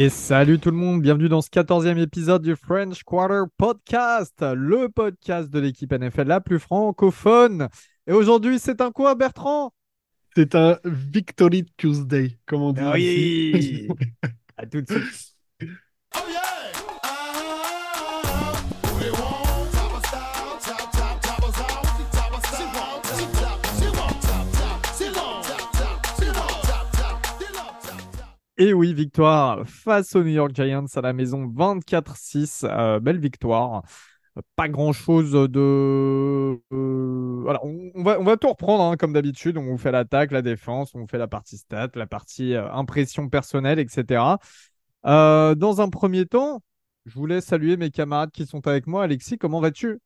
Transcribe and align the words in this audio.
Et 0.00 0.10
salut 0.10 0.60
tout 0.60 0.70
le 0.70 0.76
monde, 0.76 1.02
bienvenue 1.02 1.28
dans 1.28 1.40
ce 1.40 1.50
14e 1.50 2.00
épisode 2.00 2.40
du 2.40 2.54
French 2.54 3.02
Quarter 3.02 3.50
Podcast, 3.56 4.44
le 4.54 4.88
podcast 4.88 5.50
de 5.50 5.58
l'équipe 5.58 5.92
NFL 5.92 6.28
la 6.28 6.40
plus 6.40 6.60
francophone. 6.60 7.66
Et 8.06 8.12
aujourd'hui, 8.12 8.60
c'est 8.60 8.80
un 8.80 8.92
quoi, 8.92 9.16
Bertrand? 9.16 9.72
C'est 10.36 10.54
un 10.54 10.78
Victory 10.84 11.66
Tuesday, 11.76 12.38
comme 12.46 12.62
on 12.62 12.72
dit. 12.72 12.80
Ah 12.80 12.92
Oui 12.94 13.50
ici. 13.56 13.88
À 14.56 14.66
tout 14.66 14.82
de 14.82 14.86
suite. 14.88 15.34
Et 28.60 28.72
oui, 28.72 28.92
victoire 28.92 29.64
face 29.68 30.16
aux 30.16 30.24
New 30.24 30.30
York 30.30 30.50
Giants 30.52 30.86
à 30.96 31.00
la 31.00 31.12
maison 31.12 31.46
24-6. 31.46 32.64
Euh, 32.64 32.98
belle 32.98 33.20
victoire. 33.20 33.84
Pas 34.56 34.68
grand-chose 34.68 35.30
de... 35.48 36.58
euh, 36.72 37.58
on, 37.62 38.02
va, 38.02 38.36
tout 38.36 38.48
reprendre 38.48 38.82
hein, 38.82 38.96
comme 38.96 39.12
d'habitude. 39.12 39.58
On 39.58 39.64
vous 39.64 39.78
fait 39.78 39.92
l'attaque, 39.92 40.32
la 40.32 40.42
défense, 40.42 40.92
on 40.96 41.06
fait 41.06 41.18
la 41.18 41.28
partie 41.28 41.56
stat, 41.56 41.90
la 41.94 42.08
partie 42.08 42.54
euh, 42.54 42.68
impression 42.72 43.28
personnelle, 43.28 43.78
etc. 43.78 44.22
Dans 45.04 45.80
un 45.80 45.88
premier 45.88 46.26
temps, 46.26 46.60
je 47.06 47.14
voulais 47.14 47.40
saluer 47.40 47.76
mes 47.76 47.90
camarades 47.90 48.32
qui 48.32 48.44
sont 48.44 48.66
avec 48.66 48.88
moi. 48.88 49.04
Alexis, 49.04 49.38
comment 49.38 49.60
vas-tu? 49.60 50.00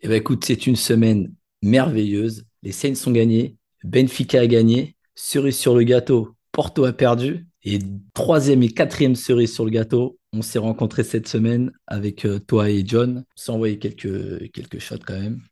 Eh 0.00 0.08
ben, 0.08 0.14
écoute, 0.14 0.46
c'est 0.46 0.66
une 0.66 0.76
semaine 0.76 1.34
merveilleuse. 1.60 2.46
Les 2.62 2.72
Saints 2.72 3.06
ont 3.06 3.12
gagné, 3.12 3.58
Benfica 3.84 4.40
a 4.40 4.46
gagné, 4.46 4.96
cerise 5.14 5.58
sur 5.58 5.74
le 5.74 5.82
gâteau, 5.82 6.34
Porto 6.52 6.86
a 6.86 6.92
perdu. 6.94 7.47
Et 7.64 7.78
troisième 8.14 8.62
et 8.62 8.70
quatrième 8.70 9.14
cerise 9.16 9.52
sur 9.54 9.64
le 9.64 9.70
gâteau, 9.70 10.18
on 10.32 10.42
s'est 10.42 10.58
rencontrés 10.58 11.04
cette 11.04 11.28
semaine 11.28 11.72
avec 11.86 12.24
euh, 12.24 12.38
toi 12.38 12.70
et 12.70 12.84
John. 12.86 13.18
On 13.36 13.40
s'est 13.40 13.50
envoyé 13.52 13.78
quelques, 13.78 14.50
quelques 14.52 14.78
shots 14.78 14.98
quand 15.06 15.18
même. 15.18 15.42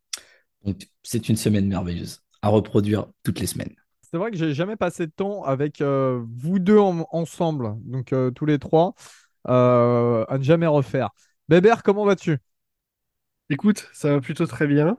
Donc, 0.64 0.88
c'est 1.02 1.28
une 1.28 1.36
semaine 1.36 1.68
merveilleuse 1.68 2.22
à 2.42 2.48
reproduire 2.48 3.06
toutes 3.24 3.40
les 3.40 3.46
semaines. 3.48 3.74
C'est 4.02 4.18
vrai 4.18 4.30
que 4.30 4.36
j'ai 4.36 4.54
jamais 4.54 4.76
passé 4.76 5.06
de 5.06 5.12
temps 5.12 5.42
avec 5.44 5.80
euh, 5.80 6.22
vous 6.38 6.58
deux 6.58 6.78
en- 6.78 7.06
ensemble, 7.10 7.74
donc 7.84 8.12
euh, 8.12 8.30
tous 8.30 8.46
les 8.46 8.58
trois, 8.58 8.94
euh, 9.48 10.24
à 10.28 10.38
ne 10.38 10.42
jamais 10.44 10.66
refaire. 10.66 11.10
Bébert, 11.48 11.82
comment 11.82 12.04
vas-tu? 12.04 12.38
Écoute, 13.50 13.88
ça 13.92 14.10
va 14.12 14.20
plutôt 14.20 14.46
très 14.46 14.66
bien. 14.68 14.98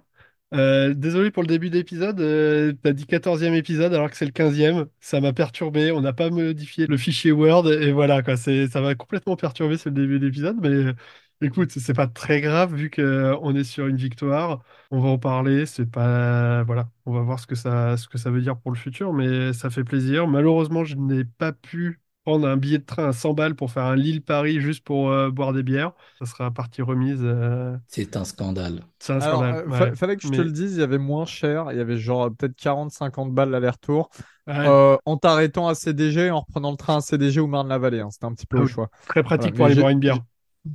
Euh, 0.53 0.93
désolé 0.93 1.29
pour 1.29 1.43
le 1.43 1.47
début 1.47 1.69
d'épisode, 1.69 2.21
euh, 2.21 2.71
t'as 2.81 2.93
dit 2.93 3.05
14e 3.05 3.53
épisode 3.53 3.93
alors 3.93 4.09
que 4.09 4.15
c'est 4.15 4.25
le 4.25 4.31
15e. 4.31 4.87
Ça 5.01 5.19
m'a 5.19 5.33
perturbé, 5.33 5.91
on 5.91 5.99
n'a 6.01 6.13
pas 6.13 6.29
modifié 6.29 6.87
le 6.87 6.97
fichier 6.97 7.31
Word 7.33 7.69
et 7.69 7.91
voilà 7.91 8.21
quoi, 8.23 8.37
c'est, 8.37 8.67
ça 8.67 8.79
m'a 8.79 8.95
complètement 8.95 9.35
perturbé 9.35 9.77
ce 9.77 9.89
début 9.89 10.19
d'épisode, 10.19 10.55
mais 10.61 10.69
euh, 10.69 10.93
écoute, 11.41 11.71
c'est 11.71 11.93
pas 11.93 12.07
très 12.07 12.39
grave 12.39 12.73
vu 12.75 12.89
qu'on 12.89 13.55
est 13.55 13.65
sur 13.65 13.87
une 13.87 13.97
victoire. 13.97 14.63
On 14.89 15.01
va 15.01 15.09
en 15.09 15.17
parler, 15.19 15.65
c'est 15.65 15.85
pas... 15.85 16.63
Voilà, 16.63 16.89
on 17.05 17.11
va 17.11 17.21
voir 17.21 17.39
ce 17.41 17.47
que 17.47 17.55
ça, 17.55 17.97
ce 17.97 18.07
que 18.07 18.17
ça 18.17 18.31
veut 18.31 18.41
dire 18.41 18.57
pour 18.57 18.71
le 18.71 18.77
futur, 18.77 19.11
mais 19.11 19.51
ça 19.51 19.69
fait 19.69 19.83
plaisir. 19.83 20.27
Malheureusement, 20.27 20.85
je 20.85 20.95
n'ai 20.95 21.25
pas 21.25 21.51
pu 21.51 21.99
prendre 22.28 22.47
un 22.47 22.58
billet 22.58 22.80
de 22.80 22.86
train 22.86 23.09
à 23.09 23.14
100 23.14 23.33
balles 23.33 23.56
pour 23.56 23.72
faire 23.72 23.83
un 23.86 23.95
Lille-Paris 23.95 24.59
juste 24.61 24.83
pour 24.83 25.09
euh, 25.11 25.30
boire 25.31 25.53
des 25.53 25.64
bières. 25.64 25.94
Ça 26.20 26.25
sera 26.25 26.52
partie 26.52 26.81
remise. 26.81 27.22
euh, 27.23 27.78
C'est 27.88 28.16
un 28.16 28.23
scandale. 28.23 28.86
c'est 29.00 29.14
un 29.14 29.20
Alors, 29.20 29.22
scandale. 29.22 29.59
euh, 29.72 29.72
fa- 29.72 29.95
fallait 29.95 30.15
que 30.17 30.23
je 30.23 30.32
te 30.32 30.42
le 30.42 30.52
dise, 30.52 30.73
il 30.76 30.80
y 30.80 30.83
avait 30.83 30.98
moins 30.98 31.26
cher, 31.26 31.71
il 31.71 31.77
y 31.77 31.82
avait 31.82 31.98
genre 31.98 32.30
peut-être 32.36 32.55
40-50 32.55 33.33
balles 33.33 33.49
l'aller-retour, 33.49 34.10
Ouais, 34.48 34.58
euh, 34.66 34.98
en 35.05 35.17
t'arrêtant 35.17 35.67
à 35.67 35.76
CDG 35.76 36.27
et 36.27 36.32
en 36.32 36.42
reprenant 36.42 36.71
le 36.71 36.77
train 36.77 36.98
à 36.98 37.02
CDG 37.02 37.39
ou 37.42 37.48
Marne-la-Vallée, 37.48 37.99
hein, 38.02 38.10
c'était 38.11 38.26
un 38.26 38.33
petit 38.33 38.45
peu 38.48 38.58
Ah 38.58 38.61
au 38.61 38.66
oui. 38.66 38.67
choix. 38.67 38.89
très 39.08 39.23
pratique 39.23 39.54
Voilà, 39.54 39.54
pour 39.55 39.66
mais 39.66 39.66
aller 39.66 39.76
boire 39.76 39.89
une 39.89 39.99
bière. 39.99 40.26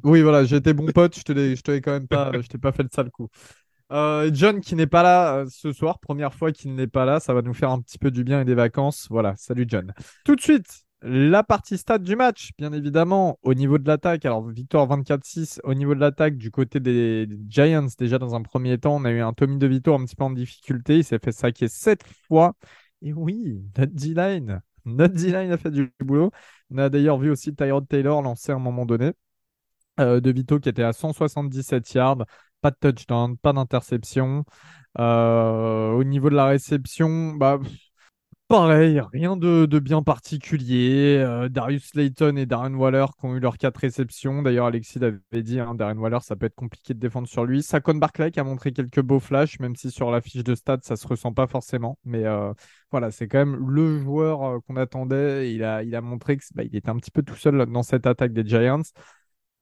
Oui, 0.05 0.23
voilà, 0.23 0.45
j'étais 0.45 0.73
bon 0.75 0.91
pote, 0.91 1.19
je 1.19 1.23
te 1.23 1.33
l'ai, 1.33 1.57
je 1.57 1.63
te 1.63 1.71
l'ai 1.71 1.81
quand 1.83 1.93
même 1.93 2.09
pas, 2.09 2.33
je 2.41 2.49
t'ai 2.49 2.59
pas 2.59 2.73
fait 2.73 2.83
le 2.83 2.89
sale 2.93 3.11
coup. 3.11 3.29
Euh, 3.93 4.31
John 4.35 4.61
qui 4.61 4.75
n'est 4.77 4.87
pas 4.87 5.03
là 5.03 5.37
euh, 5.39 5.47
ce 5.51 5.73
soir, 5.73 6.01
première 6.01 6.35
fois 6.35 6.53
qu'il 6.53 6.75
n'est 6.75 6.87
pas 6.89 7.05
là, 7.05 7.21
ça 7.21 7.35
va 7.35 7.43
nous 7.43 7.55
faire 7.55 7.71
un 7.71 7.81
petit 7.83 7.99
peu 7.99 8.11
du 8.11 8.25
bien 8.25 8.41
et 8.43 8.45
des 8.47 8.55
vacances. 8.55 9.09
Voilà, 9.11 9.35
salut 9.37 9.67
John. 9.69 9.93
Tout 10.25 10.37
de 10.37 10.41
suite, 10.41 10.85
la 11.03 11.43
partie 11.43 11.79
stade 11.79 12.03
du 12.05 12.15
match, 12.17 12.53
bien 12.59 12.73
évidemment, 12.73 13.39
au 13.43 13.55
niveau 13.55 13.79
de 13.79 13.87
l'attaque. 13.89 14.25
Alors, 14.25 14.49
victoire 14.49 14.87
24-6 14.87 15.61
au 15.65 15.75
niveau 15.75 15.95
de 15.95 16.01
l'attaque 16.01 16.37
du 16.37 16.51
côté 16.51 16.81
des 16.81 17.29
Giants. 17.49 17.89
Déjà, 17.99 18.19
dans 18.19 18.35
un 18.35 18.43
premier 18.43 18.79
temps, 18.79 18.97
on 18.97 19.05
a 19.05 19.11
eu 19.11 19.21
un 19.21 19.33
Tommy 19.33 19.59
DeVito 19.59 19.95
un 19.95 20.05
petit 20.05 20.17
peu 20.17 20.25
en 20.25 20.31
difficulté. 20.31 20.99
Il 20.99 21.05
s'est 21.05 21.19
fait 21.19 21.33
saquer 21.33 21.69
sept 21.69 22.03
fois. 22.29 22.55
Et 23.03 23.13
oui, 23.13 23.61
notre 23.77 23.93
D-line, 23.93 24.63
notre 24.85 25.15
D-line 25.15 25.51
a 25.51 25.59
fait 25.59 25.73
du 25.73 25.93
boulot. 26.01 26.31
On 26.71 26.79
a 26.79 26.89
d'ailleurs 26.89 27.19
vu 27.19 27.31
aussi 27.31 27.55
Tyrod 27.55 27.89
Taylor 27.89 28.23
lancer 28.23 28.53
à 28.53 28.55
un 28.55 28.59
moment 28.61 28.87
donné. 28.87 29.13
Euh, 30.01 30.21
de 30.21 30.31
Vito 30.31 30.59
qui 30.59 30.69
était 30.71 30.83
à 30.83 30.93
177 30.95 31.93
yards, 31.95 32.25
pas 32.63 32.71
de 32.71 32.77
touchdown, 32.81 33.37
pas 33.37 33.53
d'interception. 33.53 34.45
Euh, 34.99 35.91
au 35.93 36.05
niveau 36.05 36.31
de 36.31 36.35
la 36.35 36.47
réception, 36.47 37.33
bah, 37.35 37.59
pareil, 38.53 39.01
rien 39.15 39.35
de, 39.39 39.79
bien 39.79 40.03
particulier. 40.03 41.17
Euh, 41.19 41.49
Darius 41.49 41.87
Slayton 41.87 42.37
et 42.37 42.45
Darren 42.45 42.75
Waller 42.75 43.07
qui 43.19 43.25
ont 43.25 43.35
eu 43.35 43.41
leurs 43.41 43.57
quatre 43.57 43.79
réceptions. 43.79 44.43
D'ailleurs, 44.43 44.67
Alexis 44.67 44.99
l'avait 44.99 45.43
dit, 45.43 45.59
hein, 45.59 45.75
Darren 45.75 45.97
Waller, 45.97 46.19
ça 46.21 46.37
peut 46.37 46.45
être 46.45 46.55
compliqué 46.55 46.93
de 46.93 46.99
défendre 46.99 47.27
sur 47.27 47.47
lui. 47.47 47.63
Saquon 47.63 47.95
Barclay 47.95 48.31
qui 48.31 48.41
a 48.41 48.45
montré 48.45 48.75
quelques 48.75 49.01
beaux 49.01 49.21
flashs, 49.21 49.59
même 49.59 49.75
si 49.75 49.91
sur 49.91 50.11
la 50.11 50.21
fiche 50.21 50.45
de 50.45 50.55
stats, 50.55 50.81
ça 50.83 50.97
se 50.97 51.07
ressent 51.07 51.33
pas 51.33 51.47
forcément. 51.47 51.99
Mais 52.05 52.27
euh, 52.27 52.53
voilà, 52.91 53.11
c'est 53.11 53.27
quand 53.27 53.39
même 53.39 53.57
le 53.71 54.01
joueur 54.01 54.43
euh, 54.43 54.59
qu'on 54.67 54.77
attendait. 54.77 55.55
Il 55.55 55.65
a, 55.65 56.01
montré 56.03 56.37
qu'il 56.37 56.77
était 56.77 56.91
un 56.91 56.97
petit 56.97 57.11
peu 57.11 57.23
tout 57.23 57.37
seul 57.37 57.65
dans 57.65 57.83
cette 57.83 58.07
attaque 58.07 58.35
des 58.35 58.47
Giants. 58.47 58.83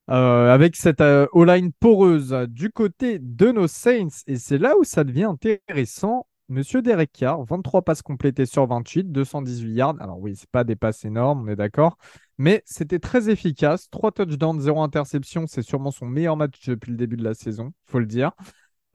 Avec 0.09 0.75
cette 0.75 1.01
euh, 1.01 1.29
O-line 1.31 1.71
poreuse 1.79 2.33
du 2.49 2.71
côté 2.71 3.21
de 3.21 3.53
nos 3.53 3.69
Saints. 3.69 4.25
Et 4.27 4.37
c'est 4.37 4.59
là 4.59 4.77
où 4.77 4.83
ça 4.83 5.05
devient 5.05 5.31
intéressant. 5.31 6.27
Monsieur 6.51 6.83
Derek 6.83 7.13
Carr, 7.13 7.45
23 7.45 7.83
passes 7.83 8.03
complétées 8.03 8.45
sur 8.45 8.67
28, 8.67 9.13
218 9.13 9.73
yards. 9.73 9.95
Alors 10.01 10.19
oui, 10.19 10.35
c'est 10.35 10.51
pas 10.51 10.65
des 10.65 10.75
passes 10.75 11.05
énormes, 11.05 11.45
on 11.45 11.49
est 11.49 11.55
d'accord. 11.55 11.97
Mais 12.39 12.65
c'était 12.67 12.99
très 12.99 13.31
efficace. 13.31 13.89
3 13.91 14.11
touchdowns, 14.11 14.59
0 14.59 14.83
interception. 14.83 15.47
C'est 15.47 15.63
sûrement 15.63 15.93
son 15.93 16.07
meilleur 16.07 16.37
match 16.37 16.69
depuis 16.69 16.91
le 16.91 16.97
début 16.97 17.17
de 17.17 17.23
la 17.23 17.35
saison, 17.35 17.73
faut 17.87 18.01
le 18.01 18.07
dire. 18.07 18.33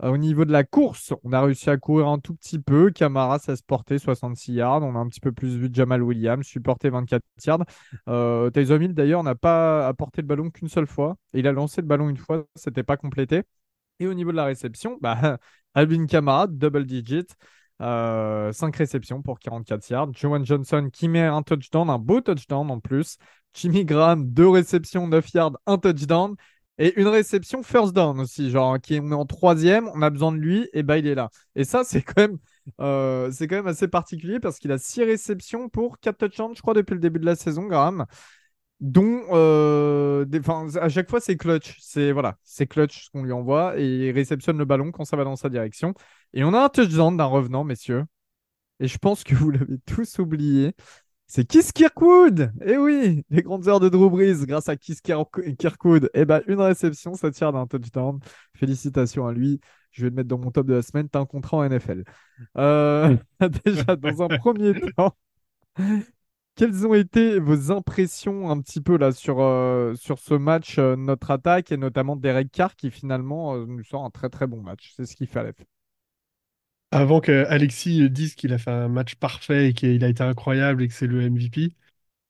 Euh, 0.03 0.09
au 0.09 0.17
niveau 0.17 0.43
de 0.43 0.51
la 0.51 0.66
course, 0.66 1.13
on 1.23 1.31
a 1.31 1.41
réussi 1.41 1.69
à 1.69 1.77
courir 1.77 2.07
un 2.07 2.19
tout 2.19 2.35
petit 2.35 2.59
peu. 2.59 2.91
Camara, 2.91 3.39
ça 3.39 3.55
se 3.55 3.63
portait 3.63 3.99
66 3.99 4.51
yards. 4.51 4.83
On 4.83 4.93
a 4.97 4.99
un 4.99 5.07
petit 5.07 5.22
peu 5.22 5.31
plus 5.31 5.55
vu 5.55 5.69
Jamal 5.72 6.03
Williams, 6.03 6.45
supporté 6.45 6.89
24 6.89 7.23
yards. 7.45 7.63
Euh, 8.09 8.49
Taysom 8.49 8.81
Hill, 8.81 8.93
d'ailleurs, 8.93 9.23
n'a 9.23 9.35
pas 9.35 9.87
apporté 9.87 10.22
le 10.22 10.27
ballon 10.27 10.49
qu'une 10.49 10.67
seule 10.67 10.87
fois. 10.87 11.16
Il 11.33 11.47
a 11.47 11.53
lancé 11.53 11.79
le 11.79 11.87
ballon 11.87 12.09
une 12.09 12.17
fois, 12.17 12.45
c'était 12.55 12.83
pas 12.83 12.97
complété. 12.97 13.43
Et 14.01 14.07
au 14.07 14.13
niveau 14.13 14.31
de 14.31 14.35
la 14.37 14.43
réception, 14.45 14.97
bah, 15.01 15.37
Alvin 15.75 16.05
Kamara, 16.07 16.47
double 16.47 16.85
digit, 16.85 17.27
5 17.79 18.75
réceptions 18.75 19.21
pour 19.21 19.39
44 19.39 19.89
yards. 19.89 20.13
Joan 20.13 20.45
Johnson 20.45 20.89
qui 20.91 21.07
met 21.07 21.21
un 21.21 21.43
touchdown, 21.43 21.89
un 21.89 21.99
beau 21.99 22.21
touchdown 22.21 22.69
en 22.71 22.79
plus. 22.79 23.17
Jimmy 23.53 23.85
Graham, 23.85 24.29
2 24.31 24.49
réceptions, 24.49 25.07
9 25.07 25.33
yards, 25.33 25.57
un 25.65 25.77
touchdown. 25.77 26.35
Et 26.77 26.99
une 26.99 27.07
réception 27.07 27.63
first 27.63 27.93
down 27.93 28.19
aussi, 28.19 28.49
genre 28.49 28.79
qui 28.81 28.95
est 28.95 28.99
en 28.99 29.25
troisième, 29.25 29.89
on 29.93 30.01
a 30.01 30.09
besoin 30.09 30.33
de 30.33 30.37
lui, 30.37 30.67
et 30.73 30.83
bah 30.83 30.97
il 30.97 31.07
est 31.07 31.15
là. 31.15 31.29
Et 31.55 31.63
ça, 31.63 31.85
c'est 31.85 32.01
quand 32.01 32.17
même, 32.17 32.37
euh, 32.81 33.31
c'est 33.31 33.47
quand 33.47 33.55
même 33.55 33.67
assez 33.67 33.87
particulier 33.87 34.41
parce 34.41 34.59
qu'il 34.59 34.73
a 34.73 34.77
6 34.77 35.03
réceptions 35.03 35.69
pour 35.69 35.99
4 35.99 36.17
touchdowns, 36.17 36.53
je 36.53 36.61
crois, 36.61 36.73
depuis 36.73 36.93
le 36.93 36.99
début 36.99 37.19
de 37.19 37.25
la 37.25 37.37
saison, 37.37 37.63
Graham 37.67 38.05
dont 38.81 39.22
euh, 39.31 40.25
des- 40.25 40.41
à 40.79 40.89
chaque 40.89 41.09
fois 41.09 41.19
c'est 41.22 41.37
clutch, 41.37 41.77
c'est 41.79 42.11
voilà, 42.11 42.37
c'est 42.43 42.67
clutch 42.67 43.05
ce 43.05 43.09
qu'on 43.09 43.23
lui 43.23 43.31
envoie 43.31 43.77
et 43.79 43.85
il 44.07 44.11
réceptionne 44.11 44.57
le 44.57 44.66
ballon 44.66 44.91
quand 44.91 45.05
ça 45.05 45.17
va 45.17 45.23
dans 45.23 45.35
sa 45.35 45.49
direction. 45.49 45.93
Et 46.33 46.43
on 46.43 46.53
a 46.53 46.63
un 46.66 46.69
touchdown 46.69 47.16
d'un 47.17 47.25
revenant, 47.25 47.63
messieurs. 47.63 48.03
Et 48.79 48.87
je 48.87 48.97
pense 48.97 49.23
que 49.23 49.35
vous 49.35 49.51
l'avez 49.51 49.77
tous 49.85 50.19
oublié. 50.19 50.73
C'est 51.27 51.45
Kiss 51.45 51.72
Kirkwood! 51.72 52.51
Eh 52.66 52.77
oui, 52.77 53.23
les 53.31 53.41
grandes 53.41 53.67
heures 53.67 53.79
de 53.79 53.89
Drew 53.89 54.09
Brees 54.09 54.45
grâce 54.45 54.69
à 54.69 54.75
Kiss 54.78 55.01
Kirk- 55.01 55.55
Kirkwood. 55.57 56.09
Eh 56.13 56.25
ben, 56.25 56.41
une 56.47 56.61
réception, 56.61 57.16
ça 57.16 57.31
tire 57.31 57.51
d'un 57.53 57.66
touchdown. 57.67 58.19
Félicitations 58.55 59.28
à 59.28 59.33
lui. 59.33 59.59
Je 59.91 60.03
vais 60.03 60.09
le 60.09 60.16
mettre 60.16 60.29
dans 60.29 60.37
mon 60.37 60.51
top 60.51 60.67
de 60.67 60.75
la 60.75 60.81
semaine. 60.83 61.09
T'as 61.09 61.19
un 61.21 61.25
contrat 61.25 61.57
en 61.57 61.63
NFL. 61.63 62.03
Euh, 62.57 63.17
déjà, 63.66 63.95
dans 63.95 64.21
un 64.23 64.28
premier 64.37 64.73
temps, 64.97 65.16
quelles 66.55 66.85
ont 66.87 66.93
été 66.93 67.40
vos 67.40 67.72
impressions 67.72 68.49
un 68.49 68.59
petit 68.61 68.81
peu 68.81 68.97
là 68.97 69.11
sur, 69.11 69.41
euh, 69.41 69.93
ce 69.96 70.34
match, 70.35 70.78
euh, 70.79 70.96
notre 70.96 71.31
attaque 71.31 71.72
et 71.72 71.78
notamment 71.78 72.16
Derek 72.16 72.52
Carr 72.52 72.75
qui 72.75 72.91
finalement 72.91 73.55
euh, 73.55 73.66
nous 73.66 73.84
sort 73.84 74.05
un 74.05 74.09
très 74.09 74.29
très 74.29 74.47
bon 74.47 74.61
match. 74.61 74.93
C'est 74.96 75.05
ce 75.05 75.16
qu'il 75.16 75.28
fallait. 75.28 75.53
Avant 76.91 77.19
que 77.19 77.46
Alexis 77.47 78.09
dise 78.09 78.35
qu'il 78.35 78.53
a 78.53 78.57
fait 78.57 78.72
un 78.72 78.87
match 78.87 79.16
parfait 79.16 79.69
et 79.69 79.73
qu'il 79.73 80.03
a 80.03 80.07
été 80.07 80.23
incroyable 80.23 80.84
et 80.84 80.87
que 80.87 80.93
c'est 80.93 81.07
le 81.07 81.22
MVP, 81.22 81.75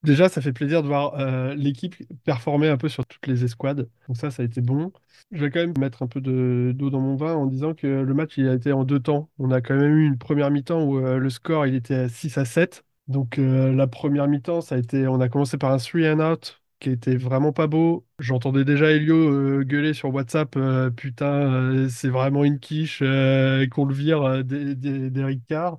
déjà, 0.03 0.27
ça 0.29 0.41
fait 0.41 0.53
plaisir 0.53 0.81
de 0.83 0.87
voir 0.87 1.15
l'équipe 1.55 1.95
performer 2.23 2.69
un 2.69 2.77
peu 2.77 2.89
sur 2.89 3.05
toutes 3.05 3.27
les 3.27 3.43
escouades. 3.43 3.89
Donc 4.07 4.17
ça, 4.17 4.31
ça 4.31 4.41
a 4.43 4.45
été 4.45 4.61
bon. 4.61 4.91
Je 5.31 5.39
vais 5.41 5.51
quand 5.51 5.59
même 5.59 5.77
mettre 5.79 6.01
un 6.03 6.07
peu 6.07 6.21
de- 6.21 6.71
d'eau 6.75 6.89
dans 6.89 6.99
mon 7.01 7.15
vin 7.15 7.33
en 7.35 7.45
disant 7.47 7.73
que 7.75 7.85
le 7.87 8.13
match, 8.13 8.37
il 8.37 8.47
a 8.47 8.53
été 8.55 8.71
en 8.71 8.83
deux 8.85 8.99
temps. 8.99 9.29
On 9.39 9.51
a 9.51 9.61
quand 9.61 9.75
même 9.75 9.95
eu 9.97 10.07
une 10.07 10.17
première 10.17 10.49
mi-temps 10.51 10.83
où 10.83 10.99
le 10.99 11.29
score, 11.29 11.67
il 11.67 11.75
était 11.75 11.95
à 11.95 12.09
6 12.09 12.37
à 12.37 12.45
7. 12.45 12.83
Donc 13.07 13.37
euh, 13.37 13.71
la 13.73 13.87
première 13.87 14.27
mi-temps, 14.27 14.59
a 14.71 14.77
été, 14.77 15.07
on 15.07 15.19
a 15.21 15.29
commencé 15.29 15.57
par 15.57 15.71
un 15.71 15.77
three 15.77 16.09
and 16.09 16.19
out 16.19 16.61
qui 16.79 16.89
était 16.89 17.15
vraiment 17.17 17.53
pas 17.53 17.67
beau. 17.67 18.05
J'entendais 18.19 18.65
déjà 18.65 18.91
Elio 18.91 19.15
euh, 19.15 19.63
gueuler 19.63 19.93
sur 19.93 20.13
WhatsApp, 20.13 20.55
euh, 20.57 20.89
putain, 20.89 21.87
c'est 21.89 22.09
vraiment 22.09 22.43
une 22.43 22.59
quiche 22.59 22.99
qu'on 22.99 23.85
le 23.85 23.93
vire 23.93 24.43
d'Eric 24.43 25.45
Carr. 25.47 25.77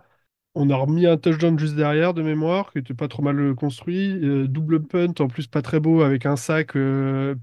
On 0.55 0.70
a 0.70 0.76
remis 0.76 1.06
un 1.06 1.17
touchdown 1.19 1.58
juste 1.58 1.76
derrière 1.76 2.14
de 2.14 2.23
mémoire, 2.23 2.73
qui 2.73 2.78
était 2.81 2.94
pas 2.94 3.08
trop 3.08 3.23
mal 3.23 3.55
construit. 3.55 4.20
Double 4.49 4.82
punt, 4.84 5.14
en 5.20 5.29
plus 5.29 5.46
pas 5.46 5.62
très 5.62 5.81
beau, 5.81 6.02
avec 6.02 6.26
un 6.26 6.37
sac, 6.37 6.72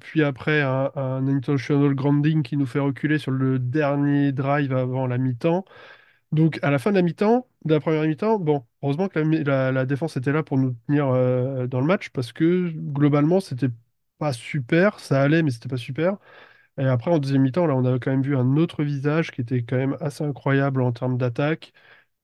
puis 0.02 0.24
après 0.24 0.62
un, 0.62 0.92
un 0.96 1.28
intentional 1.28 1.96
grounding 1.96 2.44
qui 2.44 2.58
nous 2.58 2.66
fait 2.68 2.80
reculer 2.80 3.18
sur 3.20 3.32
le 3.32 3.60
dernier 3.60 4.32
drive 4.34 4.74
avant 4.74 5.08
la 5.08 5.18
mi-temps. 5.18 5.66
Donc, 6.34 6.60
à 6.64 6.72
la 6.72 6.80
fin 6.80 6.90
de 6.92 6.96
la 6.96 7.04
mi-temps, 7.04 7.48
de 7.66 7.74
la 7.76 7.80
première 7.80 8.02
mi-temps, 8.04 8.40
bon, 8.40 8.66
heureusement 8.82 9.08
que 9.08 9.20
la, 9.20 9.86
défense 9.86 10.18
était 10.18 10.32
là 10.32 10.42
pour 10.42 10.58
nous 10.58 10.76
tenir 10.88 11.08
euh, 11.10 11.68
dans 11.68 11.80
le 11.80 11.86
match 11.86 12.10
parce 12.10 12.32
que 12.34 12.72
globalement, 12.72 13.40
c'était 13.40 13.70
pas 14.18 14.34
super. 14.34 15.00
Ça 15.00 15.22
allait, 15.22 15.44
mais 15.44 15.52
c'était 15.52 15.70
pas 15.70 15.78
super. 15.78 16.18
Et 16.80 16.86
après, 16.86 17.12
en 17.12 17.20
deuxième 17.20 17.44
mi-temps, 17.44 17.68
là, 17.68 17.76
on 17.76 17.86
a 17.86 18.00
quand 18.00 18.12
même 18.12 18.24
vu 18.24 18.36
un 18.38 18.58
autre 18.58 18.84
visage 18.84 19.32
qui 19.32 19.42
était 19.42 19.64
quand 19.64 19.78
même 19.78 19.98
assez 20.02 20.24
incroyable 20.24 20.82
en 20.82 20.92
termes 20.94 21.18
d'attaque. 21.18 21.74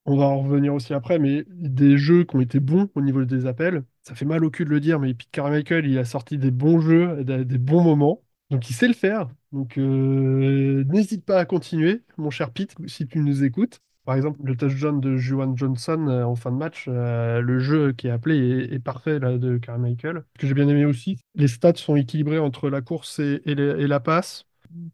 On 0.05 0.17
va 0.17 0.25
en 0.25 0.41
revenir 0.41 0.73
aussi 0.73 0.93
après, 0.93 1.19
mais 1.19 1.45
des 1.49 1.97
jeux 1.97 2.25
qui 2.25 2.35
ont 2.37 2.41
été 2.41 2.59
bons 2.59 2.89
au 2.95 3.01
niveau 3.01 3.25
des 3.25 3.45
appels. 3.47 3.85
Ça 4.03 4.15
fait 4.15 4.25
mal 4.25 4.45
au 4.45 4.51
cul 4.51 4.65
de 4.65 4.71
le 4.71 4.79
dire, 4.81 4.99
mais 4.99 5.13
Pete 5.13 5.31
Carmichael, 5.31 5.85
il 5.87 5.97
a 5.99 6.05
sorti 6.05 6.37
des 6.37 6.51
bons 6.51 6.81
jeux, 6.81 7.23
des 7.25 7.57
bons 7.59 7.83
moments. 7.83 8.23
Donc, 8.49 8.69
il 8.69 8.73
sait 8.75 8.87
le 8.87 8.93
faire. 8.95 9.29
Donc, 9.51 9.77
euh, 9.77 10.83
n'hésite 10.85 11.25
pas 11.25 11.39
à 11.39 11.45
continuer, 11.45 12.03
mon 12.17 12.31
cher 12.31 12.51
Pete, 12.51 12.75
si 12.87 13.07
tu 13.07 13.19
nous 13.19 13.43
écoutes. 13.43 13.81
Par 14.05 14.15
exemple, 14.15 14.39
le 14.43 14.55
touchdown 14.55 14.99
de 14.99 15.17
Juwan 15.17 15.55
Johnson 15.55 16.07
euh, 16.07 16.23
en 16.23 16.35
fin 16.35 16.51
de 16.51 16.57
match, 16.57 16.85
euh, 16.87 17.41
le 17.41 17.59
jeu 17.59 17.93
qui 17.93 18.07
est 18.07 18.11
appelé 18.11 18.67
est, 18.71 18.79
parfait 18.79 19.19
là, 19.19 19.37
de 19.37 19.57
Carmichael. 19.57 20.23
Ce 20.35 20.41
que 20.41 20.47
j'ai 20.47 20.53
bien 20.53 20.67
aimé 20.67 20.85
aussi, 20.85 21.17
les 21.35 21.47
stats 21.47 21.75
sont 21.75 21.95
équilibrés 21.95 22.39
entre 22.39 22.69
la 22.69 22.81
course 22.81 23.19
et, 23.19 23.41
la 23.45 23.99
passe. 23.99 24.45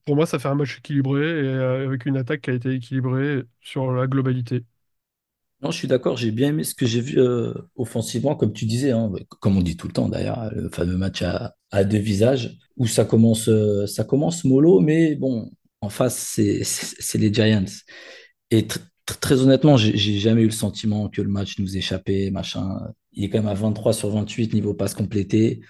Pour 0.06 0.16
moi, 0.16 0.26
ça 0.26 0.40
fait 0.40 0.48
un 0.48 0.56
match 0.56 0.80
équilibré 0.80 1.22
et 1.22 1.48
euh, 1.48 1.86
avec 1.86 2.06
une 2.06 2.18
attaque 2.18 2.42
qui 2.42 2.50
a 2.50 2.54
été 2.54 2.74
équilibrée 2.74 3.44
sur 3.62 3.92
la 3.92 4.08
globalité. 4.08 4.64
Non, 5.62 5.72
je 5.72 5.78
suis 5.78 5.88
d'accord, 5.88 6.18
j'ai 6.18 6.32
bien 6.32 6.50
aimé 6.50 6.64
ce 6.64 6.76
que 6.76 6.86
j'ai 6.86 7.00
vu 7.00 7.18
offensivement, 7.76 8.36
comme 8.36 8.52
tu 8.52 8.66
disais, 8.66 8.92
hein, 8.92 9.12
comme 9.40 9.58
on 9.58 9.62
dit 9.62 9.78
tout 9.78 9.88
le 9.88 9.94
temps 9.94 10.10
d'ailleurs, 10.10 10.52
le 10.54 10.70
fameux 10.70 10.98
match 10.98 11.22
à, 11.22 11.56
à 11.72 11.86
deux 11.86 11.98
visages, 11.98 12.58
où 12.76 12.86
ça 12.86 13.06
commence, 13.06 13.50
ça 13.88 14.04
commence 14.04 14.44
mollo, 14.44 14.82
mais 14.82 15.16
bon, 15.16 15.50
en 15.82 15.90
face, 15.90 16.18
c'est 16.18 17.18
les 17.18 17.34
Giants. 17.34 17.66
Et 18.52 18.68
très 19.06 19.42
honnêtement, 19.42 19.78
j'ai 19.78 20.20
jamais 20.20 20.42
eu 20.42 20.46
le 20.46 20.52
sentiment 20.52 21.10
que 21.10 21.22
le 21.22 21.30
match 21.30 21.60
nous 21.60 21.78
échappait, 21.78 22.32
machin. 22.32 22.80
Il 23.14 23.24
est 23.26 23.30
quand 23.30 23.40
même 23.40 23.48
à 23.48 23.54
23 23.54 23.94
sur 23.94 24.10
28 24.10 24.54
niveau 24.54 24.74
passe 24.74 24.94
complété. 24.94 25.62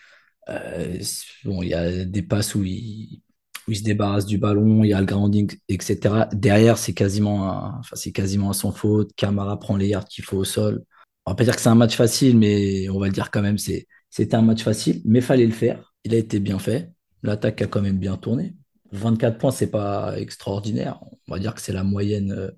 Euh, 0.50 0.98
bon, 1.44 1.62
il 1.64 1.70
y 1.70 1.74
a 1.74 2.06
des 2.06 2.22
passes 2.22 2.56
où 2.56 2.64
il, 2.64 3.22
où 3.68 3.72
il 3.72 3.78
se 3.78 3.84
débarrasse 3.84 4.26
du 4.26 4.38
ballon, 4.38 4.84
il 4.84 4.90
y 4.90 4.94
a 4.94 5.00
le 5.00 5.06
grounding, 5.06 5.52
etc. 5.70 6.28
Derrière, 6.34 6.78
c'est 6.78 6.94
quasiment, 6.94 7.46
à- 7.50 7.78
enfin, 7.80 7.96
quasiment 8.12 8.52
à 8.52 8.54
son 8.54 8.72
faute. 8.72 9.12
Camara 9.16 9.60
prend 9.60 9.76
les 9.78 9.88
yards 9.90 10.06
qu'il 10.06 10.24
faut 10.24 10.38
au 10.38 10.46
sol. 10.46 10.84
On 11.26 11.32
va 11.32 11.36
pas 11.36 11.44
dire 11.44 11.56
que 11.56 11.62
c'est 11.62 11.70
un 11.70 11.76
match 11.76 11.96
facile, 11.96 12.38
mais 12.38 12.88
on 12.90 13.00
va 13.00 13.08
le 13.08 13.14
dire 13.14 13.32
quand 13.32 13.42
même, 13.42 13.58
c'était 13.58 14.36
un 14.36 14.42
match 14.44 14.64
facile, 14.64 15.02
mais 15.06 15.22
fallait 15.22 15.46
le 15.48 15.52
faire. 15.54 15.94
Il 16.04 16.14
a 16.14 16.18
été 16.18 16.40
bien 16.40 16.60
fait. 16.60 16.92
L'attaque 17.24 17.62
a 17.64 17.68
quand 17.68 17.82
même 17.82 17.98
bien 17.98 18.18
tourné. 18.18 18.56
24 18.92 19.38
points, 19.40 19.52
c'est 19.52 19.72
pas 19.72 20.18
extraordinaire. 20.20 21.00
On 21.28 21.34
va 21.34 21.40
dire 21.40 21.56
que 21.56 21.62
c'est 21.62 21.74
la 21.74 21.84
moyenne 21.84 22.32
euh, 22.32 22.52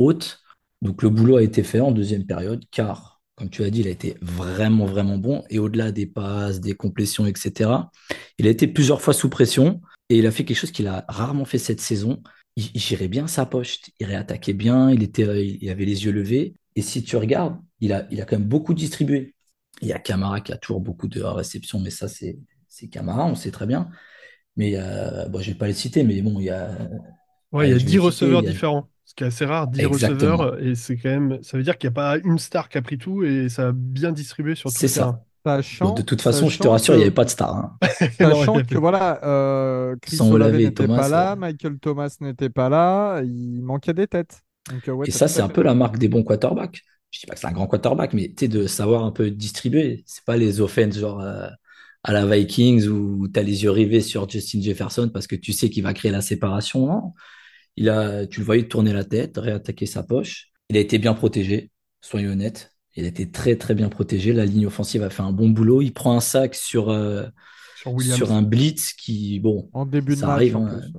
haute. 0.00 0.40
Donc 0.82 1.02
le 1.02 1.10
boulot 1.10 1.36
a 1.36 1.42
été 1.42 1.62
fait 1.62 1.80
en 1.80 1.92
deuxième 1.92 2.26
période, 2.26 2.64
car, 2.70 3.20
comme 3.36 3.50
tu 3.50 3.62
as 3.62 3.70
dit, 3.70 3.80
il 3.80 3.86
a 3.86 3.90
été 3.90 4.16
vraiment, 4.20 4.86
vraiment 4.86 5.18
bon. 5.18 5.44
Et 5.50 5.58
au-delà 5.58 5.92
des 5.92 6.06
passes, 6.06 6.60
des 6.60 6.74
complétions, 6.74 7.26
etc., 7.26 7.70
il 8.38 8.46
a 8.46 8.50
été 8.50 8.66
plusieurs 8.66 9.00
fois 9.00 9.14
sous 9.14 9.28
pression 9.28 9.80
et 10.08 10.18
il 10.18 10.26
a 10.26 10.32
fait 10.32 10.44
quelque 10.44 10.56
chose 10.56 10.72
qu'il 10.72 10.88
a 10.88 11.04
rarement 11.08 11.44
fait 11.44 11.58
cette 11.58 11.80
saison. 11.80 12.22
Il, 12.56 12.70
il 12.74 12.80
gérait 12.80 13.08
bien 13.08 13.28
sa 13.28 13.46
poche, 13.46 13.78
il 14.00 14.06
réattaquait 14.06 14.54
bien, 14.54 14.90
il, 14.90 15.02
était, 15.02 15.46
il 15.46 15.70
avait 15.70 15.84
les 15.84 16.04
yeux 16.04 16.12
levés. 16.12 16.54
Et 16.74 16.82
si 16.82 17.02
tu 17.04 17.16
regardes, 17.16 17.56
il 17.80 17.92
a, 17.92 18.06
il 18.10 18.20
a 18.20 18.24
quand 18.24 18.38
même 18.38 18.48
beaucoup 18.48 18.74
distribué. 18.74 19.34
Il 19.82 19.88
y 19.88 19.92
a 19.92 19.98
Camara 19.98 20.40
qui 20.40 20.52
a 20.52 20.56
toujours 20.56 20.80
beaucoup 20.80 21.08
de 21.08 21.22
réceptions, 21.22 21.78
mais 21.78 21.90
ça, 21.90 22.08
c'est 22.08 22.38
c'est 22.68 22.88
Camara, 22.88 23.26
on 23.26 23.34
sait 23.34 23.50
très 23.50 23.66
bien. 23.66 23.90
Mais 24.56 24.74
euh, 24.76 25.28
bon, 25.28 25.40
je 25.40 25.50
vais 25.50 25.58
pas 25.58 25.66
les 25.66 25.74
citer, 25.74 26.04
mais 26.04 26.22
bon, 26.22 26.38
il 26.38 26.44
y 26.44 26.50
a, 26.50 26.70
Ouais, 27.52 27.68
il 27.68 27.72
y 27.72 27.74
a 27.74 27.78
je 27.78 27.84
vais 27.84 27.84
10 27.84 27.84
les 27.84 27.90
citer, 27.90 27.98
receveurs 27.98 28.42
différents, 28.42 28.88
ce 29.10 29.14
qui 29.16 29.24
est 29.24 29.26
assez 29.28 29.44
rare, 29.44 29.66
10 29.68 29.86
Exactement. 29.86 30.36
receveurs, 30.36 30.60
et 30.62 30.74
c'est 30.76 30.96
quand 30.96 31.10
même, 31.10 31.42
ça 31.42 31.56
veut 31.56 31.64
dire 31.64 31.76
qu'il 31.78 31.88
n'y 31.90 31.92
a 31.94 31.96
pas 31.96 32.18
une 32.18 32.38
star 32.38 32.68
qui 32.68 32.78
a 32.78 32.82
pris 32.82 32.98
tout 32.98 33.24
et 33.24 33.48
ça 33.48 33.68
a 33.68 33.72
bien 33.72 34.12
distribué 34.12 34.54
sur 34.54 34.72
tout 34.72 34.76
C'est 34.78 34.86
le 34.86 34.90
terrain. 34.90 35.18
ça. 35.18 35.24
Sachant, 35.44 35.94
de 35.94 36.02
toute 36.02 36.22
façon, 36.22 36.48
je 36.48 36.58
te 36.58 36.68
rassure, 36.68 36.94
il 36.94 36.98
n'y 36.98 37.02
avait 37.04 37.10
pas 37.10 37.24
de 37.24 37.30
star. 37.30 37.54
hein. 37.56 37.78
Sachant 38.20 38.62
que 38.62 38.78
voilà, 38.78 39.20
euh, 39.24 39.96
Chris 40.02 40.22
Olave 40.30 40.56
n'était 40.58 40.86
Thomas, 40.86 40.96
pas 41.00 41.08
là, 41.08 41.32
euh, 41.32 41.36
Michael 41.36 41.78
Thomas 41.78 42.14
n'était 42.20 42.50
pas 42.50 42.68
là, 42.68 43.22
il 43.24 43.62
manquait 43.62 43.94
des 43.94 44.06
têtes. 44.06 44.42
Donc, 44.68 44.88
euh, 44.88 44.92
ouais, 44.92 45.06
Et 45.06 45.10
ça, 45.10 45.28
c'est 45.28 45.42
un 45.42 45.48
peu 45.48 45.62
la 45.62 45.74
marque 45.74 45.98
des 45.98 46.08
bons 46.08 46.22
quarterbacks. 46.24 46.82
Je 47.10 47.20
dis 47.20 47.26
pas 47.26 47.34
que 47.34 47.40
c'est 47.40 47.46
un 47.46 47.52
grand 47.52 47.66
quarterback, 47.66 48.12
mais 48.14 48.28
tu 48.28 48.34
sais, 48.40 48.48
de 48.48 48.66
savoir 48.66 49.04
un 49.04 49.12
peu 49.12 49.30
distribuer. 49.30 50.02
C'est 50.06 50.24
pas 50.24 50.36
les 50.36 50.60
offenses 50.60 50.96
genre 50.98 51.20
euh, 51.20 51.48
à 52.04 52.12
la 52.12 52.26
Vikings 52.26 52.86
où 52.88 53.26
tu 53.28 53.38
as 53.40 53.42
les 53.42 53.62
yeux 53.64 53.70
rivés 53.70 54.00
sur 54.00 54.28
Justin 54.28 54.60
Jefferson 54.62 55.10
parce 55.12 55.26
que 55.26 55.36
tu 55.36 55.52
sais 55.52 55.70
qu'il 55.70 55.82
va 55.82 55.94
créer 55.94 56.12
la 56.12 56.20
séparation. 56.22 56.86
Non? 56.86 57.12
Il 57.80 57.88
a, 57.88 58.26
tu 58.26 58.40
le 58.40 58.46
voyais 58.46 58.68
tourner 58.68 58.92
la 58.92 59.04
tête, 59.04 59.38
réattaquer 59.38 59.86
sa 59.86 60.02
poche. 60.02 60.48
Il 60.68 60.76
a 60.76 60.80
été 60.80 60.98
bien 60.98 61.14
protégé, 61.14 61.70
soyons 62.02 62.32
honnêtes. 62.32 62.72
Il 62.94 63.04
a 63.04 63.08
été 63.08 63.30
très, 63.30 63.56
très 63.56 63.74
bien 63.74 63.88
protégé. 63.88 64.32
La 64.34 64.44
ligne 64.44 64.66
offensive 64.66 65.02
a 65.02 65.08
fait 65.10 65.22
un 65.22 65.32
bon 65.32 65.48
boulot. 65.48 65.80
Il 65.80 65.92
prend 65.92 66.14
un 66.16 66.20
sac 66.20 66.54
sur, 66.54 66.90
euh, 66.90 67.24
Sur 67.76 67.94
Williams. 67.94 68.16
sur 68.18 68.32
un 68.32 68.42
blitz 68.42 68.92
qui, 68.92 69.40
bon, 69.40 69.70
En 69.72 69.86
début 69.86 70.14
de 70.14 70.20
ça 70.20 70.26
match, 70.26 70.36
arrive. 70.36 70.56
en 70.56 70.66
hein. 70.66 70.78
plus. 70.78 70.92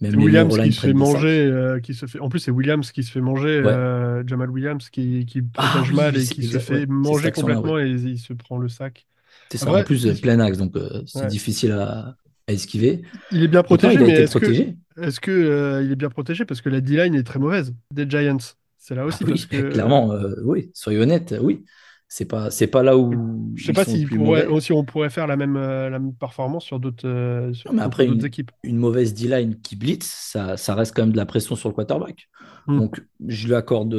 Même 0.00 0.22
Williams 0.22 0.56
qui 0.56 0.72
se 0.72 0.80
fait 0.80 0.92
manger, 0.92 1.46
euh, 1.46 1.80
qui 1.80 1.92
se 1.94 2.06
fait. 2.06 2.20
En 2.20 2.28
plus, 2.28 2.38
c'est 2.38 2.52
Williams 2.52 2.92
qui 2.92 3.02
se 3.02 3.10
fait 3.10 3.20
manger, 3.20 3.60
Ouais. 3.60 3.66
euh, 3.72 4.22
Jamal 4.26 4.48
Williams 4.50 4.88
qui, 4.90 5.26
qui 5.26 5.42
Ah 5.56 5.70
protège 5.70 5.90
oui, 5.90 5.96
mal 5.96 6.16
et 6.16 6.24
qui 6.24 6.44
se 6.44 6.58
fait 6.60 6.74
ouais, 6.74 6.86
manger 6.86 7.32
complètement 7.32 7.78
et 7.80 7.88
il 7.90 8.18
se 8.18 8.32
prend 8.32 8.58
le 8.58 8.68
sac. 8.68 9.06
C'est 9.50 9.58
ça. 9.58 9.66
Après, 9.66 9.80
en 9.80 9.84
plus, 9.84 10.20
plein 10.20 10.38
axe, 10.38 10.58
donc 10.58 10.76
euh, 10.76 11.02
c'est 11.06 11.18
Ouais. 11.20 11.26
difficile 11.26 11.72
à, 11.72 12.16
à 12.48 12.52
esquiver. 12.52 13.02
Il 13.30 13.42
est 13.42 13.48
bien 13.48 13.62
Pourtant, 13.62 13.88
protégé, 13.88 13.94
il 13.94 14.00
mais 14.06 14.12
est-ce 14.14 14.36
que, 14.36 14.46
protégé. 14.46 14.76
est-ce 15.00 15.20
que 15.20 15.30
euh, 15.30 15.82
il 15.84 15.92
est 15.92 15.96
bien 15.96 16.08
protégé 16.10 16.44
parce 16.44 16.60
que 16.60 16.68
la 16.68 16.80
D-line 16.80 17.14
est 17.14 17.22
très 17.22 17.38
mauvaise 17.38 17.74
des 17.92 18.08
Giants? 18.08 18.38
C'est 18.78 18.94
là 18.94 19.04
aussi 19.04 19.24
Ah 19.24 19.26
oui, 19.26 19.46
que 19.50 19.70
clairement, 19.72 20.12
euh, 20.12 20.34
oui, 20.44 20.70
soyez 20.74 20.98
honnête, 20.98 21.34
oui. 21.40 21.64
C'est 22.08 22.24
pas, 22.24 22.50
c'est 22.50 22.68
pas 22.68 22.82
là 22.82 22.96
où 22.96 23.52
je 23.54 23.64
sais 23.66 23.72
pas 23.74 23.84
si 23.84 24.06
pourrait, 24.06 24.46
aussi 24.46 24.72
on 24.72 24.84
pourrait 24.84 25.10
faire 25.10 25.26
la 25.26 25.36
même, 25.36 25.56
euh, 25.56 25.90
la 25.90 25.98
même 25.98 26.14
performance 26.14 26.64
sur 26.64 26.80
d'autres 26.80 27.50
sur- 27.52 27.72
mais 27.72 27.82
après, 27.82 28.06
d'autres 28.06 28.24
une, 28.24 28.26
équipes. 28.26 28.50
une 28.62 28.76
mauvaise 28.78 29.14
D-line 29.14 29.60
qui 29.60 29.76
blitz, 29.76 30.04
ça, 30.06 30.56
ça 30.56 30.74
reste 30.74 30.94
quand 30.94 31.02
même 31.02 31.12
de 31.12 31.16
la 31.16 31.26
pression 31.26 31.56
sur 31.56 31.68
le 31.68 31.74
quarterback. 31.74 32.28
Hmm. 32.66 32.78
Donc, 32.78 33.02
je 33.26 33.46
lui 33.46 33.54
accorde, 33.54 33.94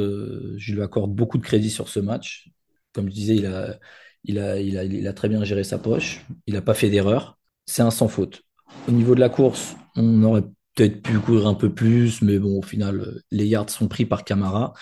je 0.56 0.74
lui 0.74 0.82
accorde 0.82 1.14
beaucoup 1.14 1.38
de 1.38 1.42
crédit 1.44 1.70
sur 1.70 1.88
ce 1.88 2.00
match. 2.00 2.50
Comme 2.92 3.08
je 3.08 3.14
disais, 3.14 3.36
il 3.36 3.46
a, 3.46 3.78
il 4.24 4.38
a, 4.38 4.60
il 4.60 4.78
a, 4.78 4.84
il 4.84 5.06
a 5.06 5.12
très 5.12 5.28
bien 5.28 5.44
géré 5.44 5.64
sa 5.64 5.78
poche. 5.78 6.24
Il 6.46 6.54
n'a 6.54 6.62
pas 6.62 6.74
fait 6.74 6.90
d'erreur. 6.90 7.38
C'est 7.66 7.82
un 7.82 7.90
sans 7.90 8.08
faute. 8.08 8.42
Au 8.88 8.92
niveau 8.92 9.14
de 9.14 9.20
la 9.20 9.28
course, 9.28 9.76
on 9.96 10.22
aurait 10.22 10.44
peut-être 10.74 11.02
pu 11.02 11.18
courir 11.18 11.46
un 11.46 11.54
peu 11.54 11.72
plus, 11.72 12.22
mais 12.22 12.38
bon, 12.38 12.58
au 12.58 12.62
final, 12.62 13.00
euh, 13.00 13.20
les 13.30 13.46
yards 13.46 13.70
sont 13.70 13.88
pris 13.88 14.04
par 14.06 14.24
Camara. 14.24 14.74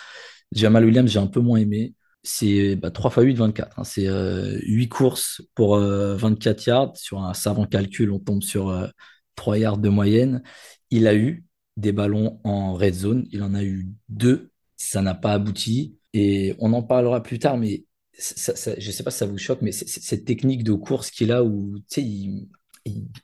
Jamal 0.52 0.85
Williams, 0.85 1.11
j'ai 1.11 1.18
un 1.18 1.26
peu 1.26 1.40
moins 1.40 1.58
aimé. 1.58 1.94
C'est 2.23 2.76
bah, 2.76 2.90
3 2.90 3.11
x 3.11 3.23
8, 3.23 3.35
24. 3.35 3.78
hein. 3.78 3.85
C'est 3.85 4.08
euh, 4.08 4.58
8 4.62 4.88
courses 4.88 5.42
pour 5.54 5.76
euh, 5.76 6.16
24 6.16 6.66
yards. 6.66 6.97
Sur 6.97 7.20
un 7.23 7.35
savant 7.35 7.66
calcul, 7.66 8.11
on 8.12 8.18
tombe 8.18 8.42
sur 8.42 8.68
euh, 8.70 8.88
3 9.37 9.58
yards 9.58 9.78
de 9.78 9.88
moyenne. 9.88 10.42
Il 10.90 11.06
a 11.06 11.14
eu 11.14 11.44
des 11.76 11.92
ballons 11.92 12.40
en 12.44 12.75
red 12.75 12.94
zone. 12.94 13.26
Il 13.30 13.42
en 13.42 13.54
a 13.54 13.62
eu 13.62 13.88
deux. 14.08 14.50
Ça 14.76 15.02
n'a 15.02 15.14
pas 15.14 15.32
abouti. 15.32 15.97
Et 16.14 16.54
on 16.58 16.73
en 16.73 16.82
parlera 16.82 17.23
plus 17.23 17.38
tard, 17.38 17.56
mais 17.58 17.85
je 18.18 18.50
ne 18.87 18.92
sais 18.92 19.02
pas 19.04 19.11
si 19.11 19.18
ça 19.18 19.26
vous 19.26 19.38
choque, 19.38 19.62
mais 19.62 19.73
cette 19.73 20.25
technique 20.25 20.64
de 20.64 20.73
course 20.73 21.11
qu'il 21.11 21.30
a 21.30 21.44
où 21.44 21.76
il, 21.97 22.49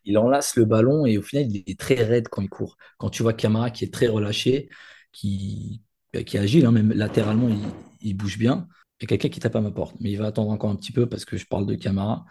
il, 0.04 0.18
enlace 0.18 0.56
le 0.56 0.64
ballon 0.64 1.06
et 1.06 1.18
au 1.18 1.22
final, 1.22 1.46
il 1.50 1.62
est 1.66 1.78
très 1.78 1.94
raide 1.96 2.28
quand 2.28 2.42
il 2.42 2.48
court. 2.48 2.76
Quand 2.98 3.10
tu 3.10 3.22
vois 3.22 3.32
Camara 3.32 3.70
qui 3.70 3.84
est 3.84 3.92
très 3.92 4.08
relâché, 4.08 4.68
qui, 5.12 5.82
bah, 6.12 6.22
qui 6.24 6.36
est 6.36 6.40
agile, 6.40 6.66
hein, 6.66 6.72
même 6.72 6.92
latéralement, 6.92 7.48
il, 7.48 7.58
il 8.00 8.16
bouge 8.16 8.38
bien. 8.38 8.68
Il 9.00 9.04
y 9.04 9.06
a 9.06 9.08
quelqu'un 9.08 9.28
qui 9.28 9.40
tape 9.40 9.56
à 9.56 9.60
ma 9.60 9.70
porte, 9.70 9.96
mais 10.00 10.10
il 10.10 10.16
va 10.16 10.26
attendre 10.26 10.50
encore 10.50 10.70
un 10.70 10.76
petit 10.76 10.92
peu 10.92 11.08
parce 11.08 11.24
que 11.24 11.36
je 11.36 11.46
parle 11.46 11.66
de 11.66 11.74
Camara. 11.74 12.26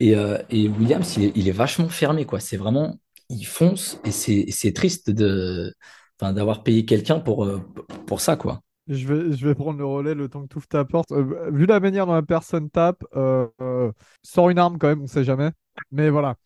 Et, 0.00 0.14
euh, 0.16 0.38
Williams, 0.50 1.16
il 1.16 1.48
est, 1.48 1.52
vachement 1.52 1.88
fermé, 1.88 2.24
quoi. 2.24 2.40
C'est 2.40 2.56
vraiment, 2.56 2.98
il 3.28 3.44
fonce 3.44 4.00
et 4.04 4.10
c'est 4.12 4.72
triste 4.72 5.10
de, 5.10 5.74
d'avoir 6.20 6.62
payé 6.62 6.84
quelqu'un 6.84 7.20
pour, 7.20 7.44
euh, 7.44 7.58
pour 8.06 8.20
ça, 8.20 8.36
quoi. 8.36 8.62
Je 8.88 9.06
vais, 9.06 9.36
je 9.36 9.52
prendre 9.52 9.78
le 9.78 9.84
relais 9.84 10.14
le 10.14 10.28
temps 10.30 10.42
que 10.42 10.48
tu 10.48 10.56
ouvres 10.56 10.66
ta 10.66 10.84
porte. 10.84 11.12
Euh, 11.12 11.50
vu 11.50 11.66
la 11.66 11.78
manière 11.78 12.06
dont 12.06 12.14
la 12.14 12.22
personne 12.22 12.70
tape, 12.70 13.04
euh, 13.16 13.46
euh, 13.60 13.92
sors 14.22 14.48
une 14.48 14.58
arme 14.58 14.78
quand 14.78 14.88
même, 14.88 15.02
on 15.02 15.06
sait 15.06 15.24
jamais. 15.24 15.50
Mais 15.92 16.08
voilà. 16.08 16.36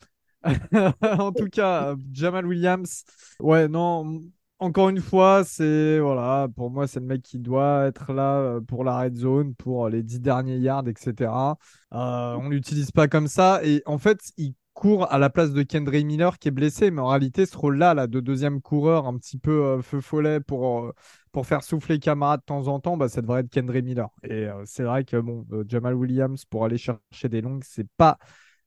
En 1.02 1.32
tout 1.32 1.48
cas, 1.48 1.92
euh, 1.92 1.96
Jamal 2.12 2.46
Williams, 2.46 3.04
ouais, 3.40 3.68
non, 3.68 4.22
encore 4.58 4.88
une 4.88 5.00
fois, 5.00 5.44
c'est, 5.44 5.98
voilà, 6.00 6.48
pour 6.54 6.70
moi, 6.70 6.86
c'est 6.86 7.00
le 7.00 7.06
mec 7.06 7.22
qui 7.22 7.38
doit 7.38 7.86
être 7.86 8.12
là 8.12 8.38
euh, 8.38 8.60
pour 8.60 8.84
la 8.84 8.98
red 8.98 9.16
zone, 9.16 9.54
pour 9.54 9.88
les 9.88 10.02
10 10.02 10.20
derniers 10.20 10.58
yards, 10.58 10.88
etc. 10.88 11.56
Euh, 11.92 12.36
on 12.40 12.48
l'utilise 12.48 12.90
pas 12.90 13.08
comme 13.08 13.28
ça. 13.28 13.60
Et 13.64 13.82
en 13.86 13.98
fait, 13.98 14.20
il 14.36 14.54
court 14.74 15.12
à 15.12 15.18
la 15.18 15.30
place 15.30 15.52
de 15.52 15.62
Kendry 15.62 16.04
Miller 16.04 16.38
qui 16.38 16.48
est 16.48 16.50
blessé. 16.50 16.90
Mais 16.90 17.00
en 17.00 17.08
réalité, 17.08 17.46
ce 17.46 17.56
rôle-là, 17.56 17.94
là, 17.94 18.06
de 18.06 18.20
deuxième 18.20 18.60
coureur, 18.60 19.06
un 19.06 19.16
petit 19.16 19.38
peu 19.38 19.64
euh, 19.64 19.82
feu 19.82 20.00
follet 20.00 20.40
pour, 20.40 20.84
euh, 20.84 20.92
pour 21.32 21.46
faire 21.46 21.62
souffler 21.62 21.98
Camara 21.98 22.36
de 22.38 22.42
temps 22.42 22.68
en 22.68 22.80
temps, 22.80 22.96
bah, 22.96 23.08
ça 23.08 23.20
devrait 23.22 23.40
être 23.40 23.50
Kendry 23.50 23.82
Miller. 23.82 24.08
Et 24.24 24.46
euh, 24.46 24.62
c'est 24.64 24.84
vrai 24.84 25.04
que 25.04 25.16
bon, 25.16 25.46
Jamal 25.68 25.94
Williams 25.94 26.44
pour 26.44 26.64
aller 26.64 26.78
chercher 26.78 27.28
des 27.28 27.40
longues, 27.40 27.64
c'est 27.64 27.88
pas 27.96 28.18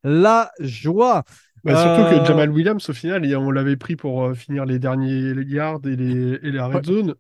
la 0.04 0.52
joie. 0.60 1.24
Bah, 1.66 1.76
surtout 1.76 2.20
que 2.22 2.26
Jamal 2.26 2.52
Williams, 2.52 2.90
au 2.90 2.94
final, 2.94 3.26
on 3.38 3.52
l'avait 3.52 3.76
pris 3.76 3.96
pour 3.96 4.34
finir 4.36 4.66
les 4.66 4.80
derniers 4.80 5.34
yards 5.48 5.82
et, 5.86 5.96
les, 5.96 6.40
et 6.44 6.52
la 6.52 6.68
red 6.68 6.86
zone 6.86 7.16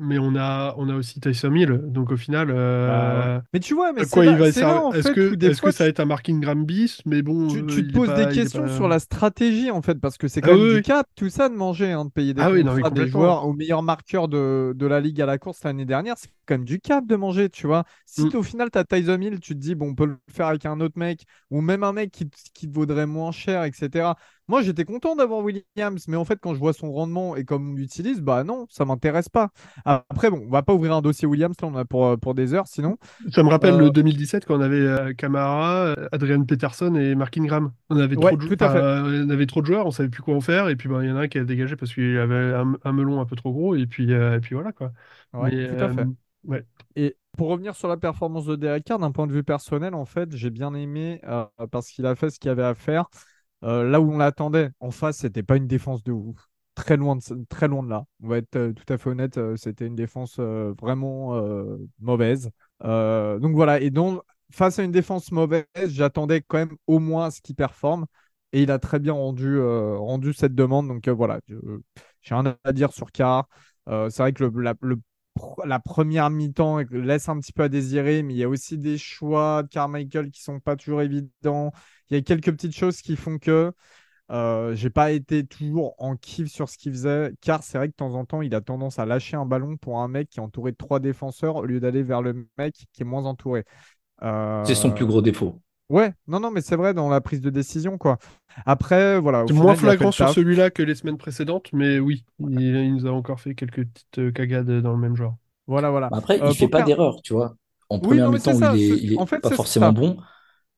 mais 0.00 0.18
on 0.18 0.34
a, 0.34 0.74
on 0.78 0.88
a 0.88 0.94
aussi 0.94 1.20
Tyson 1.20 1.54
Hill. 1.54 1.80
Donc 1.84 2.10
au 2.10 2.16
final, 2.16 2.48
euh, 2.50 2.88
bah 2.88 3.42
mais 3.52 3.60
tu 3.60 3.74
vois, 3.74 3.92
mais 3.92 4.06
quoi 4.06 4.24
il 4.24 4.36
va 4.36 4.48
Est-ce 4.48 5.12
que, 5.12 5.34
est 5.34 5.60
que 5.60 5.70
ça 5.70 5.84
va 5.84 5.90
être 5.90 6.00
un 6.00 6.06
Marking 6.06 6.40
Grambis 6.40 6.98
Mais 7.04 7.22
bon, 7.22 7.48
tu, 7.48 7.64
te 7.64 7.92
poses 7.92 8.14
des 8.14 8.28
questions 8.28 8.66
sur 8.68 8.88
la 8.88 8.98
stratégie 8.98 9.70
en 9.70 9.82
fait, 9.82 9.96
parce 9.96 10.16
que 10.16 10.26
c'est 10.26 10.40
ah 10.42 10.48
quand 10.48 10.56
même 10.56 10.76
du 10.76 10.82
cap, 10.82 11.06
tout 11.14 11.28
ça 11.28 11.48
de 11.48 11.54
manger, 11.54 11.92
hein, 11.92 12.06
de 12.06 12.10
payer 12.10 12.34
des, 12.34 12.42
ah 12.42 12.90
des 12.90 13.08
joueurs 13.08 13.46
au 13.46 13.52
meilleur 13.52 13.82
marqueur 13.82 14.28
de, 14.28 14.72
de, 14.74 14.86
la 14.86 15.00
ligue 15.00 15.20
à 15.20 15.26
la 15.26 15.38
course 15.38 15.62
l'année 15.64 15.84
dernière. 15.84 16.14
C'est 16.16 16.30
quand 16.46 16.54
même 16.54 16.64
du 16.64 16.80
cap 16.80 17.06
de 17.06 17.16
manger, 17.16 17.50
tu 17.50 17.66
vois. 17.66 17.84
Si 18.06 18.24
mm. 18.24 18.36
au 18.36 18.42
final 18.42 18.70
tu 18.72 18.78
as 18.78 18.84
Tyson 18.84 19.20
Hill, 19.20 19.38
tu 19.40 19.54
te 19.54 19.60
dis 19.60 19.74
bon, 19.74 19.90
on 19.90 19.94
peut 19.94 20.06
le 20.06 20.16
faire 20.32 20.46
avec 20.46 20.64
un 20.66 20.80
autre 20.80 20.98
mec 20.98 21.24
ou 21.50 21.60
même 21.60 21.84
un 21.84 21.92
mec 21.92 22.10
qui, 22.10 22.28
qui 22.54 22.68
te 22.68 22.74
vaudrait 22.74 23.06
moins 23.06 23.32
cher, 23.32 23.64
etc. 23.64 24.12
Moi, 24.50 24.62
j'étais 24.62 24.84
content 24.84 25.14
d'avoir 25.14 25.44
Williams, 25.44 26.08
mais 26.08 26.16
en 26.16 26.24
fait, 26.24 26.40
quand 26.42 26.54
je 26.54 26.58
vois 26.58 26.72
son 26.72 26.90
rendement 26.90 27.36
et 27.36 27.44
comme 27.44 27.70
on 27.70 27.74
l'utilise, 27.74 28.20
bah 28.20 28.42
non, 28.42 28.66
ça 28.68 28.84
m'intéresse 28.84 29.28
pas. 29.28 29.50
Après, 29.84 30.28
bon, 30.28 30.42
on 30.44 30.50
va 30.50 30.62
pas 30.62 30.74
ouvrir 30.74 30.92
un 30.92 31.02
dossier 31.02 31.28
Williams, 31.28 31.54
là, 31.62 31.68
on 31.68 31.76
a 31.76 31.84
pour, 31.84 32.18
pour 32.18 32.34
des 32.34 32.52
heures, 32.52 32.66
sinon. 32.66 32.96
Ça 33.30 33.44
me 33.44 33.48
rappelle 33.48 33.78
le 33.78 33.90
2017 33.90 34.42
euh, 34.42 34.46
quand 34.48 34.58
on 34.58 34.60
avait 34.60 34.80
euh, 34.80 35.12
Camara, 35.12 35.94
Adrian 36.10 36.42
Peterson 36.42 36.96
et 36.96 37.14
Mark 37.14 37.38
Ingram. 37.38 37.70
On 37.90 37.96
avait, 37.96 38.16
trop 38.16 38.36
de... 38.36 39.24
on 39.24 39.30
avait 39.30 39.46
trop 39.46 39.60
de 39.60 39.66
joueurs, 39.66 39.86
on 39.86 39.92
savait 39.92 40.08
plus 40.08 40.20
quoi 40.20 40.34
en 40.34 40.40
faire, 40.40 40.68
et 40.68 40.74
puis 40.74 40.88
bah, 40.88 40.98
il 41.04 41.08
y 41.08 41.12
en 41.12 41.16
a 41.16 41.20
un 41.20 41.28
qui 41.28 41.38
a 41.38 41.44
dégagé 41.44 41.76
parce 41.76 41.94
qu'il 41.94 42.18
avait 42.18 42.52
un, 42.82 42.92
melon 42.92 43.20
un 43.20 43.26
peu 43.26 43.36
trop 43.36 43.52
gros, 43.52 43.76
et 43.76 43.86
puis, 43.86 44.12
euh, 44.12 44.38
et 44.38 44.40
puis 44.40 44.56
voilà 44.56 44.72
quoi. 44.72 44.90
Ouais, 45.32 45.68
tout 45.68 45.84
à 45.84 45.92
fait. 45.92 46.06
Ouais. 46.42 46.64
Et 46.96 47.16
pour 47.36 47.50
revenir 47.50 47.76
sur 47.76 47.86
la 47.86 47.96
performance 47.96 48.46
de 48.46 48.56
Derek 48.56 48.82
Carr, 48.82 48.98
d'un 48.98 49.12
point 49.12 49.28
de 49.28 49.32
vue 49.32 49.44
personnel, 49.44 49.94
en 49.94 50.06
fait, 50.06 50.34
j'ai 50.34 50.50
bien 50.50 50.74
aimé 50.74 51.20
parce 51.70 51.88
qu'il 51.90 52.04
a 52.06 52.16
fait 52.16 52.30
ce 52.30 52.40
qu'il 52.40 52.50
avait 52.50 52.64
à 52.64 52.74
faire. 52.74 53.06
Euh, 53.64 53.88
là 53.88 54.00
où 54.00 54.12
on 54.12 54.18
l'attendait, 54.18 54.70
en 54.80 54.90
face, 54.90 55.18
c'était 55.18 55.42
pas 55.42 55.56
une 55.56 55.66
défense 55.66 56.02
de 56.02 56.12
ouf. 56.12 56.48
Très 56.74 56.96
loin 56.96 57.16
de, 57.16 57.22
très 57.48 57.68
loin 57.68 57.82
de 57.82 57.90
là. 57.90 58.04
On 58.22 58.28
va 58.28 58.38
être 58.38 58.56
euh, 58.56 58.72
tout 58.72 58.90
à 58.92 58.96
fait 58.96 59.10
honnête, 59.10 59.38
euh, 59.38 59.56
c'était 59.56 59.86
une 59.86 59.96
défense 59.96 60.38
vraiment 60.38 61.40
mauvaise. 62.00 62.50
donc 62.82 63.54
voilà, 63.54 63.80
et 63.80 63.90
donc 63.90 64.22
face 64.52 64.78
à 64.78 64.82
une 64.82 64.90
défense 64.92 65.30
mauvaise, 65.32 65.66
j'attendais 65.86 66.40
quand 66.42 66.58
même 66.58 66.76
au 66.86 66.98
moins 66.98 67.30
ce 67.30 67.40
qu'il 67.40 67.54
performe. 67.56 68.06
Et 68.52 68.62
il 68.62 68.70
a 68.72 68.80
très 68.80 68.98
bien 68.98 69.12
rendu, 69.12 69.60
rendu 69.60 70.32
cette 70.32 70.54
demande. 70.54 70.88
Donc 70.88 71.08
voilà, 71.08 71.40
j'ai 72.22 72.34
rien 72.34 72.56
à 72.64 72.72
dire 72.72 72.92
sur 72.92 73.12
Car. 73.12 73.48
c'est 73.86 74.18
vrai 74.18 74.32
que 74.32 74.44
le, 74.44 74.96
première 75.84 76.30
mi-temps 76.30 76.78
laisse 76.90 77.28
un 77.28 77.38
petit 77.38 77.52
peu 77.52 77.64
à 77.64 77.68
désirer, 77.68 78.22
mais 78.22 78.34
il 78.34 78.38
y 78.38 78.44
a 78.44 78.48
aussi 78.48 78.78
des 78.78 78.98
choix 78.98 79.62
de 79.62 79.68
Carmichael 79.68 80.30
qui 80.30 80.42
sont 80.42 80.60
pas 80.60 80.76
toujours 80.76 81.02
évidents 81.02 81.72
il 82.10 82.16
y 82.16 82.18
a 82.18 82.22
quelques 82.22 82.50
petites 82.50 82.76
choses 82.76 83.00
qui 83.00 83.16
font 83.16 83.38
que 83.38 83.72
euh, 84.30 84.74
j'ai 84.74 84.90
pas 84.90 85.10
été 85.10 85.44
toujours 85.44 85.94
en 85.98 86.16
kiff 86.16 86.48
sur 86.48 86.68
ce 86.68 86.78
qu'il 86.78 86.92
faisait, 86.92 87.32
car 87.40 87.62
c'est 87.62 87.78
vrai 87.78 87.88
que 87.88 87.92
de 87.92 87.96
temps 87.96 88.14
en 88.14 88.24
temps, 88.24 88.42
il 88.42 88.54
a 88.54 88.60
tendance 88.60 88.98
à 88.98 89.06
lâcher 89.06 89.36
un 89.36 89.46
ballon 89.46 89.76
pour 89.76 90.00
un 90.00 90.08
mec 90.08 90.28
qui 90.28 90.38
est 90.38 90.42
entouré 90.42 90.72
de 90.72 90.76
trois 90.76 91.00
défenseurs 91.00 91.56
au 91.56 91.64
lieu 91.64 91.80
d'aller 91.80 92.02
vers 92.02 92.22
le 92.22 92.48
mec 92.58 92.86
qui 92.92 93.02
est 93.02 93.04
moins 93.04 93.26
entouré. 93.26 93.64
C'est 94.20 94.74
son 94.74 94.92
plus 94.92 95.06
gros 95.06 95.22
défaut. 95.22 95.60
Ouais, 95.90 96.12
non, 96.28 96.38
non, 96.38 96.52
mais 96.52 96.60
c'est 96.60 96.76
vrai 96.76 96.94
dans 96.94 97.08
la 97.08 97.20
prise 97.20 97.40
de 97.40 97.50
décision, 97.50 97.98
quoi. 97.98 98.18
Après, 98.64 99.18
voilà. 99.18 99.44
C'est 99.46 99.54
moins 99.54 99.74
flagrant 99.74 100.12
sur 100.12 100.28
celui-là 100.30 100.70
que 100.70 100.82
les 100.82 100.94
semaines 100.94 101.18
précédentes, 101.18 101.68
mais 101.72 101.98
oui, 101.98 102.24
il, 102.38 102.94
nous 102.94 103.06
a 103.06 103.10
encore 103.10 103.40
fait 103.40 103.56
quelques 103.56 103.84
petites 103.84 104.18
euh, 104.18 104.30
cagades 104.30 104.70
dans 104.82 104.92
le 104.92 104.98
même 104.98 105.16
genre. 105.16 105.36
Voilà, 105.66 105.90
voilà. 105.90 106.08
Après, 106.12 106.38
il 106.38 106.44
ne 106.44 106.52
fait 106.52 106.68
pas 106.68 106.82
d'erreur, 106.82 107.20
tu 107.22 107.32
vois. 107.32 107.56
En 107.88 107.98
première 107.98 108.30
mi-temps, 108.30 108.74
il 108.74 109.14
est, 109.14 109.40
pas 109.40 109.50
forcément 109.50 109.92
bon. 109.92 110.16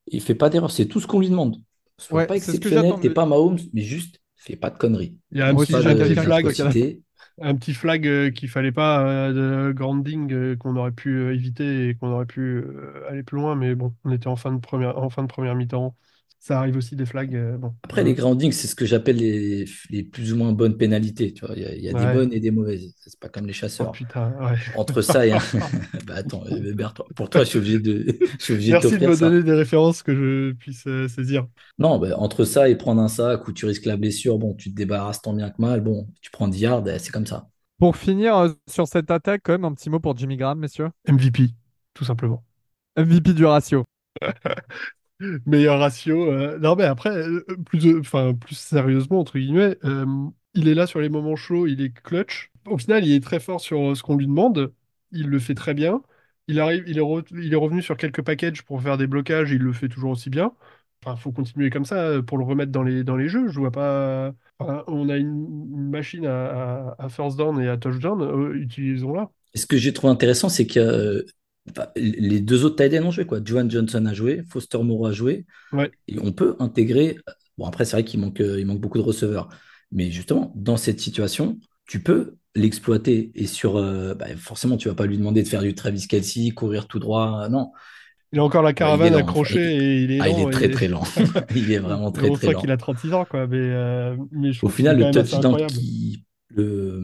Il 0.07 0.19
fait 0.19 0.35
pas 0.35 0.49
d'erreur, 0.49 0.71
c'est 0.71 0.87
tout 0.87 0.99
ce 0.99 1.05
qu'on 1.05 1.19
lui 1.19 1.29
demande. 1.29 1.57
Sois 1.97 2.25
pas 2.25 2.35
exceptionnel, 2.35 2.95
t'es 2.99 3.11
pas 3.11 3.25
Mahomes, 3.27 3.59
mais 3.71 3.81
juste 3.81 4.19
fais 4.35 4.55
pas 4.55 4.69
de 4.69 4.77
conneries. 4.77 5.15
Il 5.31 5.37
y 5.37 5.41
a 5.41 5.47
un 5.47 5.55
petit, 5.55 5.71
flag, 6.15 7.01
un 7.41 7.55
petit 7.55 7.73
flag 7.73 8.07
euh, 8.07 8.31
qu'il 8.31 8.49
fallait 8.49 8.71
pas 8.71 9.01
euh, 9.05 9.69
de 9.69 9.73
grounding 9.73 10.31
euh, 10.33 10.55
qu'on 10.55 10.75
aurait 10.75 10.91
pu 10.91 11.33
éviter 11.33 11.89
et 11.89 11.95
qu'on 11.95 12.09
aurait 12.11 12.25
pu 12.25 12.63
aller 13.09 13.23
plus 13.23 13.37
loin, 13.37 13.55
mais 13.55 13.75
bon, 13.75 13.95
on 14.03 14.11
était 14.11 14.27
en 14.27 14.35
fin 14.35 14.51
de 14.51 14.59
première, 14.59 14.97
en 14.97 15.09
fin 15.09 15.23
de 15.23 15.27
première 15.27 15.55
mi-temps 15.55 15.95
ça 16.43 16.59
arrive 16.59 16.75
aussi 16.75 16.97
des 16.97 17.05
flags. 17.05 17.33
Euh, 17.33 17.57
bon. 17.57 17.73
Après, 17.83 18.03
les 18.03 18.13
groundings, 18.13 18.51
c'est 18.51 18.67
ce 18.67 18.75
que 18.75 18.85
j'appelle 18.85 19.15
les, 19.15 19.63
les, 19.89 20.03
plus 20.03 20.33
ou 20.33 20.35
moins 20.35 20.51
bonnes 20.51 20.75
pénalités. 20.75 21.33
Tu 21.33 21.45
vois, 21.45 21.55
il 21.55 21.81
y 21.81 21.87
a, 21.87 21.93
des 21.93 22.13
bonnes 22.13 22.33
et 22.33 22.41
des 22.41 22.51
mauvaises. 22.51 22.93
C'est 22.99 23.17
pas 23.17 23.29
comme 23.29 23.47
les 23.47 23.53
chasseurs. 23.53 23.87
Oh, 23.87 23.91
putain, 23.93 24.33
ouais. 24.41 24.57
Entre 24.75 25.01
ça 25.01 25.25
et 25.25 25.31
bah 26.05 26.15
attends, 26.15 26.43
Hubert, 26.47 26.93
pour 27.15 27.29
toi, 27.29 27.45
je 27.45 27.49
suis 27.49 27.59
obligé 27.59 27.79
de. 27.79 28.17
Je 28.39 28.43
suis 28.43 28.53
obligé 28.55 28.71
Merci 28.73 28.97
de, 28.97 29.07
me 29.07 29.17
donner 29.17 29.41
des 29.41 29.53
références 29.53 30.03
que 30.03 30.13
je 30.13 30.51
puisse 30.51 30.85
euh, 30.85 31.07
saisir. 31.07 31.47
Non, 31.79 31.97
bah, 31.97 32.09
entre 32.17 32.43
ça 32.43 32.67
et 32.67 32.75
prendre 32.75 33.01
un 33.01 33.07
sac 33.07 33.47
où 33.47 33.53
tu 33.53 33.65
risques 33.65 33.85
la 33.85 33.95
blessure, 33.95 34.37
bon, 34.37 34.53
tu 34.53 34.69
te 34.69 34.75
débarrasses 34.75 35.21
tant 35.21 35.31
bien 35.31 35.49
que 35.49 35.61
mal. 35.61 35.79
Bon, 35.79 36.09
tu 36.19 36.29
prends 36.29 36.49
10 36.49 36.59
yards, 36.59 36.83
c'est 36.97 37.11
comme 37.11 37.25
ça. 37.25 37.47
Pour 37.79 37.95
finir 37.95 38.37
euh, 38.37 38.49
sur 38.67 38.85
cette 38.89 39.11
attaque, 39.11 39.43
quand 39.45 39.53
même, 39.53 39.63
un 39.63 39.73
petit 39.73 39.89
mot 39.89 40.01
pour 40.01 40.17
Jimmy 40.17 40.35
Graham, 40.35 40.59
messieurs. 40.59 40.89
MVP, 41.07 41.51
tout 41.93 42.03
simplement. 42.03 42.43
MVP 42.97 43.31
du 43.31 43.45
ratio. 43.45 43.85
meilleur 45.45 45.79
ratio. 45.79 46.31
Euh, 46.31 46.59
non, 46.59 46.75
mais 46.75 46.83
après, 46.83 47.09
euh, 47.09 47.45
plus, 47.65 47.99
enfin, 47.99 48.33
plus 48.33 48.55
sérieusement, 48.55 49.19
entre 49.19 49.37
guillemets, 49.37 49.77
euh, 49.83 50.05
il 50.53 50.67
est 50.67 50.73
là 50.73 50.87
sur 50.87 50.99
les 50.99 51.09
moments 51.09 51.35
chauds, 51.35 51.67
il 51.67 51.81
est 51.81 51.93
clutch. 51.93 52.51
Au 52.65 52.77
final, 52.77 53.05
il 53.05 53.13
est 53.13 53.23
très 53.23 53.39
fort 53.39 53.59
sur 53.61 53.95
ce 53.95 54.03
qu'on 54.03 54.15
lui 54.15 54.27
demande. 54.27 54.73
Il 55.11 55.27
le 55.27 55.39
fait 55.39 55.55
très 55.55 55.73
bien. 55.73 56.01
Il 56.47 56.59
arrive, 56.59 56.83
il 56.87 56.97
est, 56.99 57.03
il 57.31 57.53
est 57.53 57.57
revenu 57.57 57.81
sur 57.81 57.97
quelques 57.97 58.21
packages 58.21 58.63
pour 58.63 58.81
faire 58.81 58.97
des 58.97 59.07
blocages, 59.07 59.51
il 59.51 59.59
le 59.61 59.73
fait 59.73 59.87
toujours 59.87 60.11
aussi 60.11 60.29
bien. 60.29 60.51
Enfin, 61.05 61.15
faut 61.15 61.31
continuer 61.31 61.69
comme 61.69 61.85
ça 61.85 62.21
pour 62.25 62.37
le 62.37 62.45
remettre 62.45 62.71
dans 62.71 62.83
les, 62.83 63.03
dans 63.03 63.15
les 63.15 63.27
jeux. 63.27 63.49
Je 63.49 63.59
vois 63.59 63.71
pas. 63.71 64.33
on 64.59 65.09
a 65.09 65.17
une, 65.17 65.89
machine 65.89 66.25
à, 66.25 66.95
à, 66.97 67.09
first 67.09 67.37
down 67.37 67.59
et 67.61 67.67
à 67.67 67.77
touchdown, 67.77 68.53
utilisons-la. 68.55 69.29
Ce 69.55 69.65
que 69.65 69.77
j'ai 69.77 69.93
trouvé 69.93 70.11
intéressant, 70.11 70.49
c'est 70.49 70.65
les 71.95 72.41
deux 72.41 72.65
autres 72.65 72.75
tight 72.75 72.93
ont 73.01 73.11
joué, 73.11 73.25
quoi. 73.25 73.39
Joan 73.43 73.69
Johnson 73.69 74.05
a 74.05 74.13
joué, 74.13 74.43
Foster 74.49 74.79
Moreau 74.79 75.07
a 75.07 75.11
joué. 75.11 75.45
Et 76.07 76.17
on 76.21 76.31
peut 76.31 76.55
intégrer. 76.59 77.17
Bon, 77.57 77.65
après, 77.65 77.85
c'est 77.85 77.95
vrai 77.95 78.03
qu'il 78.03 78.19
manque, 78.19 78.39
il 78.39 78.65
manque 78.65 78.81
beaucoup 78.81 78.97
de 78.97 79.03
receveurs. 79.03 79.49
Mais 79.91 80.11
justement, 80.11 80.51
dans 80.55 80.77
cette 80.77 80.99
situation, 80.99 81.59
tu 81.87 82.01
peux 82.01 82.35
l'exploiter. 82.55 83.31
Et 83.35 83.47
sur. 83.47 83.77
Euh, 83.77 84.13
bah, 84.15 84.27
forcément, 84.37 84.77
tu 84.77 84.89
vas 84.89 84.95
pas 84.95 85.05
lui 85.05 85.17
demander 85.17 85.43
de 85.43 85.47
faire 85.47 85.61
du 85.61 85.73
Travis 85.75 86.07
Kelsey, 86.07 86.51
courir 86.51 86.87
tout 86.87 86.99
droit. 86.99 87.47
Non. 87.49 87.71
Il 88.31 88.39
a 88.39 88.43
encore 88.43 88.63
la 88.63 88.73
caravane 88.73 89.13
accrochée 89.13 89.75
et 89.75 90.01
il 90.01 90.11
est, 90.11 90.19
ah, 90.19 90.27
il 90.27 90.47
est 90.47 90.51
très 90.51 90.69
très 90.69 90.87
lent. 90.87 91.03
il 91.55 91.71
est 91.71 91.77
vraiment 91.77 92.11
très 92.11 92.31
très 92.31 92.51
lent. 92.51 92.59
qu'il 92.59 92.71
a 92.71 92.77
36 92.77 93.13
ans, 93.13 93.25
quoi. 93.25 93.45
Mais, 93.45 93.57
euh, 93.59 94.15
Au 94.63 94.69
final, 94.69 94.97
le 94.97 95.11
touchdown 95.11 95.67
qui. 95.67 96.25
Le, 96.55 97.01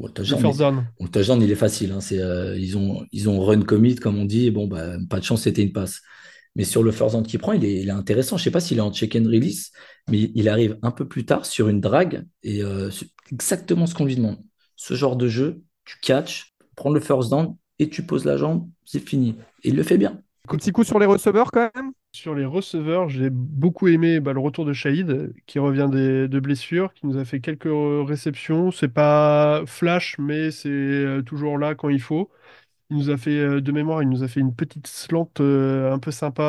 Bon, 0.00 0.06
le 0.06 1.08
touchdown, 1.08 1.42
il 1.42 1.50
est 1.50 1.54
facile. 1.54 1.92
Hein. 1.92 1.98
Euh, 2.12 2.56
ils, 2.58 2.78
ont, 2.78 3.04
ils 3.12 3.28
ont 3.28 3.38
run 3.40 3.60
commit, 3.60 3.96
comme 3.96 4.18
on 4.18 4.24
dit. 4.24 4.50
bon, 4.50 4.66
bah, 4.66 4.96
pas 5.10 5.18
de 5.18 5.24
chance, 5.24 5.42
c'était 5.42 5.62
une 5.62 5.72
passe. 5.72 6.00
Mais 6.56 6.64
sur 6.64 6.82
le 6.82 6.90
first 6.90 7.14
down 7.14 7.24
qu'il 7.24 7.38
prend, 7.38 7.52
il 7.52 7.64
est, 7.64 7.90
intéressant. 7.90 8.36
Je 8.38 8.42
ne 8.42 8.44
sais 8.44 8.50
pas 8.50 8.60
s'il 8.60 8.78
est 8.78 8.82
en 8.82 8.92
check 8.92 9.14
and 9.14 9.26
release, 9.26 9.72
mais 10.10 10.30
il 10.34 10.48
arrive 10.48 10.78
un 10.82 10.90
peu 10.90 11.06
plus 11.06 11.26
tard 11.26 11.44
sur 11.44 11.68
une 11.68 11.80
drague 11.80 12.24
et 12.42 12.64
euh, 12.64 12.90
c'est 12.90 13.08
exactement 13.30 13.86
ce 13.86 13.94
qu'on 13.94 14.06
lui 14.06 14.16
demande. 14.16 14.38
Ce 14.74 14.94
genre 14.94 15.16
de 15.16 15.28
jeu, 15.28 15.62
tu 15.84 15.98
catches, 16.00 16.54
prends 16.74 16.90
le 16.90 17.00
first 17.00 17.30
down 17.30 17.56
et 17.78 17.88
tu 17.88 18.04
poses 18.04 18.24
la 18.24 18.36
jambe, 18.36 18.68
c'est 18.84 19.06
fini. 19.06 19.36
Et 19.62 19.68
il 19.68 19.76
le 19.76 19.82
fait 19.82 19.98
bien. 19.98 20.22
Petit 20.48 20.72
coup 20.72 20.82
sur 20.82 20.98
les 20.98 21.06
receveurs 21.06 21.52
quand 21.52 21.70
même 21.74 21.89
sur 22.12 22.34
les 22.34 22.44
receveurs, 22.44 23.08
j'ai 23.08 23.30
beaucoup 23.30 23.88
aimé 23.88 24.20
bah, 24.20 24.32
le 24.32 24.40
retour 24.40 24.64
de 24.64 24.72
Shahid, 24.72 25.32
qui 25.46 25.58
revient 25.58 25.88
de 25.90 26.40
blessures, 26.40 26.92
qui 26.94 27.06
nous 27.06 27.16
a 27.16 27.24
fait 27.24 27.40
quelques 27.40 27.68
réceptions. 27.70 28.70
C'est 28.70 28.88
pas 28.88 29.62
flash, 29.66 30.16
mais 30.18 30.50
c'est 30.50 30.68
euh, 30.68 31.22
toujours 31.22 31.58
là 31.58 31.74
quand 31.74 31.88
il 31.88 32.00
faut. 32.00 32.30
Il 32.90 32.98
nous 32.98 33.10
a 33.10 33.16
fait, 33.18 33.38
euh, 33.38 33.60
de 33.60 33.72
mémoire, 33.72 34.02
il 34.02 34.08
nous 34.10 34.24
a 34.24 34.28
fait 34.28 34.40
une 34.40 34.54
petite 34.54 34.86
slant 34.88 35.30
euh, 35.40 35.92
un 35.92 35.98
peu 36.00 36.10
sympa 36.10 36.42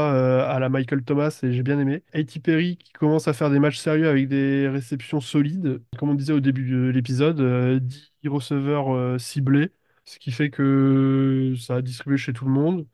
à 0.47 0.59
la 0.59 0.69
Michael 0.69 1.03
Thomas 1.03 1.39
et 1.43 1.53
j'ai 1.53 1.63
bien 1.63 1.79
aimé. 1.79 2.03
Haiti 2.13 2.39
Perry 2.39 2.77
qui 2.77 2.93
commence 2.93 3.27
à 3.27 3.33
faire 3.33 3.49
des 3.51 3.59
matchs 3.59 3.79
sérieux 3.79 4.09
avec 4.09 4.27
des 4.29 4.67
réceptions 4.69 5.21
solides. 5.21 5.81
Comme 5.97 6.09
on 6.09 6.15
disait 6.15 6.33
au 6.33 6.39
début 6.41 6.69
de 6.71 6.89
l'épisode, 6.89 7.41
10 7.79 8.11
receveurs 8.29 9.19
ciblés, 9.21 9.71
ce 10.05 10.19
qui 10.19 10.31
fait 10.31 10.49
que 10.49 11.53
ça 11.59 11.75
a 11.77 11.81
distribué 11.81 12.17
chez 12.17 12.33
tout 12.33 12.45
le 12.45 12.51
monde. 12.51 12.87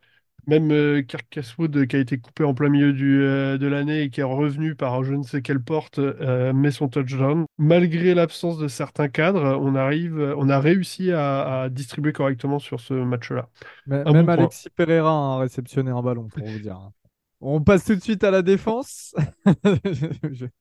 Même 0.47 0.71
euh, 0.71 1.01
Kirk 1.01 1.27
Caswood, 1.29 1.87
qui 1.87 1.95
a 1.95 1.99
été 1.99 2.17
coupé 2.17 2.43
en 2.43 2.53
plein 2.53 2.69
milieu 2.69 2.93
du, 2.93 3.21
euh, 3.21 3.57
de 3.57 3.67
l'année 3.67 4.03
et 4.03 4.09
qui 4.09 4.21
est 4.21 4.23
revenu 4.23 4.75
par 4.75 5.03
je 5.03 5.13
ne 5.13 5.23
sais 5.23 5.41
quelle 5.41 5.61
porte, 5.61 5.99
euh, 5.99 6.53
met 6.53 6.71
son 6.71 6.87
touchdown. 6.87 7.45
Malgré 7.57 8.13
l'absence 8.15 8.57
de 8.57 8.67
certains 8.67 9.09
cadres, 9.09 9.59
on, 9.61 9.75
arrive, 9.75 10.35
on 10.37 10.49
a 10.49 10.59
réussi 10.59 11.11
à, 11.11 11.67
distribuer 11.69 12.13
correctement 12.13 12.59
sur 12.59 12.79
ce 12.79 12.93
match-là. 12.93 13.49
Même 13.87 14.29
Alexis 14.29 14.69
Pereira 14.75 15.35
a 15.35 15.39
réceptionné 15.39 15.91
un 15.91 16.01
ballon, 16.01 16.27
pour 16.27 16.45
vous 16.45 16.59
dire. 16.59 16.91
On 17.39 17.61
passe 17.61 17.85
tout 17.85 17.95
de 17.95 18.01
suite 18.01 18.23
à 18.23 18.31
la 18.31 18.41
défense. 18.41 19.13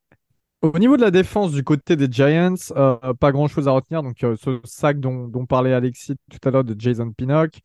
Au 0.63 0.79
niveau 0.79 0.97
de 0.97 1.03
la 1.03 1.11
défense 1.11 1.53
du 1.53 1.63
côté 1.63 1.97
des 1.97 2.11
Giants, 2.11 2.55
euh, 2.73 3.15
pas 3.15 3.31
grand-chose 3.31 3.69
à 3.69 3.73
retenir. 3.73 4.03
Donc, 4.03 4.25
euh, 4.25 4.37
ce 4.37 4.61
sac 4.65 4.99
dont, 5.01 5.29
dont 5.29 5.47
parlait 5.47 5.73
Alexis 5.73 6.17
tout 6.31 6.49
à 6.49 6.51
l'heure 6.51 6.65
de 6.65 6.75
Jason 6.79 7.13
Pinnock. 7.13 7.61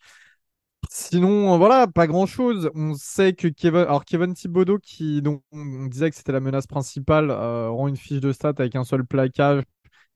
Sinon, 0.94 1.54
euh, 1.54 1.58
voilà, 1.58 1.88
pas 1.88 2.06
grand-chose. 2.06 2.70
On 2.76 2.94
sait 2.96 3.32
que 3.32 3.48
Kevin, 3.48 3.80
alors 3.82 4.04
Kevin 4.04 4.34
Thibodeau, 4.34 4.78
qui, 4.78 5.22
dont 5.22 5.42
on 5.54 5.86
disait 5.86 6.10
que 6.10 6.18
c'était 6.18 6.34
la 6.34 6.42
menace 6.42 6.68
principale, 6.68 7.32
rend 7.32 7.88
une 7.88 7.96
fiche 7.96 8.20
de 8.20 8.34
stats 8.34 8.50
avec 8.58 8.76
un 8.76 8.84
seul 8.84 9.06
plaquage. 9.06 9.64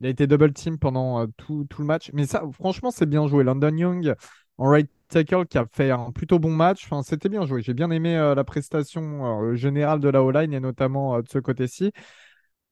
Il 0.01 0.07
a 0.07 0.09
été 0.09 0.27
double 0.27 0.51
team 0.51 0.77
pendant 0.77 1.25
tout, 1.37 1.65
tout, 1.69 1.81
le 1.81 1.87
match. 1.87 2.11
Mais 2.13 2.25
ça, 2.25 2.43
franchement, 2.51 2.91
c'est 2.91 3.05
bien 3.05 3.25
joué. 3.27 3.45
London 3.45 3.73
Young, 3.77 4.15
en 4.57 4.69
right 4.69 4.89
tackle, 5.07 5.45
qui 5.45 5.57
a 5.57 5.65
fait 5.71 5.91
un 5.91 6.11
plutôt 6.11 6.39
bon 6.39 6.51
match. 6.51 6.89
C'était 7.03 7.29
bien 7.29 7.45
joué. 7.45 7.61
J'ai 7.61 7.73
bien 7.73 7.89
aimé 7.89 8.15
la 8.35 8.43
prestation 8.43 9.55
générale 9.55 10.01
de 10.01 10.09
la 10.09 10.23
O-line 10.23 10.53
et 10.53 10.59
notamment 10.59 11.21
de 11.21 11.29
ce 11.29 11.39
côté-ci. 11.39 11.93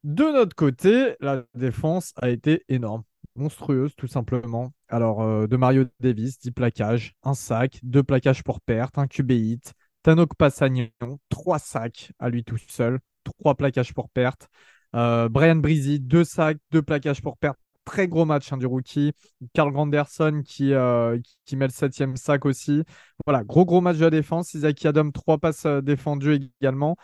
De 0.04 0.26
notre 0.26 0.56
côté, 0.56 1.16
la 1.22 1.44
défense 1.56 2.12
a 2.18 2.30
été 2.30 2.66
énorme, 2.68 3.04
monstrueuse 3.36 3.96
tout 3.96 4.08
simplement. 4.08 4.74
Alors, 4.88 5.22
euh, 5.22 5.48
de 5.48 5.58
Mario 5.58 5.86
Davis, 6.00 6.40
10 6.40 6.52
plaquages, 6.52 7.16
un 7.24 7.34
sac, 7.34 7.80
deux 7.84 8.04
plaquages 8.04 8.44
pour 8.44 8.62
perte, 8.62 8.98
un 8.98 9.08
QB 9.08 9.32
hit. 9.32 9.74
Tanok 10.04 10.36
Passagnon, 10.36 10.90
trois 11.30 11.60
sacs 11.60 12.12
à 12.20 12.30
lui 12.30 12.44
tout 12.44 12.58
seul, 12.68 13.00
trois 13.24 13.56
plaquages 13.56 13.94
pour 13.94 14.10
perte. 14.10 14.50
Euh, 14.96 15.30
Brian 15.30 15.56
Breezy, 15.56 16.00
deux 16.00 16.24
sacs, 16.24 16.58
deux 16.72 16.82
plaquages 16.82 17.22
pour 17.22 17.38
perte. 17.38 17.58
Très 17.86 18.08
gros 18.08 18.26
match 18.26 18.52
hein, 18.54 18.58
du 18.58 18.66
rookie. 18.66 19.14
Carl 19.54 19.72
Granderson 19.72 20.42
qui, 20.46 20.74
euh, 20.74 21.20
qui 21.46 21.56
met 21.58 21.68
le 21.68 21.74
septième 21.74 22.16
sac 22.16 22.46
aussi. 22.46 22.84
Voilà, 23.26 23.44
gros 23.44 23.66
gros 23.66 23.82
match 23.82 23.98
de 23.98 24.06
la 24.06 24.10
défense. 24.10 24.54
Isaac 24.54 24.86
Adam, 24.86 25.12
trois 25.12 25.38
passes 25.38 25.66
défendues 25.66 26.50
également. 26.62 26.98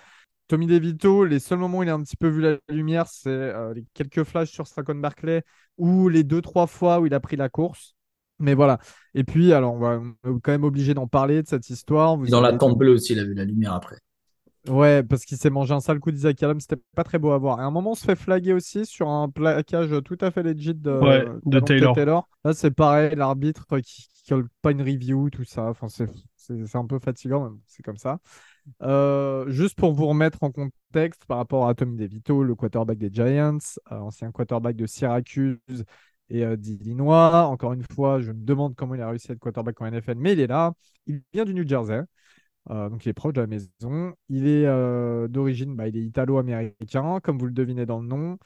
Tommy 0.50 0.66
DeVito, 0.66 1.26
les 1.26 1.40
seuls 1.40 1.60
moments 1.60 1.78
où 1.78 1.84
il 1.84 1.90
a 1.90 1.94
un 1.94 2.02
petit 2.02 2.18
peu 2.18 2.28
vu 2.28 2.42
la 2.42 2.58
lumière, 2.70 3.06
c'est 3.08 3.30
euh, 3.30 3.72
les 3.76 3.86
quelques 3.94 4.24
flashs 4.24 4.50
sur 4.50 4.66
Saquon 4.66 4.96
Barclay 4.96 5.44
ou 5.78 6.10
les 6.10 6.24
deux, 6.24 6.42
trois 6.42 6.66
fois 6.66 7.00
où 7.00 7.06
il 7.06 7.14
a 7.14 7.20
pris 7.20 7.36
la 7.36 7.50
course. 7.50 7.96
Mais 8.40 8.56
voilà. 8.56 8.80
Et 9.14 9.24
puis, 9.24 9.54
alors, 9.54 9.76
on, 9.76 9.80
va, 9.80 9.96
est 9.96 10.42
quand 10.42 10.52
même 10.52 10.64
obligé 10.64 10.96
d'en 10.96 11.08
parler 11.08 11.44
de 11.44 11.48
cette 11.48 11.70
histoire. 11.70 12.18
dans 12.18 12.42
la 12.42 12.54
tente 12.54 12.78
bleue 12.78 12.94
aussi, 12.94 13.14
il 13.14 13.20
a 13.20 13.24
vu 13.24 13.36
la 13.36 13.46
lumière 13.46 13.74
après. 13.74 13.98
Ouais, 14.68 15.04
parce 15.04 15.24
qu'il 15.24 15.38
s'est 15.38 15.52
mangé 15.52 15.74
un 15.74 15.80
sale 15.80 16.00
coup 16.00 16.12
d'Isaac 16.12 16.42
Adam, 16.42 16.60
c'était 16.60 16.82
pas 16.96 17.04
très 17.04 17.20
beau 17.20 17.32
à 17.32 17.38
voir. 17.38 17.60
Et 17.60 17.64
à 17.64 17.66
un 17.66 17.72
moment, 17.72 17.92
on 17.92 17.96
se 17.96 18.06
fait 18.06 18.16
flaguer 18.16 18.54
aussi 18.54 18.86
sur 18.88 19.08
un 19.08 19.30
plaquage 19.30 19.92
tout 20.04 20.18
à 20.20 20.32
fait 20.32 20.42
legit 20.42 20.74
de, 20.74 21.60
Taylor. 21.94 22.28
Là, 22.44 22.54
c'est 22.54 22.72
pareil, 22.72 23.16
l'arbitre 23.16 23.66
qui, 23.82 24.08
qui 24.14 24.30
colle 24.30 24.48
pas 24.62 24.72
une 24.72 24.82
review, 24.82 25.30
tout 25.30 25.46
ça. 25.46 25.66
Enfin, 25.70 25.88
c'est 25.90 26.08
un 26.76 26.86
peu 26.86 27.00
fatigant, 27.00 27.52
c'est 27.68 27.84
comme 27.84 27.98
ça. 27.98 28.20
Euh, 28.82 29.50
juste 29.50 29.78
pour 29.78 29.94
vous 29.94 30.08
remettre 30.08 30.44
en 30.44 30.52
contexte 30.52 31.26
par 31.26 31.38
rapport 31.38 31.68
à 31.68 31.76
Tommy 31.76 31.98
DeVito, 31.98 32.44
le 32.44 32.56
quarterback 32.56 32.98
des 32.98 33.10
Giants, 33.12 33.58
euh, 33.92 33.98
ancien 34.00 34.32
quarterback 34.32 34.76
de 34.76 34.86
Syracuse 34.86 35.58
et 36.30 36.46
euh, 36.46 36.56
d'Illinois. 36.56 37.46
Encore 37.48 37.74
une 37.74 37.84
fois, 37.94 38.22
je 38.22 38.32
me 38.32 38.44
demande 38.44 38.76
comment 38.76 38.96
il 38.96 39.02
a 39.02 39.10
réussi 39.10 39.32
à 39.32 39.34
être 39.34 39.40
quarterback 39.40 39.80
en 39.82 39.86
NFL, 39.88 40.16
mais 40.16 40.34
il 40.34 40.40
est 40.40 40.48
là. 40.48 40.74
Il 41.08 41.22
vient 41.34 41.46
du 41.46 41.54
New 41.54 41.68
Jersey. 41.68 42.02
donc 42.70 43.06
il 43.06 43.10
est 43.10 43.14
proche 43.14 43.34
de 43.34 43.42
la 43.42 43.48
maison. 43.48 44.14
Il 44.30 44.48
est 44.48 44.66
d'origine, 45.30 45.76
bah, 45.76 45.88
il 45.88 45.98
est 45.98 46.04
italo-américain, 46.04 47.20
comme 47.24 47.38
vous 47.38 47.48
le 47.48 47.54
devinez 47.54 47.86
dans 47.86 48.00
le 48.00 48.08
nom. 48.08 48.38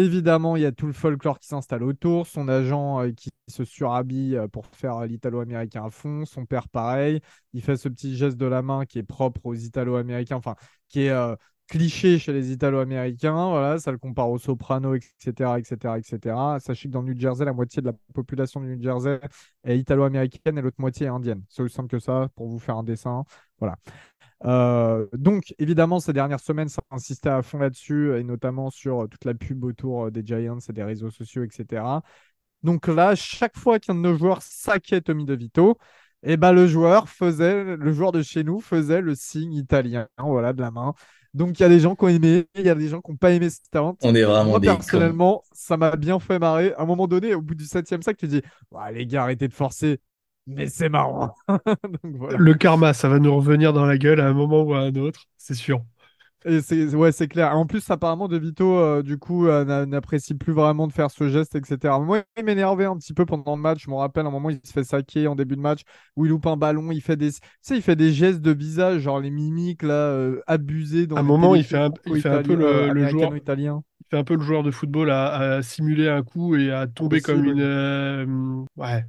Évidemment, 0.00 0.56
il 0.56 0.62
y 0.62 0.66
a 0.66 0.72
tout 0.72 0.86
le 0.86 0.94
folklore 0.94 1.38
qui 1.38 1.48
s'installe 1.48 1.82
autour, 1.82 2.26
son 2.26 2.48
agent 2.48 3.02
euh, 3.02 3.10
qui 3.12 3.28
se 3.48 3.64
surhabille 3.64 4.34
euh, 4.34 4.48
pour 4.48 4.64
faire 4.66 5.04
l'italo-américain 5.04 5.84
à 5.84 5.90
fond, 5.90 6.24
son 6.24 6.46
père 6.46 6.68
pareil, 6.70 7.20
il 7.52 7.60
fait 7.62 7.76
ce 7.76 7.90
petit 7.90 8.16
geste 8.16 8.38
de 8.38 8.46
la 8.46 8.62
main 8.62 8.86
qui 8.86 8.98
est 8.98 9.02
propre 9.02 9.44
aux 9.44 9.54
italo-américains, 9.54 10.36
enfin 10.36 10.54
qui 10.88 11.02
est 11.02 11.10
euh, 11.10 11.36
cliché 11.68 12.18
chez 12.18 12.32
les 12.32 12.50
italo-américains, 12.50 13.50
voilà, 13.50 13.78
ça 13.78 13.92
le 13.92 13.98
compare 13.98 14.30
aux 14.30 14.38
soprano, 14.38 14.94
etc., 14.94 15.58
etc., 15.58 15.98
etc. 15.98 16.36
Sachez 16.60 16.88
que 16.88 16.94
dans 16.94 17.02
le 17.02 17.12
New 17.12 17.20
Jersey, 17.20 17.44
la 17.44 17.52
moitié 17.52 17.82
de 17.82 17.88
la 17.88 17.94
population 18.14 18.60
du 18.60 18.68
New 18.76 18.82
Jersey 18.82 19.20
est 19.64 19.78
italo-américaine 19.78 20.56
et 20.56 20.62
l'autre 20.62 20.80
moitié 20.80 21.06
est 21.06 21.10
indienne. 21.10 21.44
C'est 21.50 21.62
aussi 21.62 21.74
simple 21.74 21.90
que 21.90 21.98
ça 21.98 22.28
pour 22.36 22.48
vous 22.48 22.58
faire 22.58 22.78
un 22.78 22.84
dessin, 22.84 23.24
voilà. 23.58 23.76
Euh, 24.44 25.06
donc, 25.12 25.54
évidemment, 25.58 26.00
ces 26.00 26.12
dernières 26.12 26.40
semaines, 26.40 26.68
ça 26.68 26.82
a 26.90 26.96
insisté 26.96 27.28
à 27.28 27.42
fond 27.42 27.58
là-dessus, 27.58 28.16
et 28.18 28.24
notamment 28.24 28.70
sur 28.70 29.08
toute 29.08 29.24
la 29.24 29.34
pub 29.34 29.64
autour 29.64 30.06
euh, 30.06 30.10
des 30.10 30.24
Giants 30.24 30.58
et 30.66 30.72
des 30.72 30.82
réseaux 30.82 31.10
sociaux, 31.10 31.44
etc. 31.44 31.82
Donc 32.62 32.86
là, 32.88 33.14
chaque 33.14 33.56
fois 33.56 33.78
qu'un 33.78 33.94
de 33.94 34.00
nos 34.00 34.16
joueurs 34.16 34.42
saquait 34.42 35.00
Tommy 35.00 35.24
DeVito, 35.24 35.76
et 36.22 36.32
eh 36.32 36.36
ben, 36.36 36.52
le 36.52 36.66
joueur 36.66 37.08
faisait, 37.08 37.76
le 37.76 37.92
joueur 37.92 38.12
de 38.12 38.20
chez 38.20 38.44
nous 38.44 38.60
faisait 38.60 39.00
le 39.00 39.14
signe 39.14 39.54
italien, 39.54 40.06
voilà, 40.18 40.52
de 40.52 40.60
la 40.60 40.70
main. 40.70 40.92
Donc 41.32 41.58
il 41.58 41.62
y 41.62 41.64
a 41.64 41.68
des 41.68 41.80
gens 41.80 41.94
qui 41.94 42.04
ont 42.04 42.08
aimé, 42.08 42.46
il 42.56 42.62
y 42.66 42.68
a 42.68 42.74
des 42.74 42.88
gens 42.88 43.00
qui 43.00 43.10
n'ont 43.10 43.16
pas 43.16 43.30
aimé 43.30 43.48
cette 43.48 43.70
talent. 43.70 43.96
On 44.02 44.14
est 44.14 44.24
vraiment 44.24 44.50
Moi, 44.50 44.60
personnellement, 44.60 45.42
ça 45.52 45.78
m'a 45.78 45.96
bien 45.96 46.18
fait 46.18 46.38
marrer. 46.38 46.74
À 46.74 46.82
un 46.82 46.86
moment 46.86 47.06
donné, 47.06 47.34
au 47.34 47.40
bout 47.40 47.54
du 47.54 47.64
septième 47.64 48.02
sac, 48.02 48.18
tu 48.18 48.26
dis 48.26 48.42
les 48.92 49.06
gars, 49.06 49.22
arrêtez 49.22 49.48
de 49.48 49.54
forcer 49.54 50.00
mais 50.46 50.66
c'est 50.66 50.88
marrant. 50.88 51.34
Le 52.38 52.54
karma, 52.54 52.92
ça 52.92 53.08
va 53.08 53.18
nous 53.18 53.34
revenir 53.34 53.72
dans 53.72 53.86
la 53.86 53.98
gueule 53.98 54.20
à 54.20 54.28
un 54.28 54.34
moment 54.34 54.62
ou 54.62 54.74
à 54.74 54.80
un 54.80 54.94
autre, 54.94 55.26
c'est 55.36 55.54
sûr. 55.54 55.82
Et 56.46 56.62
c'est 56.62 56.94
ouais, 56.94 57.12
c'est 57.12 57.28
clair. 57.28 57.54
En 57.54 57.66
plus, 57.66 57.88
apparemment, 57.90 58.26
De 58.26 58.38
Vito, 58.38 58.78
euh, 58.78 59.02
du 59.02 59.18
coup, 59.18 59.46
euh, 59.46 59.84
n'apprécie 59.84 60.34
plus 60.34 60.54
vraiment 60.54 60.86
de 60.86 60.92
faire 60.92 61.10
ce 61.10 61.28
geste, 61.28 61.54
etc. 61.54 61.94
Moi, 62.00 62.22
il 62.38 62.44
m'énervait 62.44 62.86
un 62.86 62.96
petit 62.96 63.12
peu 63.12 63.26
pendant 63.26 63.56
le 63.56 63.60
match. 63.60 63.84
Je 63.84 63.90
me 63.90 63.96
rappelle, 63.96 64.24
à 64.24 64.28
un 64.30 64.32
moment, 64.32 64.48
il 64.48 64.58
se 64.64 64.72
fait 64.72 64.84
saquer 64.84 65.26
en 65.26 65.34
début 65.34 65.56
de 65.56 65.60
match, 65.60 65.82
où 66.16 66.24
il 66.24 66.30
loupe 66.30 66.46
un 66.46 66.56
ballon, 66.56 66.92
il 66.92 67.02
fait 67.02 67.16
des, 67.16 67.30
tu 67.30 67.40
sais, 67.60 67.76
il 67.76 67.82
fait 67.82 67.96
des 67.96 68.12
gestes 68.12 68.40
de 68.40 68.52
visage, 68.52 69.02
genre 69.02 69.20
les 69.20 69.30
mimiques 69.30 69.82
là, 69.82 69.92
euh, 69.92 70.40
abusés. 70.46 71.06
Dans 71.06 71.16
à 71.16 71.20
un 71.20 71.24
moment, 71.24 71.54
il 71.54 71.64
fait 71.64 71.76
un, 71.76 71.90
il 72.06 72.22
fait 72.22 72.30
un 72.30 72.42
peu 72.42 72.54
le, 72.54 73.06
joueur 73.08 73.36
italien. 73.36 73.82
Il 74.00 74.06
fait 74.08 74.16
un 74.16 74.24
peu 74.24 74.34
le 74.34 74.42
joueur 74.42 74.62
de 74.62 74.70
football 74.70 75.10
à, 75.10 75.60
simuler 75.62 76.08
un 76.08 76.22
coup 76.22 76.56
et 76.56 76.72
à 76.72 76.86
tomber 76.86 77.20
comme 77.20 77.44
une, 77.44 78.64
ouais, 78.78 79.04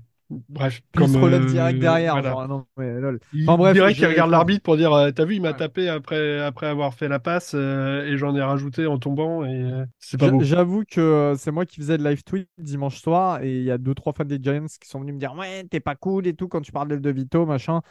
Bref, 0.49 0.81
comme, 0.95 1.07
il 1.07 1.13
se 1.13 1.17
relève 1.17 1.45
direct 1.45 1.77
euh, 1.77 1.81
derrière. 1.81 2.23
Genre, 2.23 2.47
non, 2.47 2.65
mais, 2.77 2.93
lol. 2.99 3.19
Il, 3.33 3.49
enfin, 3.49 3.57
bref, 3.57 3.73
direct, 3.73 3.99
il 3.99 4.05
regarde 4.05 4.31
l'arbitre 4.31 4.63
pour 4.63 4.77
dire 4.77 4.93
euh, 4.93 5.11
T'as 5.11 5.25
vu, 5.25 5.35
il 5.35 5.41
m'a 5.41 5.53
tapé 5.53 5.89
après, 5.89 6.39
après 6.39 6.67
avoir 6.67 6.93
fait 6.93 7.07
la 7.07 7.19
passe 7.19 7.53
euh, 7.55 8.05
et 8.05 8.17
j'en 8.17 8.35
ai 8.35 8.41
rajouté 8.41 8.87
en 8.87 8.97
tombant. 8.97 9.45
et 9.45 9.83
c'est 9.99 10.19
pas 10.19 10.29
beau. 10.29 10.41
J'avoue 10.41 10.83
que 10.89 11.33
c'est 11.37 11.51
moi 11.51 11.65
qui 11.65 11.79
faisais 11.79 11.97
de 11.97 12.03
live 12.03 12.23
tweet 12.23 12.49
dimanche 12.57 13.01
soir 13.01 13.41
et 13.43 13.57
il 13.57 13.63
y 13.63 13.71
a 13.71 13.77
deux, 13.77 13.93
trois 13.93 14.13
fans 14.13 14.25
des 14.25 14.39
Giants 14.41 14.65
qui 14.81 14.89
sont 14.89 14.99
venus 14.99 15.15
me 15.15 15.19
dire 15.19 15.35
Ouais, 15.37 15.63
t'es 15.69 15.79
pas 15.79 15.95
cool 15.95 16.27
et 16.27 16.33
tout 16.33 16.47
quand 16.47 16.61
tu 16.61 16.71
parles 16.71 16.99
de 16.99 17.09
Vito, 17.11 17.45
machin. 17.45 17.81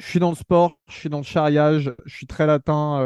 Je 0.00 0.06
suis 0.06 0.18
dans 0.18 0.30
le 0.30 0.36
sport, 0.36 0.78
je 0.88 0.94
suis 0.94 1.08
dans 1.08 1.18
le 1.18 1.24
charriage, 1.24 1.94
je 2.06 2.14
suis 2.14 2.26
très 2.26 2.46
latin, 2.46 3.00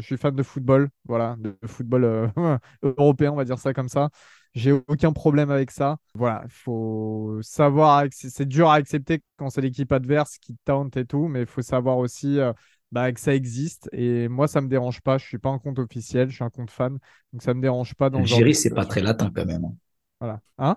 je 0.00 0.04
suis 0.04 0.16
fan 0.16 0.34
de 0.34 0.42
football, 0.42 0.88
voilà, 1.06 1.36
de 1.38 1.56
football 1.66 2.30
européen, 2.82 3.32
on 3.32 3.36
va 3.36 3.44
dire 3.44 3.58
ça 3.58 3.72
comme 3.72 3.88
ça. 3.88 4.10
J'ai 4.54 4.70
aucun 4.70 5.12
problème 5.12 5.50
avec 5.50 5.72
ça. 5.72 5.96
Voilà, 6.14 6.42
il 6.44 6.50
faut 6.50 7.38
savoir, 7.42 8.04
c'est 8.12 8.46
dur 8.46 8.70
à 8.70 8.76
accepter 8.76 9.20
quand 9.36 9.50
c'est 9.50 9.60
l'équipe 9.60 9.90
adverse 9.90 10.38
qui 10.38 10.54
tente 10.64 10.96
et 10.96 11.04
tout, 11.04 11.26
mais 11.26 11.40
il 11.40 11.46
faut 11.46 11.62
savoir 11.62 11.98
aussi 11.98 12.38
euh, 12.38 12.52
bah, 12.92 13.10
que 13.10 13.18
ça 13.18 13.34
existe. 13.34 13.88
Et 13.92 14.28
moi, 14.28 14.46
ça 14.46 14.60
me 14.60 14.68
dérange 14.68 15.00
pas. 15.00 15.18
Je 15.18 15.24
suis 15.26 15.38
pas 15.38 15.48
un 15.50 15.58
compte 15.58 15.80
officiel, 15.80 16.30
je 16.30 16.36
suis 16.36 16.44
un 16.44 16.50
compte 16.50 16.70
fan, 16.70 16.98
donc 17.32 17.42
ça 17.42 17.52
me 17.52 17.60
dérange 17.60 17.94
pas. 17.96 18.10
L'Algérie, 18.10 18.54
c'est 18.54 18.72
pas 18.72 18.84
très 18.84 19.00
latin 19.00 19.32
quand 19.34 19.44
même. 19.44 19.64
Hein. 19.64 19.74
Voilà. 20.20 20.40
Hein? 20.58 20.76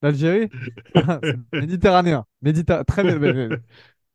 L'Algérie? 0.00 0.48
Méditerranéen. 1.52 2.24
Méditer... 2.40 2.82
Très 2.86 3.04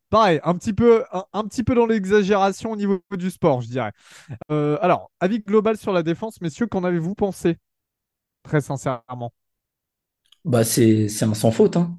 Pareil, 0.09 0.39
un 0.43 0.55
petit 0.55 0.71
peu, 0.71 1.03
un, 1.33 1.43
petit 1.47 1.63
peu 1.63 1.75
dans 1.75 1.85
l'exagération 1.85 2.71
au 2.71 2.75
niveau 2.77 3.01
du 3.17 3.29
sport, 3.29 3.61
je 3.61 3.67
dirais. 3.67 3.91
Euh, 4.51 4.77
alors, 4.81 5.11
avis 5.19 5.39
global 5.39 5.77
sur 5.77 5.91
la 5.91 6.01
défense, 6.01 6.39
messieurs, 6.39 6.67
qu'en 6.67 6.85
avez-vous 6.85 7.13
pensé? 7.13 7.57
Très 8.43 8.61
sincèrement. 8.61 9.33
Bah 10.45 10.63
c'est 10.63 11.09
un 11.23 11.33
sans 11.33 11.51
faute. 11.51 11.75
Hein. 11.75 11.97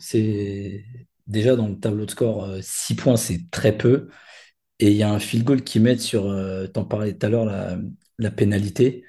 Déjà 1.26 1.54
dans 1.54 1.68
le 1.68 1.78
tableau 1.78 2.06
de 2.06 2.10
score, 2.10 2.48
6 2.62 2.94
euh, 2.94 2.96
points, 2.96 3.16
c'est 3.16 3.50
très 3.50 3.76
peu. 3.76 4.08
Et 4.78 4.90
il 4.90 4.96
y 4.96 5.02
a 5.02 5.12
un 5.12 5.18
field 5.18 5.44
goal 5.44 5.62
qui 5.62 5.78
met 5.78 5.98
sur, 5.98 6.30
euh, 6.30 6.66
t'en 6.66 6.84
parlais 6.84 7.12
tout 7.12 7.26
à 7.26 7.28
l'heure, 7.28 7.44
la, 8.18 8.30
pénalité. 8.30 9.04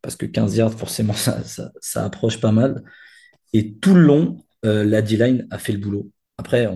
Parce 0.00 0.14
que 0.14 0.26
15 0.26 0.56
yards, 0.56 0.74
forcément, 0.74 1.12
ça, 1.14 1.42
ça, 1.44 2.04
approche 2.04 2.40
pas 2.40 2.52
mal. 2.52 2.84
Et 3.52 3.74
tout 3.74 3.94
le 3.94 4.02
long, 4.02 4.44
la 4.62 5.02
D-line 5.02 5.48
a 5.50 5.58
fait 5.58 5.72
le 5.72 5.78
boulot. 5.78 6.12
Après, 6.36 6.68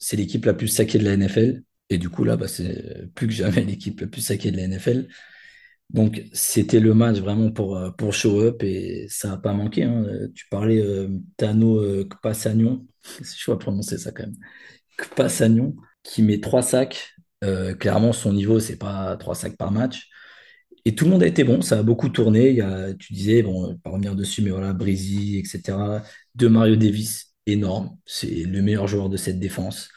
c'est 0.00 0.16
l'équipe 0.16 0.44
la 0.44 0.54
plus 0.54 0.68
saquée 0.68 0.98
de 0.98 1.04
la 1.04 1.16
NFL. 1.16 1.62
Et 1.90 1.98
du 1.98 2.08
coup, 2.08 2.24
là, 2.24 2.36
bah, 2.36 2.48
c'est 2.48 3.08
plus 3.14 3.28
que 3.28 3.32
jamais 3.32 3.64
l'équipe 3.64 4.00
la 4.00 4.08
plus 4.08 4.22
saquée 4.22 4.50
de 4.50 4.56
la 4.56 4.66
NFL. 4.66 5.08
Donc, 5.90 6.22
c'était 6.32 6.80
le 6.80 6.94
match 6.94 7.18
vraiment 7.18 7.50
pour, 7.50 7.76
euh, 7.76 7.90
pour 7.90 8.14
show 8.14 8.40
up 8.40 8.62
et 8.62 9.06
ça 9.08 9.28
n'a 9.30 9.36
pas 9.36 9.52
manqué. 9.52 9.84
Hein. 9.84 10.06
Tu 10.34 10.46
parlais 10.50 10.80
euh, 10.80 11.08
Tano 11.36 11.78
euh, 11.80 12.04
Kpasagnon, 12.04 12.86
je 13.20 13.50
vais 13.50 13.58
prononcer 13.58 13.98
ça 13.98 14.12
quand 14.12 14.24
même, 14.24 14.36
Kpasagnon, 14.98 15.76
qui 16.02 16.22
met 16.22 16.40
trois 16.40 16.62
sacs. 16.62 17.14
Euh, 17.44 17.74
clairement, 17.74 18.12
son 18.12 18.32
niveau, 18.32 18.60
c'est 18.60 18.76
pas 18.78 19.16
trois 19.16 19.34
sacs 19.34 19.56
par 19.56 19.72
match. 19.72 20.08
Et 20.84 20.94
tout 20.94 21.04
le 21.04 21.10
monde 21.10 21.22
a 21.22 21.26
été 21.26 21.44
bon, 21.44 21.60
ça 21.62 21.78
a 21.80 21.82
beaucoup 21.82 22.08
tourné. 22.08 22.50
Il 22.50 22.56
y 22.56 22.60
a, 22.62 22.94
tu 22.94 23.12
disais, 23.12 23.42
bon, 23.42 23.76
pas 23.78 23.90
revenir 23.90 24.14
dessus, 24.14 24.42
mais 24.42 24.50
voilà, 24.50 24.72
Breezy, 24.72 25.38
etc. 25.38 25.76
De 26.34 26.48
Mario 26.48 26.76
Davis, 26.76 27.29
C'est 28.06 28.44
le 28.44 28.62
meilleur 28.62 28.86
joueur 28.86 29.08
de 29.08 29.16
cette 29.16 29.38
défense. 29.38 29.88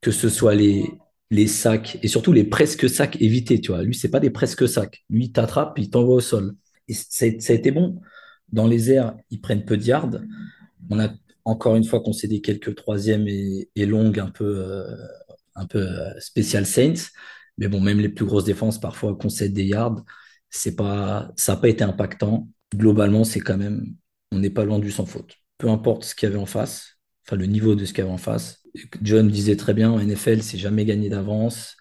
Que 0.00 0.10
ce 0.10 0.28
soit 0.28 0.54
les, 0.54 1.46
sacs 1.46 1.98
et 2.02 2.08
surtout 2.08 2.32
les 2.32 2.44
presque 2.44 2.88
sacs 2.88 3.20
évités, 3.20 3.60
tu 3.60 3.72
vois. 3.72 3.82
Lui, 3.82 3.94
c'est 3.94 4.10
pas 4.10 4.20
des 4.20 4.30
presque 4.30 4.68
sacs. 4.68 5.04
Lui, 5.10 5.26
il 5.26 5.32
t'attrape, 5.32 5.78
il 5.78 5.90
t'envoie 5.90 6.16
au 6.16 6.20
sol. 6.20 6.54
Et 6.88 6.94
ça, 6.94 7.26
a 7.26 7.52
été 7.52 7.70
bon. 7.70 8.00
Dans 8.52 8.66
les 8.66 8.90
airs, 8.92 9.14
ils 9.30 9.40
prennent 9.40 9.64
peu 9.64 9.76
de 9.76 9.84
yards. 9.84 10.18
On 10.90 10.98
a 10.98 11.10
encore 11.44 11.76
une 11.76 11.84
fois 11.84 12.00
concédé 12.00 12.40
quelques 12.40 12.74
troisièmes 12.74 13.26
et, 13.28 13.68
et 13.74 13.86
longues 13.86 14.20
un 14.20 14.30
peu, 14.30 14.44
euh, 14.44 14.96
un 15.54 15.66
peu 15.66 15.80
euh, 15.80 16.18
spécial 16.20 16.66
Saints. 16.66 17.10
Mais 17.58 17.68
bon, 17.68 17.80
même 17.80 18.00
les 18.00 18.08
plus 18.08 18.24
grosses 18.24 18.44
défenses 18.44 18.80
parfois 18.80 19.16
concèdent 19.16 19.52
des 19.52 19.66
yards. 19.66 20.04
C'est 20.50 20.76
pas, 20.76 21.32
ça 21.36 21.54
n'a 21.54 21.60
pas 21.60 21.68
été 21.68 21.84
impactant. 21.84 22.48
Globalement, 22.74 23.24
c'est 23.24 23.40
quand 23.40 23.58
même, 23.58 23.94
on 24.32 24.38
n'est 24.38 24.50
pas 24.50 24.64
loin 24.64 24.78
du 24.78 24.90
sans 24.90 25.06
faute. 25.06 25.36
Peu 25.58 25.68
importe 25.68 26.04
ce 26.04 26.14
qu'il 26.14 26.28
y 26.28 26.32
avait 26.32 26.40
en 26.40 26.46
face, 26.46 26.98
enfin 27.26 27.36
le 27.36 27.46
niveau 27.46 27.74
de 27.74 27.84
ce 27.84 27.92
qu'il 27.92 28.04
y 28.04 28.06
avait 28.06 28.14
en 28.14 28.18
face. 28.18 28.62
John 29.02 29.28
disait 29.28 29.56
très 29.56 29.74
bien, 29.74 29.90
en 29.90 29.98
NFL, 29.98 30.42
c'est 30.42 30.58
jamais 30.58 30.84
gagné 30.84 31.08
d'avance. 31.08 31.76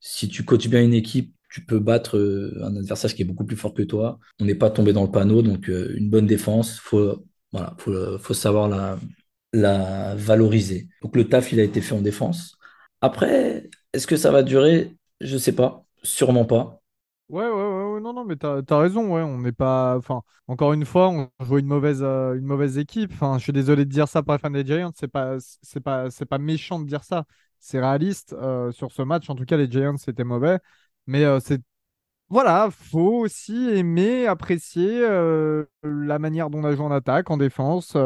Si 0.00 0.28
tu 0.28 0.44
coaches 0.44 0.68
bien 0.68 0.82
une 0.82 0.94
équipe, 0.94 1.34
tu 1.50 1.64
peux 1.64 1.78
battre 1.78 2.18
euh, 2.18 2.60
un 2.62 2.76
adversaire 2.76 3.14
qui 3.14 3.22
est 3.22 3.24
beaucoup 3.24 3.44
plus 3.44 3.56
fort 3.56 3.74
que 3.74 3.82
toi. 3.82 4.18
On 4.40 4.44
n'est 4.44 4.54
pas 4.54 4.70
tombé 4.70 4.92
dans 4.92 5.04
le 5.04 5.10
panneau, 5.10 5.42
donc 5.42 5.68
euh, 5.68 5.94
une 5.96 6.10
bonne 6.10 6.26
défense, 6.26 6.78
faut, 6.78 7.24
voilà, 7.52 7.74
faut, 7.78 8.34
savoir 8.34 8.68
la, 8.68 10.14
valoriser. 10.16 10.88
Donc 11.02 11.16
le 11.16 11.28
taf, 11.28 11.52
il 11.52 11.60
a 11.60 11.64
été 11.64 11.80
fait 11.80 11.94
en 11.94 12.02
défense. 12.02 12.56
Après, 13.00 13.70
est-ce 13.92 14.06
que 14.06 14.16
ça 14.16 14.30
va 14.30 14.42
durer? 14.42 14.94
Je 15.20 15.38
sais 15.38 15.54
pas, 15.54 15.84
sûrement 16.02 16.44
pas. 16.44 16.82
Ouais, 17.28 17.44
ouais, 17.44 17.50
ouais, 17.50 17.87
non, 18.00 18.12
non, 18.12 18.24
mais 18.24 18.36
t'as, 18.36 18.62
t'as 18.62 18.78
raison, 18.78 19.14
ouais, 19.14 19.22
on 19.22 19.38
n'est 19.38 19.52
pas. 19.52 19.96
Enfin, 19.96 20.22
encore 20.46 20.72
une 20.72 20.84
fois, 20.84 21.08
on 21.08 21.30
joue 21.44 21.58
une 21.58 21.66
mauvaise, 21.66 22.02
euh, 22.02 22.34
une 22.34 22.44
mauvaise 22.44 22.78
équipe. 22.78 23.12
Enfin, 23.12 23.38
je 23.38 23.42
suis 23.44 23.52
désolé 23.52 23.84
de 23.84 23.90
dire 23.90 24.08
ça 24.08 24.22
pour 24.22 24.32
les 24.34 24.38
fans 24.38 24.50
des 24.50 24.64
Giants, 24.66 24.92
c'est 24.94 25.08
pas, 25.08 25.36
c'est 25.62 25.80
pas, 25.80 26.10
c'est 26.10 26.26
pas 26.26 26.38
méchant 26.38 26.78
de 26.80 26.86
dire 26.86 27.04
ça. 27.04 27.24
C'est 27.60 27.80
réaliste. 27.80 28.32
euh, 28.34 28.70
sur 28.72 28.92
ce 28.92 29.02
match, 29.02 29.28
en 29.30 29.34
tout 29.34 29.44
cas, 29.44 29.56
les 29.56 29.70
Giants, 29.70 29.96
c'était 29.96 30.24
mauvais. 30.24 30.58
Mais 31.06 31.24
euh, 31.24 31.40
c'est. 31.40 31.60
Voilà, 32.30 32.68
faut 32.72 33.20
aussi 33.20 33.70
aimer, 33.70 34.26
apprécier 34.26 35.02
euh, 35.04 35.64
la 35.84 36.18
manière 36.18 36.50
dont 36.50 36.60
on 36.60 36.64
a 36.64 36.74
joué 36.76 36.84
en 36.86 36.92
attaque, 36.92 37.30
en 37.30 37.36
défense, 37.38 37.96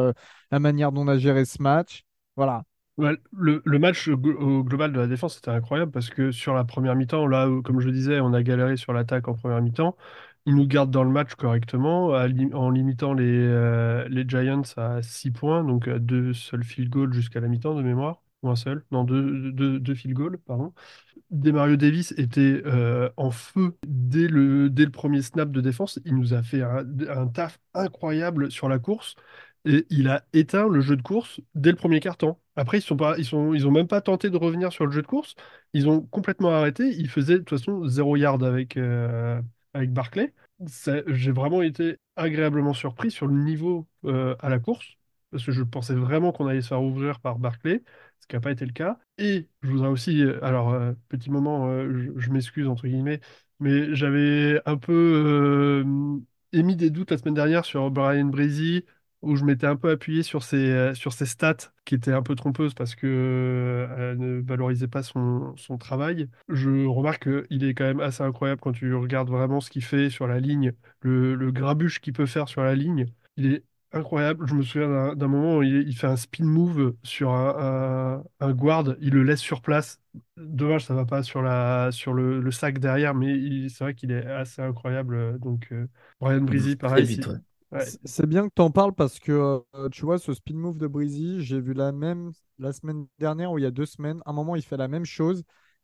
la 0.53 0.59
manière 0.61 0.93
dont 0.93 1.03
on 1.03 1.09
a 1.09 1.19
géré 1.19 1.45
ce 1.47 1.63
match. 1.63 2.05
Voilà. 2.37 2.65
Le, 2.99 3.79
match 3.79 4.11
global 4.11 4.93
de 4.93 5.01
la 5.01 5.07
défense 5.07 5.39
était 5.39 5.51
incroyable 5.51 5.91
parce 5.91 6.11
que 6.11 6.31
sur 6.31 6.55
la 6.55 6.65
première 6.65 6.95
mi-temps, 6.95 7.27
là, 7.27 7.49
où, 7.49 7.63
comme 7.63 7.81
je 7.81 7.89
disais, 7.89 8.21
on 8.21 8.35
a 8.35 8.43
galéré 8.43 8.77
sur 8.77 8.93
l'attaque 8.93 9.29
en 9.29 9.35
première 9.35 9.63
mi-temps. 9.63 9.97
Ils 10.45 10.57
nous 10.57 10.67
gardent 10.67 10.91
dans 10.91 11.05
le 11.05 11.11
match 11.11 11.35
correctement 11.37 12.09
en 12.09 12.71
limitant 12.71 13.15
les, 13.15 13.25
euh, 13.25 14.07
les 14.09 14.29
Giants 14.29 14.63
à 14.77 15.01
6 15.01 15.31
points, 15.31 15.65
donc 15.65 15.89
à 15.89 15.99
deux 15.99 16.35
seuls 16.35 16.65
field 16.65 16.91
goals 16.91 17.13
jusqu'à 17.13 17.41
la 17.41 17.49
mi-temps 17.49 17.75
de 17.75 17.83
mémoire, 17.83 18.23
ou 18.43 18.51
un 18.51 18.57
seul, 18.57 18.85
non, 18.91 19.05
deux, 19.05 19.53
deux, 19.53 19.95
field 19.95 20.15
goals, 20.15 20.39
pardon. 20.39 20.75
Demario 21.31 21.77
Davis 21.77 22.13
était 22.19 22.61
euh, 22.67 23.09
en 23.17 23.31
feu 23.31 23.77
dès 23.87 24.29
le, 24.29 24.69
dès 24.69 24.85
le 24.85 24.91
premier 24.91 25.23
snap 25.23 25.51
de 25.51 25.61
défense. 25.61 26.01
Il 26.05 26.17
nous 26.17 26.35
a 26.35 26.43
fait 26.43 26.63
un 26.63 27.29
taf 27.29 27.59
incroyable 27.73 28.51
sur 28.51 28.69
la 28.69 28.79
course 28.79 29.17
et 29.65 29.87
il 29.91 30.09
a 30.09 30.25
éteint 30.33 30.69
le 30.69 30.81
jeu 30.81 30.97
de 30.97 31.03
course 31.03 31.41
dès 31.55 31.71
le 31.71 31.77
premier 31.77 32.01
quart-temps. 32.01 32.41
Après, 32.57 32.79
ils 32.79 32.83
sont 32.83 32.97
pas, 32.97 33.17
ils 33.19 33.25
sont, 33.25 33.55
ils 33.55 33.67
ont 33.67 33.71
même 33.71 33.87
pas 33.89 34.01
tenté 34.01 34.29
de 34.31 34.37
revenir 34.37 34.73
sur 34.73 34.87
le 34.87 34.93
jeu 34.93 35.03
de 35.03 35.07
course. 35.07 35.35
Ils 35.73 35.89
ont 35.89 36.03
complètement 36.03 36.51
arrêté. 36.51 36.89
Ils 36.89 37.09
faisaient 37.09 37.35
de 37.35 37.39
toute 37.39 37.59
façon 37.59 37.87
zéro 37.87 38.17
yard 38.17 38.43
avec, 38.43 38.77
euh, 38.77 39.41
avec 39.75 39.93
Barclay. 39.93 40.35
J'ai 41.07 41.33
vraiment 41.33 41.63
été 41.63 41.99
agréablement 42.17 42.75
surpris 42.75 43.11
sur 43.11 43.27
le 43.27 43.35
niveau 43.35 43.89
euh, 44.05 44.37
à 44.41 44.49
la 44.49 44.59
course 44.59 44.97
parce 45.31 45.45
que 45.47 45.53
je 45.53 45.63
pensais 45.63 45.95
vraiment 45.95 46.31
qu'on 46.33 46.47
allait 46.47 46.61
se 46.61 46.69
faire 46.69 46.83
ouvrir 46.83 47.21
par 47.21 47.39
Barclay 47.39 47.83
ce 48.21 48.27
qui 48.27 48.37
n'a 48.37 48.41
pas 48.41 48.51
été 48.53 48.67
le 48.67 48.73
cas. 48.73 48.99
Et 49.19 49.49
je 49.63 49.71
voudrais 49.71 49.89
aussi, 49.89 50.23
euh, 50.23 50.45
alors, 50.45 50.77
petit 51.09 51.31
moment, 51.31 51.69
je, 52.17 52.31
m'excuse 52.31 52.69
entre 52.69 52.87
guillemets, 52.87 53.21
mais 53.61 53.95
j'avais 53.95 54.61
un 54.67 54.77
peu 54.77 55.85
émis 56.53 56.77
des 56.77 56.91
doutes 56.91 57.11
la 57.11 57.19
semaine 57.19 57.35
dernière 57.35 57.65
sur 57.65 57.91
Brian 57.91 58.27
Breezy, 58.27 58.85
où 59.23 59.37
je 59.37 59.45
m'étais 59.45 59.67
un 59.67 59.77
peu 59.77 59.91
appuyé 59.91 60.23
sur 60.23 60.43
ses, 60.43 60.57
euh, 60.71 60.95
sur 60.95 61.13
ses 61.13 61.27
stats, 61.27 61.57
qui 61.85 61.95
étaient 61.95 62.13
un 62.13 62.23
peu 62.23 62.35
trompeuses 62.35 62.75
parce 62.75 62.95
que 62.95 63.07
euh, 63.07 64.13
elle 64.13 64.19
ne 64.19 64.41
valorisait 64.43 64.89
pas 64.89 65.03
son, 65.03 65.55
son 65.57 65.79
travail. 65.79 66.29
Je 66.49 66.87
remarque 66.87 67.29
qu'il 67.49 67.65
est 67.65 67.75
quand 67.75 67.85
même 67.85 68.01
assez 68.01 68.23
incroyable 68.23 68.61
quand 68.61 68.73
tu 68.73 68.95
regardes 68.95 69.29
vraiment 69.31 69.61
ce 69.61 69.71
qu'il 69.71 69.85
fait 69.85 70.11
sur 70.11 70.27
la 70.27 70.41
ligne, 70.41 70.73
le, 71.01 71.35
le 71.35 71.53
grabuge 71.53 72.01
qu'il 72.01 72.13
peut 72.13 72.27
faire 72.27 72.49
sur 72.49 72.63
la 72.63 72.75
ligne. 72.75 73.07
Il 73.37 73.47
est 73.53 73.65
incroyable. 73.93 74.47
Je 74.47 74.55
me 74.55 74.63
souviens 74.63 75.15
d'un 75.15 75.29
moment 75.29 75.59
où 75.59 75.63
il, 75.63 75.89
il 75.89 75.97
fait 75.97 76.07
un 76.07 76.17
spin 76.17 76.45
move 76.45 76.97
sur 77.03 77.31
un, 77.33 78.21
un- 78.41 78.47
un 78.47 78.53
guard, 78.53 78.95
il 79.01 79.11
le 79.15 79.23
laisse 79.23 79.41
sur 79.41 79.61
place. 79.63 80.01
Dommage, 80.37 80.85
ça 80.87 80.95
va 80.95 81.05
pas 81.07 81.23
sur 81.23 81.43
la, 81.43 81.91
sur 81.93 82.13
le, 82.15 82.41
le 82.41 82.51
sac 82.51 82.79
derrière, 82.79 83.15
mais 83.15 83.69
c'est 83.69 83.85
vrai 83.85 83.95
qu'il 83.95 84.11
est 84.13 84.27
assez 84.27 84.63
incroyable. 84.63 85.39
Donc, 85.39 85.69
euh, 85.73 85.87
Brian 86.21 86.41
bouge 86.43 86.77
très 86.87 87.03
pareil. 87.03 87.05
vite, 87.05 87.27
si- 87.27 87.29
ouais. 87.29 87.37
Ouais. 87.73 87.93
C'est 88.05 88.27
bien 88.27 88.49
que 88.49 88.53
tu 88.55 88.63
en 88.63 88.71
parles 88.71 88.95
parce 88.95 89.19
que 89.19 89.63
euh, 89.75 89.89
tu 89.91 90.03
vois, 90.05 90.19
ce 90.19 90.35
spin 90.35 90.55
move 90.55 90.79
de 90.79 90.87
Breezy, 90.87 91.43
j'ai 91.43 91.61
vu 91.61 91.73
la 91.75 91.93
même 91.93 92.33
la 92.59 92.73
semaine 92.73 93.07
dernière 93.19 93.53
ou 93.53 93.59
il 93.59 93.63
y 93.63 93.67
a 93.67 93.71
deux 93.71 93.87
semaines. 93.87 94.21
À 94.27 94.31
un 94.31 94.33
moment, 94.33 94.57
il 94.57 94.63
fait 94.63 94.77
la 94.77 94.89
même 94.89 95.05
chose. 95.05 95.43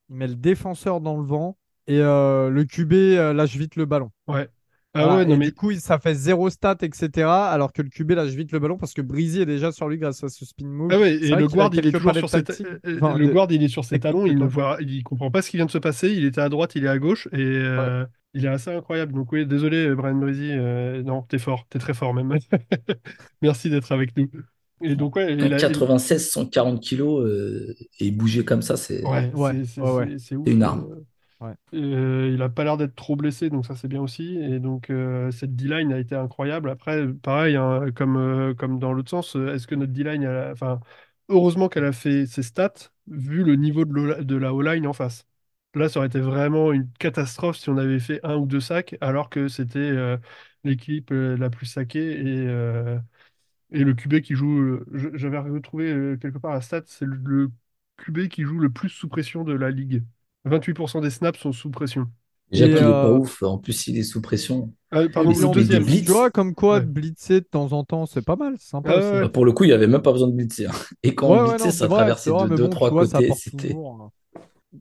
Il 0.08 0.16
met 0.16 0.26
le 0.28 0.36
défenseur 0.36 1.00
dans 1.00 1.16
le 1.16 1.26
vent 1.26 1.56
et 1.86 1.98
euh, 2.00 2.50
le 2.50 2.64
QB 2.64 2.92
euh, 2.92 3.32
lâche 3.32 3.56
vite 3.56 3.76
le 3.76 3.86
ballon. 3.86 4.10
Ouais. 4.26 4.48
Ah 4.94 5.06
ouais, 5.06 5.06
Voilà. 5.14 5.24
non, 5.24 5.34
Et 5.34 5.38
mais 5.38 5.46
du 5.46 5.54
coup, 5.54 5.72
ça 5.74 5.98
fait 5.98 6.14
zéro 6.14 6.50
stat, 6.50 6.76
etc. 6.82 7.50
Alors 7.50 7.72
que 7.72 7.82
le 7.82 7.88
QB 7.88 8.12
lâche 8.12 8.30
vite 8.32 8.52
le 8.52 8.58
ballon 8.58 8.78
parce 8.78 8.94
que 8.94 9.02
Breezy 9.02 9.40
est 9.42 9.46
déjà 9.46 9.70
sur 9.72 9.88
lui 9.88 9.98
grâce 9.98 10.22
à 10.24 10.28
ce 10.28 10.44
spin 10.44 10.66
move. 10.66 10.90
Ah 10.92 10.98
ouais, 10.98 11.14
et 11.14 11.34
le 11.34 11.46
guard, 11.48 11.70
il 11.74 11.86
est 11.86 11.92
toujours 11.92 12.14
sur 12.16 12.28
ses 12.28 12.42
ta- 12.42 12.54
tactiques. 12.54 12.66
Enfin, 13.00 13.16
le 13.16 13.26
des- 13.26 13.32
guard, 13.32 13.46
il 13.52 13.62
est 13.62 13.68
sur 13.68 13.84
ses 13.84 14.00
techniques 14.00 14.02
talons, 14.02 14.26
il 14.26 14.38
ne 14.38 14.40
plutôt. 14.40 14.52
voit, 14.54 14.78
il 14.80 15.02
comprend 15.04 15.30
pas 15.30 15.42
ce 15.42 15.50
qui 15.50 15.56
vient 15.58 15.66
de 15.66 15.70
se 15.70 15.78
passer. 15.78 16.10
Il 16.10 16.24
était 16.24 16.40
à 16.40 16.48
droite, 16.48 16.72
il 16.74 16.84
est 16.84 16.88
à 16.88 16.98
gauche, 16.98 17.28
et 17.32 17.62
Ouais. 17.76 17.92
Euh, 18.34 18.38
il 18.38 18.44
est 18.44 18.48
assez 18.48 18.70
incroyable. 18.70 19.12
Donc 19.12 19.32
oui, 19.32 19.46
désolé, 19.46 19.94
Brian 19.94 20.14
Breezy, 20.16 20.50
euh, 20.52 21.02
non, 21.02 21.22
t'es 21.22 21.38
fort, 21.38 21.66
t'es 21.68 21.78
très 21.78 21.94
fort 21.94 22.14
même. 22.14 22.36
Merci 23.42 23.70
d'être 23.70 23.92
avec 23.92 24.16
nous. 24.16 24.30
Et 24.82 24.94
donc 24.96 25.16
ouais, 25.16 25.34
il 25.34 25.52
a, 25.52 25.56
il- 25.56 25.60
96, 25.60 26.30
140 26.30 26.80
kilos 26.82 27.24
euh, 27.26 27.74
et 28.00 28.10
bouger 28.12 28.44
comme 28.44 28.62
ça, 28.62 28.76
c'est 28.76 29.04
ouais, 29.04 29.32
Ouais, 29.32 29.52
c'est 29.52 29.64
c'est- 29.64 29.80
ouais, 29.80 29.90
ouais. 29.92 30.06
c'est- 30.12 30.18
c'est 30.18 30.36
ouf. 30.36 30.46
c'est 30.46 30.52
une 30.52 30.62
arme. 30.62 30.86
euh. 30.92 31.04
Ouais. 31.40 31.54
Euh, 31.74 32.30
il 32.34 32.42
a 32.42 32.48
pas 32.48 32.64
l'air 32.64 32.76
d'être 32.76 32.96
trop 32.96 33.14
blessé, 33.16 33.48
donc 33.50 33.64
ça 33.66 33.76
c'est 33.76 33.86
bien 33.88 34.02
aussi. 34.02 34.36
Et 34.38 34.58
donc 34.58 34.90
euh, 34.90 35.30
cette 35.30 35.54
D-line 35.54 35.92
a 35.92 35.98
été 36.00 36.16
incroyable. 36.16 36.68
Après, 36.70 37.06
pareil, 37.22 37.54
hein, 37.56 37.86
comme, 37.94 38.16
euh, 38.16 38.54
comme 38.54 38.80
dans 38.80 38.92
l'autre 38.92 39.10
sens, 39.10 39.36
euh, 39.36 39.54
est-ce 39.54 39.68
que 39.68 39.76
notre 39.76 39.92
D-line, 39.92 40.24
elle 40.24 40.36
a- 40.36 40.52
enfin, 40.52 40.80
heureusement 41.28 41.68
qu'elle 41.68 41.84
a 41.84 41.92
fait 41.92 42.26
ses 42.26 42.42
stats, 42.42 42.74
vu 43.06 43.44
le 43.44 43.54
niveau 43.56 43.84
de, 43.84 43.92
l'O- 43.94 44.24
de 44.24 44.36
la 44.36 44.52
O-line 44.52 44.86
en 44.88 44.92
face. 44.92 45.27
Là, 45.74 45.88
ça 45.88 46.00
aurait 46.00 46.08
été 46.08 46.20
vraiment 46.20 46.72
une 46.72 46.90
catastrophe 46.94 47.58
si 47.58 47.68
on 47.70 47.76
avait 47.76 48.00
fait 48.00 48.20
un 48.24 48.36
ou 48.36 48.46
deux 48.46 48.60
sacs, 48.60 48.96
alors 49.00 49.28
que 49.30 49.48
c'était 49.48 49.78
euh, 49.78 50.16
l'équipe 50.64 51.12
euh, 51.12 51.36
la 51.36 51.50
plus 51.50 51.66
saquée 51.66 52.12
et, 52.20 52.46
euh, 52.48 52.98
et 53.72 53.84
le 53.84 53.94
QB 53.94 54.20
qui 54.22 54.34
joue. 54.36 54.60
euh, 54.60 54.86
je- 54.94 55.10
J'avais 55.16 55.38
retrouvé 55.38 55.92
euh, 55.92 56.16
quelque 56.18 56.38
part 56.38 56.54
la 56.54 56.62
stat, 56.62 56.82
c'est 56.86 57.04
le, 57.06 57.16
le 57.24 57.52
QB 57.98 58.28
qui 58.28 58.44
joue 58.44 58.58
le 58.60 58.70
plus 58.72 58.90
sous 58.90 59.08
pression 59.08 59.44
de 59.44 59.52
la 59.54 59.70
ligue. 59.70 60.04
28% 60.44 61.00
des 61.02 61.10
snaps 61.10 61.40
sont 61.40 61.52
sous 61.52 61.70
pression. 61.70 62.10
Déjà 62.50 62.68
Et, 62.68 62.70
qu'il 62.70 62.88
est 62.88 62.94
pas 62.94 63.10
euh, 63.10 63.12
ouf, 63.12 63.42
en 63.42 63.58
plus 63.58 63.86
il 63.88 63.98
est 63.98 64.02
sous 64.02 64.22
pression. 64.22 64.72
Ah, 64.90 65.02
pardon, 65.12 65.34
Mais 65.34 65.36
le 65.36 65.48
mais 65.54 65.64
des 65.66 65.78
deuxième. 65.78 65.84
tu 66.00 66.10
blitz, 66.10 66.10
vois, 66.10 66.30
comme 66.30 66.54
quoi, 66.54 66.80
Ouais. 66.80 66.86
blitzer 66.86 67.40
de 67.42 67.46
temps 67.46 67.72
en 67.72 67.84
temps, 67.84 68.06
c'est 68.06 68.22
pas 68.22 68.36
mal, 68.36 68.56
c'est 68.58 68.68
sympa 68.70 68.94
Ah 68.94 68.96
ouais, 68.96 69.18
Bah, 69.18 69.28
pour 69.28 69.44
le 69.44 69.52
coup, 69.52 69.64
il 69.64 69.68
n'y 69.68 69.72
avait 69.72 69.86
même 69.86 70.02
pas 70.02 70.12
besoin 70.12 70.28
de 70.28 70.32
blitzer. 70.34 70.66
hein. 70.66 70.72
Et 71.02 71.14
quand 71.14 71.28
Ouais, 71.28 71.30
on 71.30 71.36
ouais, 71.40 71.58
blitzait, 71.58 71.58
non, 71.58 71.72
c'est 71.72 71.84
ça 71.84 71.88
vrai, 71.88 72.12
c'est 72.16 72.30
traversait 72.30 72.32
vrai, 72.32 72.46
de 72.46 72.48
mais 72.48 72.58
bon, 72.58 72.76
tu 72.76 72.86
2-3 72.86 72.92
vois, 72.92 73.06
ça 73.06 73.18
côtés. 73.18 73.18
apporte 73.18 73.42
C'était 73.42 73.78
toujours. 73.84 74.00
hein. 74.02 74.12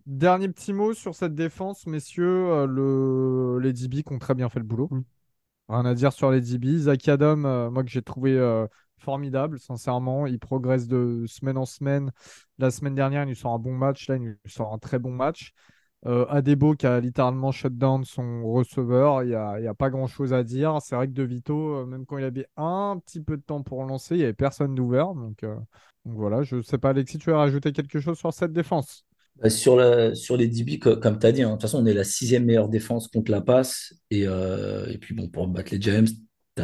Dernier 0.06 0.50
petit 0.50 0.74
mot 0.74 0.94
sur 0.94 1.16
cette 1.16 1.34
défense, 1.34 1.86
messieurs. 1.88 2.26
euh, 2.52 2.68
le... 2.68 3.60
Les 3.60 3.72
DB 3.74 4.04
qui 4.04 4.14
ont 4.14 4.20
très 4.20 4.36
bien 4.36 4.50
fait 4.50 4.60
le 4.60 4.66
boulot. 4.66 4.90
Mm. 4.92 5.04
Rien 5.70 5.86
à 5.86 5.94
dire 5.94 6.14
sur 6.14 6.32
les 6.32 6.42
DB. 6.42 6.78
Zach 6.78 7.08
Adam, 7.08 7.46
euh, 7.46 7.70
moi 7.70 7.84
que 7.84 7.90
j'ai 7.90 8.02
trouvé 8.02 8.38
euh, 8.38 8.68
formidable, 8.98 9.60
sincèrement. 9.60 10.28
Il 10.28 10.40
progresse 10.40 10.88
de 10.88 11.26
semaine 11.28 11.58
en 11.58 11.66
semaine. 11.66 12.12
La 12.58 12.72
semaine 12.72 12.96
dernière, 12.96 13.24
il 13.24 13.30
nous 13.30 13.36
sort 13.36 13.54
un 13.54 13.60
bon 13.60 13.74
match. 13.74 14.08
Là, 14.10 14.18
il 14.18 14.24
nous 14.24 14.36
sort 14.46 14.74
un 14.74 14.78
très 14.80 15.00
bon 15.00 15.12
match. 15.12 15.54
Euh, 16.06 16.26
Adebo 16.30 16.76
qui 16.76 16.86
a 16.86 17.00
littéralement 17.00 17.52
shut 17.52 17.78
down 17.78 18.04
son 18.04 18.44
receveur. 18.52 19.24
Il 19.24 19.30
n'y 19.30 19.36
a, 19.36 19.60
il 19.60 19.64
y 19.64 19.68
a 19.68 19.74
pas 19.74 19.90
grand-chose 19.90 20.34
à 20.34 20.44
dire. 20.44 20.80
C'est 20.82 20.96
vrai 20.96 21.08
que 21.08 21.14
De 21.14 21.24
Vito, 21.24 21.86
même 21.86 22.06
quand 22.06 22.18
il 22.18 22.26
avait 22.26 22.48
un 22.58 23.00
petit 23.06 23.22
peu 23.22 23.38
de 23.38 23.42
temps 23.42 23.64
pour 23.64 23.84
lancer, 23.86 24.16
il 24.16 24.20
n'y 24.20 24.24
avait 24.26 24.34
personne 24.34 24.76
d'ouvert. 24.76 25.14
Donc, 25.14 25.42
donc 25.44 26.16
voilà, 26.16 26.44
je 26.44 26.62
sais 26.62 26.78
pas, 26.78 26.90
Alexis, 26.90 27.18
tu 27.20 27.30
veux 27.30 27.36
rajouter 27.36 27.72
quelque 27.72 28.00
chose 28.00 28.18
sur 28.18 28.34
cette 28.34 28.54
défense? 28.54 29.07
Bah, 29.42 29.50
sur, 29.50 29.76
la, 29.76 30.16
sur 30.16 30.36
les 30.38 30.48
DB, 30.48 30.80
co- 30.80 30.98
comme 30.98 31.20
tu 31.20 31.28
as 31.28 31.32
dit, 31.32 31.44
hein, 31.44 31.50
de 31.50 31.54
toute 31.54 31.62
façon, 31.64 31.80
on 31.84 31.86
est 31.86 31.94
la 31.94 32.04
sixième 32.04 32.46
meilleure 32.46 32.70
défense 32.70 33.08
contre 33.08 33.32
la 33.32 33.42
passe. 33.42 33.94
Et, 34.10 34.24
euh, 34.28 34.96
puis, 35.00 35.14
bon, 35.16 35.28
pour 35.30 35.48
battre 35.48 35.72
les 35.74 35.82
Giants, 35.82 36.04
tu 36.56 36.64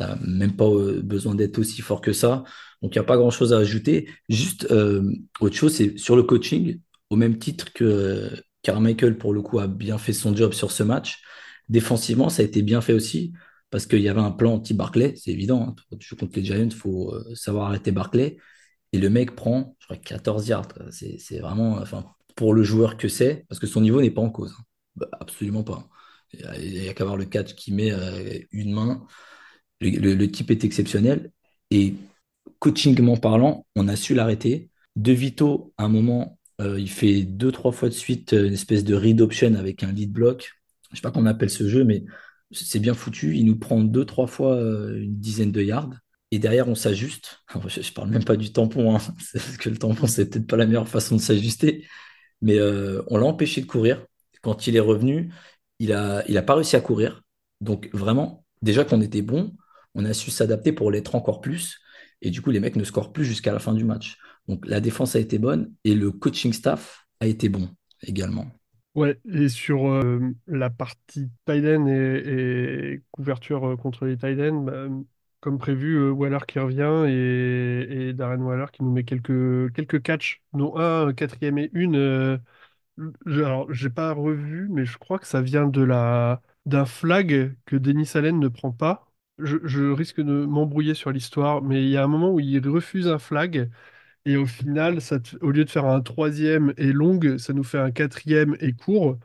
n'as 0.00 0.16
même 0.26 0.56
pas 0.56 0.66
euh, 0.68 1.00
besoin 1.02 1.34
d'être 1.34 1.58
aussi 1.58 1.82
fort 1.82 2.00
que 2.00 2.12
ça. 2.12 2.42
Donc, 2.82 2.94
il 2.94 2.98
n'y 2.98 3.02
a 3.02 3.04
pas 3.04 3.16
grand-chose 3.16 3.52
à 3.52 3.58
ajouter. 3.58 4.08
Juste, 4.28 4.66
euh, 4.70 5.02
autre 5.40 5.54
chose, 5.56 5.74
c'est 5.74 5.98
sur 5.98 6.16
le 6.16 6.22
coaching, 6.22 6.80
au 7.10 7.16
même 7.16 7.38
titre 7.38 7.72
que 7.74 8.30
Carmichael, 8.62 9.18
pour 9.18 9.32
le 9.34 9.42
coup, 9.42 9.58
a 9.58 9.66
bien 9.66 9.98
fait 9.98 10.12
son 10.14 10.34
job 10.34 10.52
sur 10.52 10.70
ce 10.70 10.82
match. 10.82 11.20
Défensivement, 11.68 12.28
ça 12.30 12.42
a 12.42 12.44
été 12.46 12.62
bien 12.62 12.80
fait 12.80 12.92
aussi, 12.94 13.32
parce 13.70 13.86
qu'il 13.86 14.00
y 14.00 14.08
avait 14.08 14.20
un 14.20 14.30
plan 14.32 14.54
anti-Barclay, 14.54 15.14
c'est 15.16 15.30
évident. 15.32 15.74
hein. 15.92 15.96
Tu 15.98 16.16
contre 16.16 16.32
les 16.38 16.44
Giants, 16.44 16.56
il 16.64 16.72
faut 16.72 17.14
savoir 17.34 17.66
arrêter 17.68 17.92
Barclay. 17.92 18.38
Et 18.92 18.98
le 18.98 19.10
mec 19.10 19.34
prend, 19.36 19.76
je 19.78 19.86
crois, 19.86 19.96
14 19.96 20.48
yards. 20.48 20.68
C'est 20.90 21.38
vraiment, 21.38 21.74
enfin, 21.78 22.04
pour 22.36 22.54
le 22.54 22.62
joueur 22.62 22.96
que 22.96 23.08
c'est, 23.08 23.44
parce 23.48 23.58
que 23.60 23.66
son 23.66 23.80
niveau 23.80 24.00
n'est 24.00 24.10
pas 24.10 24.22
en 24.22 24.30
cause. 24.30 24.54
hein. 24.58 24.64
Bah, 24.96 25.08
absolument 25.20 25.62
pas. 25.64 25.88
Il 26.32 26.80
n'y 26.80 26.88
a 26.88 26.94
qu'à 26.94 27.04
voir 27.04 27.16
le 27.16 27.24
catch 27.24 27.54
qui 27.54 27.72
met 27.72 27.92
euh, 27.92 28.38
une 28.52 28.72
main. 28.72 29.06
Le, 29.80 30.26
type 30.26 30.50
est 30.50 30.64
exceptionnel. 30.64 31.32
Et 31.70 31.94
coachingment 32.58 33.16
parlant, 33.16 33.66
on 33.76 33.88
a 33.88 33.96
su 33.96 34.14
l'arrêter. 34.14 34.70
De 34.96 35.12
Vito, 35.12 35.72
à 35.78 35.84
un 35.84 35.88
moment, 35.88 36.38
euh, 36.60 36.78
il 36.78 36.90
fait 36.90 37.22
deux, 37.22 37.52
trois 37.52 37.72
fois 37.72 37.88
de 37.88 37.94
suite 37.94 38.32
euh, 38.32 38.46
une 38.46 38.54
espèce 38.54 38.84
de 38.84 38.94
read 38.94 39.20
option 39.20 39.54
avec 39.54 39.82
un 39.82 39.92
lead 39.92 40.12
block. 40.12 40.52
Je 40.90 40.96
sais 40.96 41.02
pas 41.02 41.10
comment 41.10 41.28
on 41.28 41.32
appelle 41.32 41.50
ce 41.50 41.68
jeu, 41.68 41.84
mais 41.84 42.04
c'est 42.52 42.80
bien 42.80 42.94
foutu. 42.94 43.36
Il 43.36 43.46
nous 43.46 43.56
prend 43.56 43.80
deux, 43.80 44.04
trois 44.04 44.26
fois 44.26 44.60
une 44.60 45.18
dizaine 45.18 45.52
de 45.52 45.62
yards. 45.62 45.90
Et 46.30 46.38
derrière, 46.38 46.68
on 46.68 46.74
s'ajuste. 46.74 47.42
Je, 47.68 47.80
je 47.82 47.92
parle 47.92 48.10
même 48.10 48.24
pas 48.24 48.36
du 48.36 48.52
tampon, 48.52 48.94
hein. 48.94 49.00
Parce 49.32 49.56
que 49.56 49.68
le 49.68 49.78
tampon, 49.78 50.06
c'est 50.06 50.28
peut-être 50.30 50.46
pas 50.46 50.56
la 50.56 50.66
meilleure 50.66 50.88
façon 50.88 51.16
de 51.16 51.20
s'ajuster. 51.20 51.86
Mais 52.42 52.58
euh, 52.58 53.02
on 53.08 53.18
l'a 53.18 53.26
empêché 53.26 53.60
de 53.60 53.66
courir. 53.66 54.04
Quand 54.42 54.66
il 54.66 54.76
est 54.76 54.80
revenu, 54.80 55.32
il 55.78 55.92
a, 55.92 56.24
il 56.28 56.38
a 56.38 56.42
pas 56.42 56.54
réussi 56.54 56.76
à 56.76 56.80
courir. 56.80 57.22
Donc 57.60 57.90
vraiment, 57.92 58.44
déjà 58.62 58.84
qu'on 58.84 59.00
était 59.02 59.22
bon, 59.22 59.54
on 59.94 60.04
a 60.04 60.14
su 60.14 60.30
s'adapter 60.30 60.72
pour 60.72 60.90
l'être 60.90 61.14
encore 61.14 61.40
plus. 61.40 61.78
Et 62.22 62.30
du 62.30 62.42
coup, 62.42 62.50
les 62.50 62.60
mecs 62.60 62.76
ne 62.76 62.84
scorent 62.84 63.12
plus 63.12 63.24
jusqu'à 63.24 63.52
la 63.52 63.58
fin 63.58 63.74
du 63.74 63.84
match. 63.84 64.18
Donc 64.48 64.66
la 64.66 64.80
défense 64.80 65.16
a 65.16 65.18
été 65.18 65.38
bonne 65.38 65.72
et 65.84 65.94
le 65.94 66.10
coaching 66.10 66.52
staff 66.52 67.06
a 67.20 67.26
été 67.26 67.48
bon 67.48 67.68
également. 68.02 68.46
Ouais, 68.94 69.20
et 69.32 69.48
sur 69.48 69.88
euh, 69.88 70.18
la 70.48 70.68
partie 70.68 71.28
tight 71.46 71.64
end 71.64 71.86
et, 71.86 73.02
couverture 73.12 73.64
euh, 73.64 73.76
contre 73.76 74.04
les 74.04 74.16
bah, 74.16 74.88
comme 75.40 75.58
prévu, 75.58 75.96
euh, 75.96 76.10
Waller 76.10 76.38
qui 76.46 76.58
revient 76.58 77.04
et, 77.08 78.12
Darren 78.12 78.40
Waller 78.42 78.66
qui 78.72 78.82
nous 78.82 78.92
met 78.92 79.04
quelques, 79.04 79.72
quelques 79.74 80.02
catchs, 80.02 80.42
dont 80.52 80.76
un 80.76 81.12
quatrième 81.12 81.58
et 81.58 81.70
une. 81.72 81.96
euh, 81.96 82.38
je, 83.26 83.42
alors, 83.42 83.72
j'ai 83.72 83.90
pas 83.90 84.12
revu, 84.12 84.68
mais 84.70 84.84
je 84.84 84.98
crois 84.98 85.18
que 85.18 85.26
ça 85.26 85.40
vient 85.42 85.66
de 85.66 85.82
la 85.82 86.42
d'un 86.66 86.84
flag 86.84 87.56
que 87.64 87.76
Dennis 87.76 88.10
Allen 88.14 88.38
ne 88.38 88.48
prend 88.48 88.72
pas. 88.72 89.10
Je, 89.38 89.90
risque 89.92 90.20
de 90.20 90.44
m'embrouiller 90.44 90.94
sur 90.94 91.10
l'histoire, 91.10 91.62
mais 91.62 91.82
il 91.82 91.88
y 91.88 91.96
a 91.96 92.04
un 92.04 92.06
moment 92.08 92.30
où 92.32 92.40
il 92.40 92.68
refuse 92.68 93.08
un 93.08 93.18
flag. 93.18 93.70
Et 94.26 94.36
au 94.36 94.46
final, 94.46 94.98
au 95.42 95.50
lieu 95.50 95.64
de 95.64 95.70
faire 95.70 95.86
un 95.86 96.00
troisième 96.02 96.74
et 96.78 96.92
long, 96.92 97.20
ça 97.38 97.52
nous 97.54 97.64
fait 97.64 97.78
un 97.78 97.90
quatrième 97.90 98.56
et 98.60 98.72
court. 98.74 99.18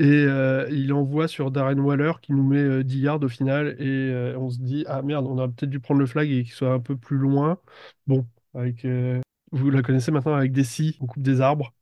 Et 0.00 0.24
euh, 0.26 0.66
il 0.70 0.94
envoie 0.94 1.28
sur 1.28 1.50
Darren 1.50 1.78
Waller 1.78 2.12
qui 2.22 2.32
nous 2.32 2.42
met 2.42 2.56
euh, 2.56 2.82
10 2.82 3.00
yards 3.00 3.22
au 3.22 3.28
final. 3.28 3.76
Et 3.78 3.84
euh, 3.86 4.34
on 4.38 4.48
se 4.48 4.58
dit, 4.58 4.82
ah 4.88 5.02
merde, 5.02 5.26
on 5.26 5.36
aurait 5.36 5.48
peut-être 5.48 5.68
dû 5.68 5.78
prendre 5.78 6.00
le 6.00 6.06
flag 6.06 6.30
et 6.30 6.42
qu'il 6.42 6.52
soit 6.52 6.72
un 6.72 6.80
peu 6.80 6.96
plus 6.96 7.18
loin. 7.18 7.58
Bon, 8.06 8.26
avec, 8.54 8.86
euh, 8.86 9.20
vous 9.52 9.68
la 9.68 9.82
connaissez 9.82 10.10
maintenant 10.10 10.34
avec 10.34 10.52
des 10.52 10.64
scies, 10.64 10.96
on 11.00 11.06
coupe 11.06 11.22
des 11.22 11.42
arbres. 11.42 11.74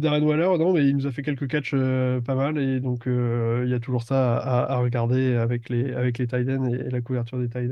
Darren 0.00 0.22
Waller, 0.22 0.56
non, 0.58 0.72
mais 0.72 0.88
il 0.88 0.96
nous 0.96 1.06
a 1.06 1.12
fait 1.12 1.22
quelques 1.22 1.46
catchs 1.48 1.72
euh, 1.74 2.22
pas 2.22 2.34
mal. 2.34 2.56
Et 2.58 2.80
donc, 2.80 3.06
euh, 3.06 3.64
il 3.66 3.70
y 3.70 3.74
a 3.74 3.80
toujours 3.80 4.02
ça 4.02 4.38
à, 4.38 4.78
regarder 4.78 5.34
avec 5.36 5.68
les, 5.68 5.92
avec 5.92 6.16
les 6.16 6.26
tight 6.26 6.48
et, 6.48 6.52
et 6.86 6.90
la 6.90 7.00
couverture 7.02 7.38
des 7.38 7.50
tight. 7.50 7.70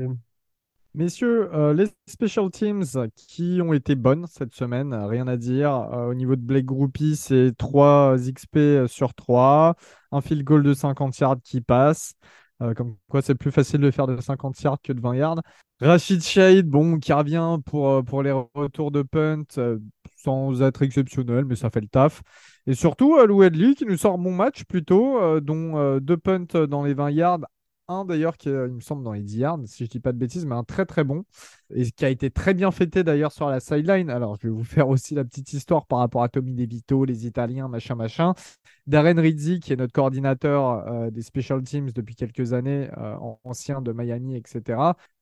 Messieurs, 0.97 1.53
euh, 1.53 1.75
les 1.75 1.85
special 2.07 2.49
teams 2.49 2.83
qui 3.15 3.59
ont 3.61 3.71
été 3.71 3.93
bonnes 3.93 4.25
cette 4.25 4.55
semaine, 4.55 4.95
rien 4.95 5.27
à 5.27 5.37
dire. 5.37 5.71
Euh, 5.93 6.07
au 6.07 6.15
niveau 6.15 6.35
de 6.35 6.41
Blake 6.41 6.65
Groupie, 6.65 7.15
c'est 7.15 7.55
3 7.55 8.15
XP 8.17 8.87
sur 8.87 9.13
3, 9.13 9.75
un 10.11 10.21
field 10.21 10.43
goal 10.43 10.63
de 10.63 10.73
50 10.73 11.19
yards 11.19 11.37
qui 11.43 11.61
passe. 11.61 12.15
Euh, 12.63 12.73
comme 12.73 12.95
quoi, 13.09 13.21
c'est 13.21 13.35
plus 13.35 13.51
facile 13.51 13.79
de 13.79 13.91
faire 13.91 14.07
de 14.07 14.19
50 14.19 14.59
yards 14.63 14.79
que 14.83 14.91
de 14.91 14.99
20 14.99 15.15
yards. 15.17 15.41
Rachid 15.81 16.23
Shade, 16.23 16.65
bon, 16.65 16.97
qui 16.97 17.13
revient 17.13 17.59
pour, 17.63 18.03
pour 18.03 18.23
les 18.23 18.31
retours 18.31 18.89
de 18.89 19.03
punt, 19.03 19.43
sans 20.15 20.63
être 20.63 20.81
exceptionnel, 20.81 21.45
mais 21.45 21.55
ça 21.55 21.69
fait 21.69 21.81
le 21.81 21.87
taf. 21.89 22.23
Et 22.65 22.73
surtout, 22.73 23.23
Lou 23.23 23.43
Hedley 23.43 23.75
qui 23.75 23.85
nous 23.85 23.97
sort 23.97 24.17
bon 24.17 24.33
match 24.33 24.63
plutôt, 24.63 25.39
dont 25.41 25.99
deux 25.99 26.17
punts 26.17 26.65
dans 26.67 26.83
les 26.83 26.95
20 26.95 27.11
yards, 27.11 27.41
un 27.87 28.05
d'ailleurs 28.05 28.37
qui 28.37 28.49
est, 28.49 28.67
il 28.67 28.73
me 28.73 28.79
semble, 28.79 29.03
dans 29.03 29.13
les 29.13 29.21
10 29.23 29.37
yards, 29.37 29.59
si 29.65 29.85
je 29.85 29.89
dis 29.89 29.99
pas 29.99 30.11
de 30.11 30.17
bêtises, 30.17 30.45
mais 30.45 30.55
un 30.55 30.63
très 30.63 30.85
très 30.85 31.03
bon. 31.03 31.23
Et 31.73 31.89
qui 31.91 32.05
a 32.05 32.09
été 32.09 32.29
très 32.29 32.53
bien 32.53 32.71
fêté 32.71 33.03
d'ailleurs 33.03 33.31
sur 33.31 33.49
la 33.49 33.59
sideline. 33.59 34.09
Alors, 34.09 34.37
je 34.41 34.47
vais 34.47 34.53
vous 34.53 34.63
faire 34.63 34.89
aussi 34.89 35.15
la 35.15 35.23
petite 35.23 35.53
histoire 35.53 35.85
par 35.85 35.99
rapport 35.99 36.23
à 36.23 36.29
Tommy 36.29 36.53
DeVito, 36.53 37.05
les 37.05 37.25
Italiens, 37.25 37.67
machin, 37.67 37.95
machin. 37.95 38.33
Darren 38.87 39.19
Rizzi, 39.19 39.59
qui 39.59 39.73
est 39.73 39.77
notre 39.77 39.93
coordinateur 39.93 40.87
euh, 40.87 41.09
des 41.11 41.21
special 41.21 41.61
teams 41.63 41.91
depuis 41.91 42.15
quelques 42.15 42.53
années, 42.53 42.89
euh, 42.97 43.15
ancien 43.43 43.81
de 43.81 43.91
Miami, 43.91 44.35
etc., 44.35 44.79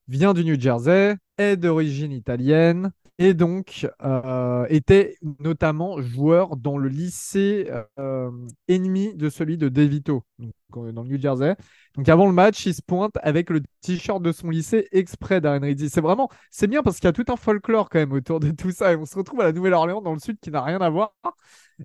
vient 0.07 0.33
du 0.33 0.43
New 0.43 0.59
Jersey, 0.59 1.15
est 1.37 1.57
d'origine 1.57 2.11
italienne 2.11 2.91
et 3.17 3.33
donc 3.33 3.87
euh, 4.03 4.65
était 4.69 5.15
notamment 5.39 6.01
joueur 6.01 6.57
dans 6.57 6.77
le 6.77 6.89
lycée 6.89 7.69
euh, 7.97 8.31
ennemi 8.67 9.13
de 9.15 9.29
celui 9.29 9.57
de 9.57 9.69
DeVito, 9.69 10.23
donc, 10.37 10.51
euh, 10.75 10.91
dans 10.91 11.03
le 11.03 11.09
New 11.09 11.21
Jersey. 11.21 11.55
Donc 11.95 12.09
avant 12.09 12.27
le 12.27 12.33
match, 12.33 12.65
il 12.65 12.73
se 12.73 12.81
pointe 12.81 13.13
avec 13.21 13.49
le 13.49 13.61
t-shirt 13.81 14.21
de 14.21 14.31
son 14.33 14.49
lycée 14.49 14.87
exprès 14.91 15.39
Darren 15.39 15.61
Rizzi. 15.61 15.89
C'est 15.89 16.01
vraiment, 16.01 16.29
c'est 16.51 16.67
bien 16.67 16.83
parce 16.83 16.97
qu'il 16.97 17.05
y 17.05 17.09
a 17.09 17.13
tout 17.13 17.25
un 17.31 17.37
folklore 17.37 17.89
quand 17.89 17.99
même 17.99 18.11
autour 18.11 18.41
de 18.41 18.51
tout 18.51 18.71
ça 18.71 18.91
et 18.91 18.95
on 18.97 19.05
se 19.05 19.15
retrouve 19.15 19.39
à 19.41 19.45
la 19.45 19.53
Nouvelle-Orléans 19.53 20.01
dans 20.01 20.13
le 20.13 20.19
sud 20.19 20.37
qui 20.41 20.51
n'a 20.51 20.61
rien 20.61 20.81
à 20.81 20.89
voir. 20.89 21.13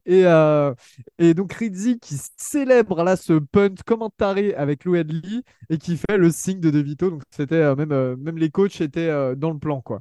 Et, 0.06 0.24
euh, 0.24 0.72
et 1.18 1.34
donc 1.34 1.52
Rizzi 1.52 1.98
qui 1.98 2.16
célèbre 2.36 3.02
là 3.02 3.16
ce 3.16 3.34
punt 3.34 3.74
comme 3.86 4.02
un 4.02 4.10
taré 4.16 4.54
avec 4.54 4.84
Lou 4.84 4.94
Hedley 4.96 5.42
et 5.68 5.78
qui 5.78 5.96
fait 5.96 6.16
le 6.16 6.30
signe 6.30 6.60
de 6.60 6.70
DeVito. 6.70 7.10
Donc 7.10 7.22
c'était 7.30 7.56
euh, 7.56 7.76
même, 7.76 7.92
euh, 7.92 8.16
même 8.16 8.38
les 8.38 8.50
coachs 8.50 8.80
étaient 8.80 9.08
dans 9.36 9.50
le 9.50 9.58
plan 9.58 9.80
quoi. 9.80 10.00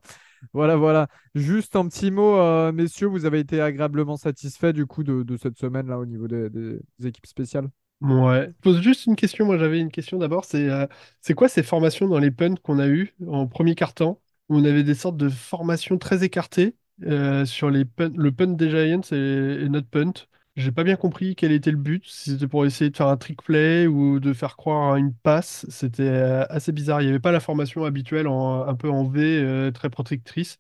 Voilà, 0.54 0.76
voilà. 0.76 1.08
Juste 1.36 1.76
un 1.76 1.88
petit 1.88 2.12
mot, 2.12 2.38
euh, 2.38 2.72
messieurs, 2.72 3.08
vous 3.08 3.26
avez 3.26 3.40
été 3.40 3.62
agréablement 3.62 4.18
satisfaits 4.18 4.74
du 4.74 4.86
coup 4.86 5.04
de, 5.04 5.38
cette 5.38 5.58
semaine 5.58 5.88
là 5.88 6.00
au 6.00 6.06
niveau 6.06 6.28
des, 6.28 6.80
équipes 7.04 7.28
spéciales? 7.28 7.70
Ouais. 8.02 8.48
Je 8.48 8.62
pose 8.62 8.82
juste 8.82 9.06
une 9.08 9.16
question. 9.16 9.46
Moi, 9.46 9.58
j'avais 9.58 9.80
une 9.80 9.92
question 9.92 10.18
d'abord. 10.18 10.46
C'est 10.46 10.70
euh, 10.70 10.88
c'est 11.22 11.34
quoi 11.34 11.50
ces 11.50 11.64
formations 11.64 12.08
dans 12.08 12.20
les 12.20 12.32
punts 12.32 12.56
qu'on 12.56 12.80
a 12.80 12.88
eues 12.88 13.14
en 13.28 13.46
premier 13.48 13.76
quart-temps, 13.76 14.22
où 14.48 14.58
on 14.58 14.64
avait 14.64 14.84
des 14.84 14.96
sortes 14.96 15.18
de 15.18 15.28
formations 15.28 15.98
très 15.98 16.24
écartées 16.24 16.76
euh, 17.04 17.46
sur 17.46 17.70
les 17.70 17.84
punts, 17.86 18.14
le 18.16 18.32
punt 18.32 18.56
des 18.56 18.70
Giants 18.70 19.02
et, 19.12 19.64
et 19.64 19.70
notre 19.70 19.90
punt. 19.90 20.14
J'ai 20.60 20.72
pas 20.74 20.84
bien 20.84 20.98
compris 20.98 21.36
quel 21.36 21.52
était 21.54 21.72
le 21.72 21.78
but. 21.78 22.06
Si 22.08 22.32
c'était 22.32 22.48
pour 22.48 22.66
essayer 22.66 22.90
de 22.92 22.98
faire 22.98 23.08
un 23.08 23.16
trick 23.18 23.42
play 23.44 23.88
ou 23.88 24.20
de 24.20 24.34
faire 24.34 24.58
croire 24.58 24.94
à 24.94 25.00
une 25.00 25.14
passe. 25.14 25.66
C'était 25.70 26.04
euh, 26.04 26.46
assez 26.50 26.74
bizarre. 26.74 27.02
Il 27.02 27.06
n'y 27.06 27.10
avait 27.12 27.20
pas 27.22 27.32
la 27.32 27.40
formation 27.40 27.86
habituelle 27.86 28.28
en, 28.28 28.64
un 28.68 28.76
peu 28.76 28.90
en 28.90 29.06
V, 29.08 29.22
euh, 29.42 29.72
très 29.72 29.90
protectrice. 29.90 30.58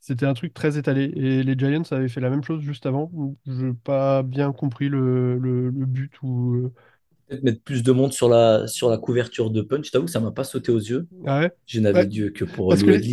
C'était 0.00 0.26
un 0.26 0.34
truc 0.34 0.54
très 0.54 0.78
étalé. 0.78 1.04
Et 1.16 1.42
les 1.42 1.54
Giants 1.58 1.82
avaient 1.92 2.08
fait 2.08 2.20
la 2.20 2.30
même 2.30 2.44
chose 2.44 2.62
juste 2.62 2.86
avant. 2.86 3.10
Je 3.46 3.52
n'ai 3.66 3.74
pas 3.74 4.22
bien 4.22 4.52
compris 4.52 4.88
le, 4.88 5.38
le- 5.38 5.70
le 5.70 5.86
but 5.86 6.12
ou. 6.22 6.54
euh, 6.56 6.72
Peut-être 7.28 7.42
mettre 7.44 7.62
plus 7.62 7.82
de 7.82 7.92
monde 7.92 8.12
sur 8.12 8.28
la, 8.28 8.66
sur 8.66 8.90
la 8.90 8.98
couverture 8.98 9.50
de 9.50 9.62
punch. 9.62 9.86
Je 9.86 9.90
t'avoue 9.92 10.06
que 10.06 10.10
ça 10.10 10.20
m'a 10.20 10.32
pas 10.32 10.44
sauté 10.44 10.72
aux 10.72 10.78
yeux. 10.78 11.06
Ah 11.26 11.40
ouais? 11.40 11.52
Je 11.66 11.80
n'avais 11.80 12.04
Ouais, 12.04 12.06
Dieu 12.06 12.30
que 12.30 12.44
pour 12.44 12.68
parce 12.68 12.82
que 12.84 12.90
les, 12.90 13.04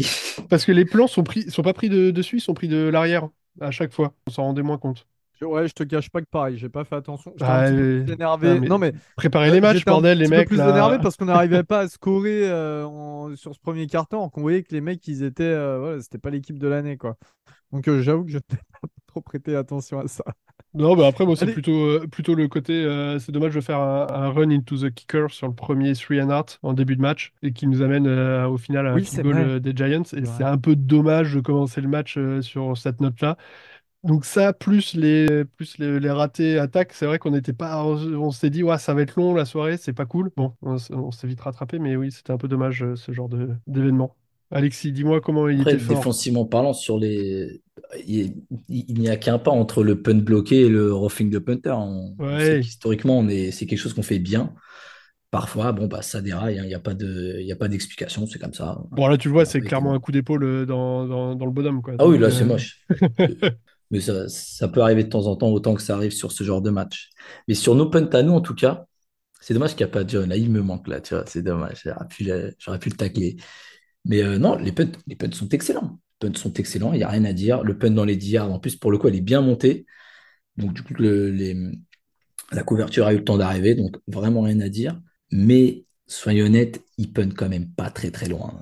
parce 0.50 0.65
que 0.65 0.71
les 0.71 0.86
plans 0.86 1.08
sont 1.08 1.23
pris, 1.23 1.50
sont 1.52 1.63
pas 1.63 1.73
pris 1.73 1.89
de, 1.89 2.12
dessus, 2.12 2.38
ils 2.38 2.41
sont 2.41 2.54
pris 2.56 2.67
de 2.69 2.78
l'arrière 2.78 3.30
à 3.62 3.71
chaque 3.71 3.93
fois. 3.93 4.15
On 4.28 4.32
s'en 4.32 4.43
rendait 4.45 4.63
moins 4.63 4.78
compte. 4.80 5.08
Ouais, 5.41 5.67
je 5.67 5.73
te 5.73 5.84
cache 5.84 6.10
pas 6.10 6.21
que 6.21 6.28
pareil, 6.30 6.58
j'ai 6.58 6.69
pas 6.69 6.84
fait 6.84 6.95
attention. 6.95 7.32
J'étais 7.36 7.45
un 7.52 7.56
Ah, 7.56 7.63
petit 7.69 8.06
peu 8.06 8.12
énervé. 8.13 8.60
mais 8.60 8.67
Non, 8.67 8.78
mais 8.78 8.93
préparez 9.15 9.50
euh, 9.50 9.54
les 9.54 9.62
matchs, 9.62 9.80
j'étais 9.80 9.91
bordel, 9.91 10.17
les 10.17 10.28
mecs, 10.28 10.47
plus 10.47 10.60
énervé 10.60 10.97
parce 11.02 11.15
qu'on 11.17 11.26
n'arrivait 11.26 11.63
pas 11.63 11.82
à 11.82 11.88
scorer 11.88 12.50
euh, 12.50 12.86
en- 12.86 13.36
sur 13.36 13.54
ce 13.54 13.60
premier 13.60 13.88
carton, 13.88 14.30
qu'on 14.30 14.41
voyait 14.41 14.63
que 14.63 14.73
les 14.73 14.82
mecs, 14.82 15.08
ils 15.08 15.23
étaient. 15.23 15.43
euh, 15.43 15.80
voilà, 15.80 16.02
c'était 16.02 16.17
pas 16.17 16.30
l'équipe 16.30 16.58
de 16.58 16.67
l'année, 16.67 16.97
quoi. 16.97 17.17
Donc, 17.71 17.89
j'avoue 18.00 18.26
que 18.26 18.32
je 18.32 18.38
n'ai 18.52 18.58
pas 18.82 18.88
trop 19.08 19.21
prêté 19.21 19.56
attention 19.56 20.00
à 20.00 20.08
ça. 20.08 20.23
Non, 20.73 20.95
bah 20.95 21.08
après, 21.08 21.26
moi, 21.26 21.36
c'est 21.36 21.52
plutôt, 21.52 22.00
plutôt 22.08 22.36
le 22.36 22.47
côté. 22.47 22.84
c'est 23.19 23.32
dommage 23.32 23.56
de 23.56 23.62
faire 23.62 23.80
un, 23.80 24.06
un 24.10 24.30
run 24.30 24.52
into 24.52 24.78
the 24.78 24.93
kicker 24.93 25.32
sur 25.32 25.47
le 25.47 25.54
premier 25.56 25.93
three 25.93 26.21
and 26.21 26.30
out 26.30 26.60
en 26.62 26.73
début 26.73 26.95
de 26.95 27.02
match 27.02 27.34
et 27.41 27.52
qui 27.52 27.65
nous 27.67 27.82
amène 27.82 28.08
au 28.08 28.58
final 28.58 28.86
à 28.86 28.91
un 28.91 28.95
oui, 28.97 29.08
goal 29.23 29.60
des 29.60 29.76
Giants. 29.76 30.04
Et 30.15 30.26
c'est 30.26 30.43
un 30.43 30.58
peu 30.58 30.76
dommage 30.76 31.34
de 31.34 31.39
commencer 31.39 31.82
le 31.82 31.88
match 31.88 32.19
sur 32.41 32.78
cette 32.78 33.02
note-là. 33.02 33.38
Donc, 34.08 34.24
ça, 34.24 34.54
plus 34.54 34.93
les, 34.93 35.43
plus 35.58 35.78
les, 35.80 36.00
les 36.00 36.10
ratés 36.10 36.58
attaques, 36.58 36.93
c'est 36.93 37.06
vrai 37.06 37.20
qu'on 37.20 37.32
n'était 37.32 37.52
pas. 37.54 37.84
On, 37.84 38.32
s'est 38.32 38.50
dit, 38.50 38.63
ouais, 38.63 38.78
ça 38.78 38.93
va 38.93 39.02
être 39.02 39.17
long 39.17 39.34
la 39.34 39.43
soirée, 39.43 39.76
c'est 39.76 39.91
pas 39.91 40.06
cool. 40.06 40.32
Bon, 40.38 40.54
on, 40.62 40.78
s'est 41.12 41.28
vite 41.28 41.41
rattrapé, 41.41 41.78
mais 41.78 41.98
oui, 41.98 42.12
c'était 42.12 42.32
un 42.32 42.38
peu 42.38 42.48
dommage 42.48 42.84
euh, 42.84 42.96
ce 42.96 43.12
genre 43.12 43.28
de, 43.28 43.50
d'événement. 43.67 44.15
Alexis, 44.50 44.93
dis-moi 44.93 45.20
comment 45.20 45.50
il 45.50 45.60
Après, 45.60 45.74
était 45.74 45.84
fort. 45.84 45.98
défensivement 45.98 46.46
parlant, 46.46 46.72
sur 46.72 46.98
les... 46.98 47.62
il, 48.08 48.34
il 48.70 48.98
n'y 48.98 49.10
a 49.10 49.17
qu'un 49.17 49.39
pas 49.39 49.52
entre 49.52 49.84
le 49.84 50.02
punt 50.02 50.15
bloqué 50.15 50.62
et 50.62 50.70
le 50.70 50.93
roughing 50.93 51.30
de 51.30 51.39
punter. 51.39 51.72
On, 51.72 52.15
on 52.17 52.38
qu'historiquement, 52.38 53.20
on 53.20 53.28
est... 53.28 53.52
c'est 53.52 53.65
quelque 53.65 53.80
chose 53.80 53.93
qu'on 53.93 54.04
fait 54.04 54.20
bien. 54.20 54.54
Parfois, 55.32 55.74
bon, 55.74 55.88
bah, 55.88 56.02
ça 56.02 56.22
déraille, 56.22 56.60
hein. 56.60 56.63
Il 56.63 56.70
n'y 56.70 56.76
a 56.76 56.80
pas 56.80 56.93
de... 56.93 57.36
il 57.41 57.46
y 57.46 57.52
a 57.52 57.58
pas 57.58 57.67
d'explication, 57.67 58.26
c'est 58.26 58.39
comme 58.39 58.54
ça. 58.54 58.82
Bon, 58.91 59.08
là, 59.08 59.17
tu 59.17 59.28
le 59.28 59.34
vois, 59.34 59.43
c'est 59.43 59.60
clairement 59.60 59.93
un 59.93 60.00
coup 60.00 60.13
d'épaule 60.13 60.46
euh, 60.46 60.65
dans, 60.65 61.06
dans, 61.06 61.36
dans 61.36 61.46
le 61.46 61.52
bonhomme, 61.52 61.82
quoi. 61.82 61.96
Ah 62.00 62.08
oui, 62.08 62.17
là, 62.17 62.32
c'est 62.32 62.43
euh, 62.43 62.48
moche. 62.48 62.86
Mais 63.91 64.02
ça, 64.02 64.28
ça 64.30 64.67
peut 64.67 64.82
arriver 64.82 65.04
de 65.04 65.10
temps 65.10 65.28
en 65.28 65.36
temps, 65.36 65.50
autant 65.50 65.76
que 65.76 65.82
ça 65.82 65.95
arrive 65.95 66.12
sur 66.12 66.32
ce 66.32 66.43
genre 66.43 66.62
de 66.62 66.69
match. 66.69 67.10
Mais 67.47 67.54
sur 67.54 67.76
nos 67.76 67.89
punts 67.89 68.10
à 68.13 68.23
nous, 68.23 68.34
en 68.34 68.41
tout 68.41 68.56
cas, 68.56 68.86
c'est 69.41 69.54
dommage 69.54 69.71
qu'il 69.76 69.86
n'y 69.86 69.91
a 69.91 69.93
pas 69.93 70.04
de 70.04 70.10
John. 70.10 70.30
Là, 70.30 70.38
il 70.38 70.52
me 70.52 70.62
manque, 70.62 70.88
là, 70.88 71.02
tu 71.02 71.15
vois, 71.15 71.26
c'est 71.28 71.43
dommage. 71.43 71.84
J'aurais 71.86 72.80
pu, 72.80 72.89
pu 72.89 72.89
le 72.91 72.97
tacler. 72.97 73.38
Mais 74.06 74.23
euh, 74.23 74.38
non, 74.39 74.56
les 74.58 74.71
punts, 74.71 74.91
les 75.08 75.17
sont 75.34 75.50
excellents. 75.50 76.00
Les 76.21 76.30
punts 76.30 76.38
sont 76.39 76.54
excellents, 76.54 76.93
il 76.93 76.97
n'y 77.00 77.04
a 77.04 77.10
rien 77.10 77.26
à 77.26 77.34
dire. 77.34 77.63
Le 77.63 77.78
punt 77.78 77.91
dans 77.91 78.06
les 78.06 78.17
10 78.17 78.32
yards, 78.32 78.52
en 78.52 78.60
plus, 78.60 78.76
pour 78.78 78.91
le 78.91 78.97
coup, 78.97 79.08
elle 79.08 79.15
est 79.15 79.21
bien 79.21 79.41
montée. 79.41 79.86
Donc, 80.58 80.73
du 80.73 80.84
coup, 80.84 80.93
le- 81.00 81.32
la 82.52 82.63
couverture 82.63 83.08
a 83.08 83.13
eu 83.13 83.17
le 83.17 83.23
temps 83.23 83.38
d'arriver, 83.38 83.76
donc 83.76 83.97
vraiment 84.08 84.41
rien 84.41 84.60
à 84.62 84.69
dire. 84.69 85.00
Mais 85.32 85.86
soyons 86.08 86.45
honnêtes, 86.45 86.82
il 86.97 87.12
punt 87.12 87.30
quand 87.36 87.50
même 87.50 87.69
pas 87.71 87.89
très 87.89 88.12
très 88.12 88.28
loin, 88.30 88.54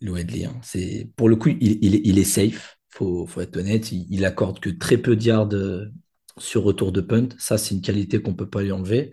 le 0.00 0.14
hein. 0.14 0.54
C'est, 0.62 1.10
pour 1.16 1.28
le 1.28 1.36
coup, 1.36 1.48
il, 1.50 1.78
il, 1.82 2.18
est 2.18 2.24
safe, 2.24 2.78
faut, 2.92 3.26
faut 3.26 3.40
être 3.40 3.56
honnête. 3.56 3.92
Il, 3.92 4.06
il, 4.10 4.24
accorde 4.24 4.60
que 4.60 4.70
très 4.70 4.98
peu 4.98 5.16
de 5.16 5.22
yards 5.24 5.54
euh, 5.54 5.86
sur 6.38 6.62
retour 6.62 6.92
de 6.92 7.00
punt. 7.00 7.28
Ça, 7.38 7.58
c'est 7.58 7.74
une 7.74 7.82
qualité 7.82 8.22
qu'on 8.22 8.34
peut 8.34 8.48
pas 8.48 8.62
lui 8.62 8.72
enlever. 8.72 9.12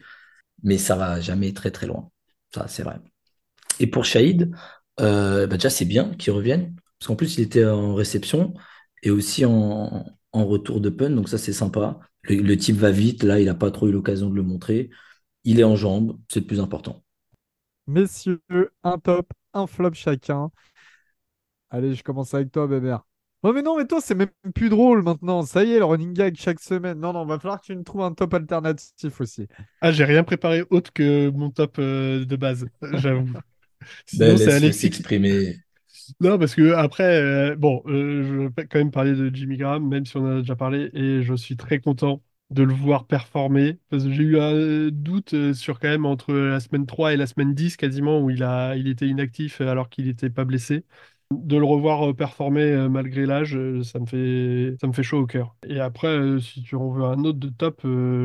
Mais 0.64 0.78
ça 0.78 0.96
va 0.96 1.22
jamais 1.22 1.54
très 1.54 1.72
très 1.72 1.88
loin. 1.88 2.12
Ça, 2.54 2.68
c'est 2.68 2.84
vrai. 2.84 3.00
Et 3.80 3.88
pour 3.88 4.06
Shahid, 4.06 4.54
euh, 5.00 5.48
bah 5.48 5.56
déjà, 5.58 5.70
c'est 5.70 5.86
bien 5.86 6.14
qu'il 6.16 6.34
revienne. 6.34 6.76
Parce 7.00 7.08
qu'en 7.08 7.16
plus, 7.16 7.38
il 7.38 7.42
était 7.44 7.66
en 7.66 7.96
réception 7.96 8.54
et 9.04 9.12
aussi 9.12 9.46
en, 9.46 10.06
en 10.34 10.46
retour 10.46 10.82
de 10.82 10.90
punt. 10.90 11.10
Donc 11.12 11.30
ça, 11.30 11.38
c'est 11.38 11.54
sympa. 11.54 12.00
Le, 12.24 12.56
type 12.56 12.76
va 12.78 12.92
vite. 12.92 13.24
Là, 13.24 13.40
il 13.40 13.46
n'a 13.46 13.56
pas 13.56 13.72
trop 13.72 13.88
eu 13.88 13.92
l'occasion 13.92 14.30
de 14.30 14.36
le 14.36 14.44
montrer. 14.44 14.90
Il 15.44 15.60
est 15.60 15.64
en 15.64 15.76
jambes. 15.76 16.20
C'est 16.28 16.42
le 16.42 16.48
plus 16.48 16.60
important. 16.60 17.04
Messieurs, 17.88 18.42
un 18.84 19.00
top, 19.00 19.32
un 19.54 19.66
flop 19.66 19.94
chacun. 19.94 20.52
Allez, 21.72 21.96
je 21.96 22.04
commence 22.04 22.34
avec 22.34 22.52
toi, 22.52 22.68
Bébert. 22.68 23.09
Oh 23.44 23.54
mais 23.54 23.62
non, 23.62 23.78
mais 23.78 23.86
toi, 23.88 24.02
c'est 24.02 24.16
même 24.16 24.30
plus 24.54 24.70
drôle 24.70 25.02
maintenant. 25.02 25.44
Ça 25.44 25.64
y 25.64 25.72
est, 25.72 25.80
le 25.80 25.86
running 25.86 26.14
gag 26.14 26.36
chaque 26.36 26.60
semaine. 26.60 27.00
Non, 27.00 27.14
non, 27.14 27.26
va 27.26 27.40
falloir 27.40 27.62
que 27.62 27.68
tu 27.68 27.76
me 27.76 27.84
trouves 27.84 28.02
un 28.02 28.14
top 28.14 28.34
alternatif 28.34 29.22
aussi. 29.22 29.48
Ah, 29.82 29.92
j'ai 29.92 30.04
rien 30.04 30.24
préparé 30.24 30.64
autre 30.70 30.92
que 30.92 31.30
mon 31.30 31.52
top 31.52 31.78
euh, 31.80 32.26
de 32.26 32.36
base, 32.36 32.68
j'avoue. 32.94 33.30
Sinon, 34.06 34.36
ben, 34.36 34.38
c'est 34.38 34.52
Alexis. 34.52 34.82
s'exprimer. 34.82 35.58
Non, 36.22 36.38
parce 36.40 36.56
que 36.56 36.74
après, 36.74 37.04
euh, 37.22 37.56
bon, 37.56 37.84
euh, 37.88 38.24
je 38.24 38.34
vais 38.48 38.68
quand 38.68 38.80
même 38.80 38.92
parler 38.92 39.14
de 39.14 39.34
Jimmy 39.34 39.58
Graham, 39.58 39.88
même 39.88 40.06
si 40.06 40.18
on 40.18 40.22
en 40.22 40.38
a 40.38 40.42
déjà 40.42 40.56
parlé, 40.56 40.90
et 40.94 41.22
je 41.24 41.34
suis 41.36 41.56
très 41.56 41.80
content 41.80 42.22
de 42.50 42.64
le 42.64 42.74
voir 42.74 43.06
performer. 43.06 43.80
Parce 43.90 44.04
que 44.06 44.12
j'ai 44.12 44.24
eu 44.24 44.40
un 44.40 44.90
doute 44.92 45.54
sur 45.54 45.80
quand 45.80 45.88
même 45.88 46.06
entre 46.06 46.34
la 46.34 46.60
semaine 46.60 46.86
3 46.88 47.14
et 47.14 47.18
la 47.18 47.28
semaine 47.28 47.54
10 47.54 47.78
quasiment, 47.78 48.22
où 48.22 48.30
il 48.32 48.44
a, 48.44 48.76
il 48.76 48.88
était 48.88 49.08
inactif 49.08 49.62
alors 49.62 49.90
qu'il 49.90 50.06
n'était 50.08 50.30
pas 50.32 50.46
blessé. 50.46 50.84
De 51.32 51.58
le 51.58 51.64
revoir 51.64 52.16
performer 52.16 52.88
malgré 52.90 53.28
l'âge, 53.28 53.56
ça 53.84 54.00
me 54.00 54.06
fait, 54.08 54.76
ça 54.82 54.88
me 54.88 54.94
fait 54.94 55.04
chaud 55.04 55.20
au 55.20 55.26
cœur. 55.28 55.56
Et 55.68 55.80
après, 55.80 56.40
si 56.40 56.64
tu 56.64 56.76
en 56.76 56.90
veux 56.90 57.04
un 57.04 57.24
autre 57.24 57.38
de 57.38 57.50
top, 57.50 57.82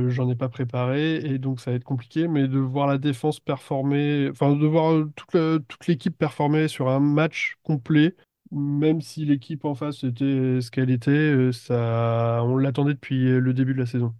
j'en 0.08 0.30
ai 0.30 0.34
pas 0.34 0.48
préparé 0.48 1.16
et 1.16 1.38
donc 1.38 1.60
ça 1.60 1.70
va 1.70 1.76
être 1.76 1.84
compliqué. 1.84 2.28
Mais 2.28 2.48
de 2.48 2.58
voir 2.58 2.86
la 2.86 2.96
défense 2.96 3.40
performer, 3.40 4.28
enfin 4.30 4.56
de 4.56 4.66
voir 4.66 5.04
toute 5.16 5.86
l'équipe 5.86 6.16
performer 6.16 6.66
sur 6.66 6.88
un 6.88 6.98
match 7.00 7.58
complet, 7.62 8.16
même 8.50 9.02
si 9.02 9.26
l'équipe 9.26 9.66
en 9.66 9.74
face 9.74 10.02
était 10.04 10.60
ce 10.62 10.70
qu'elle 10.70 10.90
était, 10.90 11.52
ça, 11.52 12.40
on 12.44 12.56
l'attendait 12.56 12.94
depuis 12.94 13.24
le 13.38 13.52
début 13.52 13.74
de 13.74 13.80
la 13.80 13.86
saison. 13.86 14.14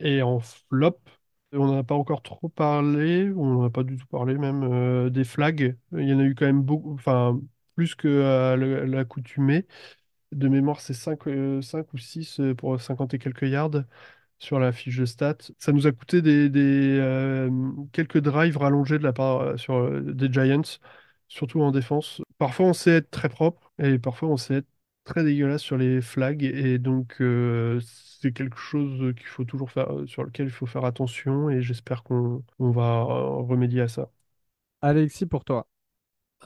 Et 0.00 0.22
en 0.22 0.40
flop, 0.40 0.98
on 1.52 1.66
n'en 1.66 1.78
a 1.78 1.84
pas 1.84 1.94
encore 1.96 2.22
trop 2.22 2.48
parlé, 2.48 3.30
on 3.36 3.46
n'en 3.54 3.64
a 3.64 3.70
pas 3.70 3.84
du 3.84 3.96
tout 3.98 4.06
parlé 4.08 4.38
même 4.38 5.10
des 5.10 5.24
flags. 5.24 5.76
Il 5.92 6.08
y 6.08 6.14
en 6.14 6.20
a 6.20 6.24
eu 6.24 6.34
quand 6.34 6.46
même 6.46 6.62
beaucoup, 6.62 6.94
enfin 6.94 7.40
plus 7.74 7.94
que 7.94 8.84
l'accoutumée. 8.86 9.66
De 10.32 10.48
mémoire, 10.48 10.80
c'est 10.80 10.94
5, 10.94 11.26
euh, 11.28 11.60
ou 11.92 11.98
6 11.98 12.40
euh, 12.40 12.54
pour 12.54 12.80
50 12.80 13.12
et 13.14 13.18
quelques 13.18 13.42
yards 13.42 13.84
sur 14.38 14.58
la 14.58 14.72
fiche 14.72 14.98
de 14.98 15.04
stats. 15.06 15.36
Ça 15.58 15.72
nous 15.72 15.86
a 15.86 15.92
coûté 15.92 16.22
des, 16.22 16.50
euh, 17.00 17.50
quelques 17.92 18.18
drives 18.18 18.56
rallongés 18.58 18.98
de 18.98 19.04
la 19.04 19.12
part 19.12 19.58
sur, 19.58 19.90
des 20.02 20.32
Giants, 20.32 20.62
surtout 21.28 21.60
en 21.62 21.70
défense. 21.70 22.22
Parfois, 22.38 22.66
on 22.66 22.72
sait 22.72 22.92
être 22.92 23.10
très 23.10 23.28
propre 23.28 23.72
et 23.78 23.98
parfois, 23.98 24.28
on 24.30 24.36
sait 24.36 24.56
être 24.56 24.68
très 25.04 25.24
dégueulasse 25.24 25.62
sur 25.62 25.76
les 25.78 26.00
flags. 26.00 26.42
Et 26.44 26.78
donc, 26.78 27.16
c'est 27.82 28.32
quelque 28.32 28.58
chose 28.58 29.14
qu'il 29.16 29.26
faut 29.26 29.44
toujours 29.44 29.70
faire, 29.70 29.88
sur 30.06 30.24
lequel 30.24 30.46
il 30.46 30.52
faut 30.52 30.66
faire 30.66 30.84
attention 30.84 31.50
et 31.50 31.62
j'espère 31.62 32.02
qu'on 32.04 32.42
va 32.58 33.02
remédier 33.04 33.82
à 33.82 33.88
ça. 33.88 34.10
Alexis, 34.82 35.26
pour 35.26 35.44
toi. 35.44 35.66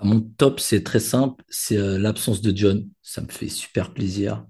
Mon 0.03 0.21
top, 0.21 0.61
c'est 0.61 0.83
très 0.83 1.01
simple, 1.01 1.43
c'est 1.49 1.79
euh, 1.79 1.99
l'absence 1.99 2.43
de 2.43 2.55
John. 2.55 2.89
Ça 3.03 3.23
me 3.23 3.29
fait 3.29 3.49
super 3.49 3.95
plaisir. 3.95 4.47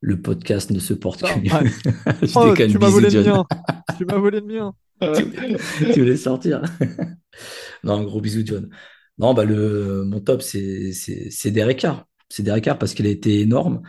Le 0.00 0.20
podcast 0.20 0.70
ne 0.70 0.78
se 0.78 0.94
porte 0.94 1.22
que 1.22 1.38
mieux. 1.40 1.50
oh, 2.34 2.54
tu 2.56 2.78
m'as 2.78 2.88
volé 2.88 3.10
le 3.10 3.22
mien. 3.22 3.44
tu 3.96 4.04
m'as 4.04 4.18
volé 4.18 4.40
le 4.40 4.46
mien. 4.46 4.74
tu, 5.92 6.00
voulais 6.00 6.16
sortir. 6.16 6.62
non, 7.84 8.02
gros 8.04 8.20
bisous, 8.20 8.44
John. 8.44 8.68
Non, 9.18 9.34
bah 9.34 9.44
le, 9.44 10.04
mon 10.04 10.20
top, 10.20 10.42
c'est 10.42 11.50
Derek 11.50 11.78
Carr. 11.78 12.06
C'est 12.28 12.42
Derek 12.42 12.64
Carr 12.64 12.78
parce 12.78 12.94
qu'il 12.94 13.06
a 13.06 13.10
été 13.10 13.40
énorme. 13.40 13.82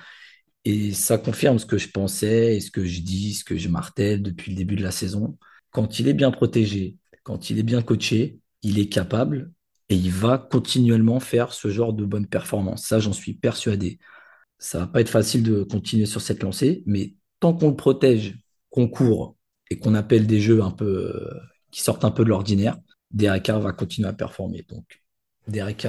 Et 0.64 0.94
ça 0.94 1.18
confirme 1.18 1.60
ce 1.60 1.66
que 1.66 1.78
je 1.78 1.90
pensais 1.90 2.56
et 2.56 2.60
ce 2.60 2.72
que 2.72 2.86
je 2.86 3.02
dis, 3.02 3.34
ce 3.34 3.44
que 3.44 3.58
je 3.58 3.68
martèle 3.68 4.22
depuis 4.22 4.52
le 4.52 4.58
début 4.58 4.76
de 4.76 4.84
la 4.84 4.92
saison. 4.92 5.38
Quand 5.72 6.00
il 6.00 6.08
est 6.08 6.14
bien 6.14 6.32
protégé, 6.32 6.98
quand 7.24 7.50
il 7.50 7.60
est 7.60 7.64
bien 7.64 7.82
coaché, 7.82 8.40
il 8.62 8.80
est 8.80 8.90
capable 8.90 9.52
et 9.92 9.96
il 9.96 10.10
va 10.10 10.38
continuellement 10.38 11.20
faire 11.20 11.52
ce 11.52 11.68
genre 11.68 11.92
de 11.92 12.06
bonnes 12.06 12.26
performances. 12.26 12.86
Ça, 12.86 13.00
j'en 13.00 13.12
suis 13.12 13.34
persuadé. 13.34 14.00
Ça 14.58 14.80
va 14.80 14.88
pas 14.88 15.02
être 15.02 15.10
facile 15.10 15.44
de 15.44 15.64
continuer 15.64 16.06
sur 16.06 16.22
cette 16.22 16.44
lancée, 16.44 16.82
mais 16.86 17.16
tant 17.42 17.54
qu'on 17.54 17.70
le 17.70 17.76
protège, 17.76 18.40
qu'on 18.70 18.88
court 18.88 19.36
et 19.70 19.78
qu'on 19.78 19.94
appelle 19.94 20.28
des 20.28 20.40
jeux 20.40 20.64
un 20.64 20.72
peu 20.72 21.14
euh, 21.14 21.40
qui 21.72 21.82
sortent 21.82 22.06
un 22.06 22.12
peu 22.12 22.24
de 22.24 22.30
l'ordinaire, 22.30 22.78
Derek 23.12 23.50
va 23.50 23.74
continuer 23.74 24.08
à 24.08 24.14
performer. 24.14 24.66
Donc, 24.70 25.02
Derek 25.50 25.86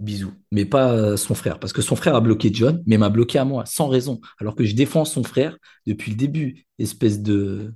bisous. 0.00 0.34
Mais 0.52 0.66
pas 0.66 1.16
son 1.16 1.34
frère, 1.34 1.58
parce 1.58 1.72
que 1.72 1.80
son 1.80 1.96
frère 1.96 2.14
a 2.14 2.20
bloqué 2.20 2.50
John, 2.52 2.82
mais 2.86 2.98
m'a 2.98 3.08
bloqué 3.08 3.38
à 3.38 3.46
moi, 3.46 3.64
sans 3.64 3.88
raison. 3.88 4.20
Alors 4.38 4.54
que 4.54 4.64
je 4.64 4.74
défends 4.74 5.06
son 5.06 5.22
frère 5.22 5.56
depuis 5.86 6.10
le 6.10 6.16
début, 6.18 6.66
espèce 6.78 7.22
de 7.22 7.72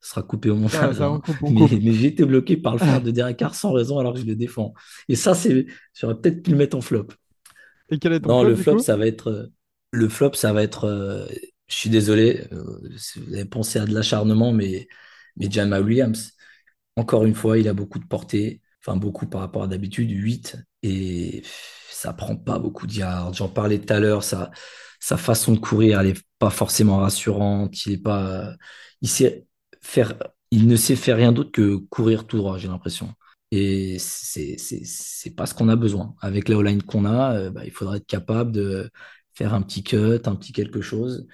sera 0.00 0.22
coupé 0.22 0.50
au 0.50 0.56
montage. 0.56 1.00
Hein. 1.00 1.20
mais, 1.42 1.92
j'ai 1.92 2.06
été 2.06 2.24
bloqué 2.24 2.56
par 2.56 2.74
le 2.74 2.78
frère 2.78 3.02
de 3.02 3.10
Derek 3.10 3.36
Carr 3.36 3.54
sans 3.54 3.72
raison 3.72 3.98
alors 3.98 4.14
que 4.14 4.20
je 4.20 4.26
le 4.26 4.36
défends. 4.36 4.72
Et 5.08 5.16
ça, 5.16 5.34
c'est, 5.34 5.66
j'aurais 5.94 6.20
peut-être 6.20 6.42
pu 6.42 6.50
le 6.50 6.56
mettre 6.56 6.76
en 6.76 6.80
flop. 6.80 7.08
Et 7.90 7.98
quel 7.98 8.12
est 8.12 8.20
ton 8.20 8.28
non, 8.28 8.40
flop, 8.40 8.48
le 8.48 8.56
flop, 8.56 8.78
ça 8.78 8.96
va 8.96 9.06
être, 9.06 9.28
euh, 9.28 9.46
le 9.92 10.08
flop, 10.08 10.34
ça 10.34 10.52
va 10.52 10.62
être, 10.62 10.84
euh, 10.84 11.26
je 11.66 11.74
suis 11.74 11.90
désolé, 11.90 12.46
euh, 12.52 12.80
si 12.96 13.20
vous 13.20 13.34
avez 13.34 13.44
pensé 13.44 13.78
à 13.78 13.86
de 13.86 13.94
l'acharnement, 13.94 14.52
mais, 14.52 14.88
mais 15.36 15.50
Jamal 15.50 15.84
Williams, 15.84 16.32
encore 16.96 17.24
une 17.24 17.34
fois, 17.34 17.58
il 17.58 17.68
a 17.68 17.74
beaucoup 17.74 17.98
de 17.98 18.06
portée, 18.06 18.60
enfin 18.84 18.96
beaucoup 18.96 19.26
par 19.26 19.40
rapport 19.40 19.62
à 19.62 19.66
d'habitude, 19.66 20.10
8, 20.10 20.56
et 20.82 21.42
ça 21.90 22.12
prend 22.12 22.36
pas 22.36 22.58
beaucoup 22.58 22.86
de 22.86 22.92
yards. 22.92 23.34
J'en 23.34 23.48
parlais 23.48 23.78
tout 23.78 23.92
à 23.92 24.00
l'heure, 24.00 24.22
sa, 24.22 24.50
sa 25.00 25.16
façon 25.16 25.52
de 25.52 25.58
courir, 25.58 26.00
elle 26.00 26.08
est 26.08 26.22
pas 26.38 26.50
forcément 26.50 26.98
rassurante, 26.98 27.86
il 27.86 27.94
est 27.94 28.02
pas, 28.02 28.54
il 29.00 29.08
sait, 29.08 29.47
faire, 29.80 30.14
il 30.50 30.66
ne 30.66 30.76
sait 30.76 30.96
faire 30.96 31.16
rien 31.16 31.32
d'autre 31.32 31.50
que 31.52 31.76
courir 31.76 32.26
tout 32.26 32.38
droit, 32.38 32.58
j'ai 32.58 32.68
l'impression. 32.68 33.14
Et 33.50 33.96
c'est, 33.98 34.56
c'est, 34.58 35.30
pas 35.34 35.46
ce 35.46 35.54
qu'on 35.54 35.68
a 35.68 35.76
besoin. 35.76 36.14
Avec 36.20 36.48
la 36.48 36.56
O-line 36.56 36.82
qu'on 36.82 37.04
a, 37.06 37.34
euh, 37.34 37.50
bah, 37.50 37.62
il 37.64 37.70
faudrait 37.70 37.98
être 37.98 38.06
capable 38.06 38.52
de 38.52 38.90
faire 39.34 39.54
un 39.54 39.62
petit 39.62 39.82
cut, 39.82 40.20
un 40.26 40.34
petit 40.34 40.52
quelque 40.52 40.82
chose. 40.82 41.26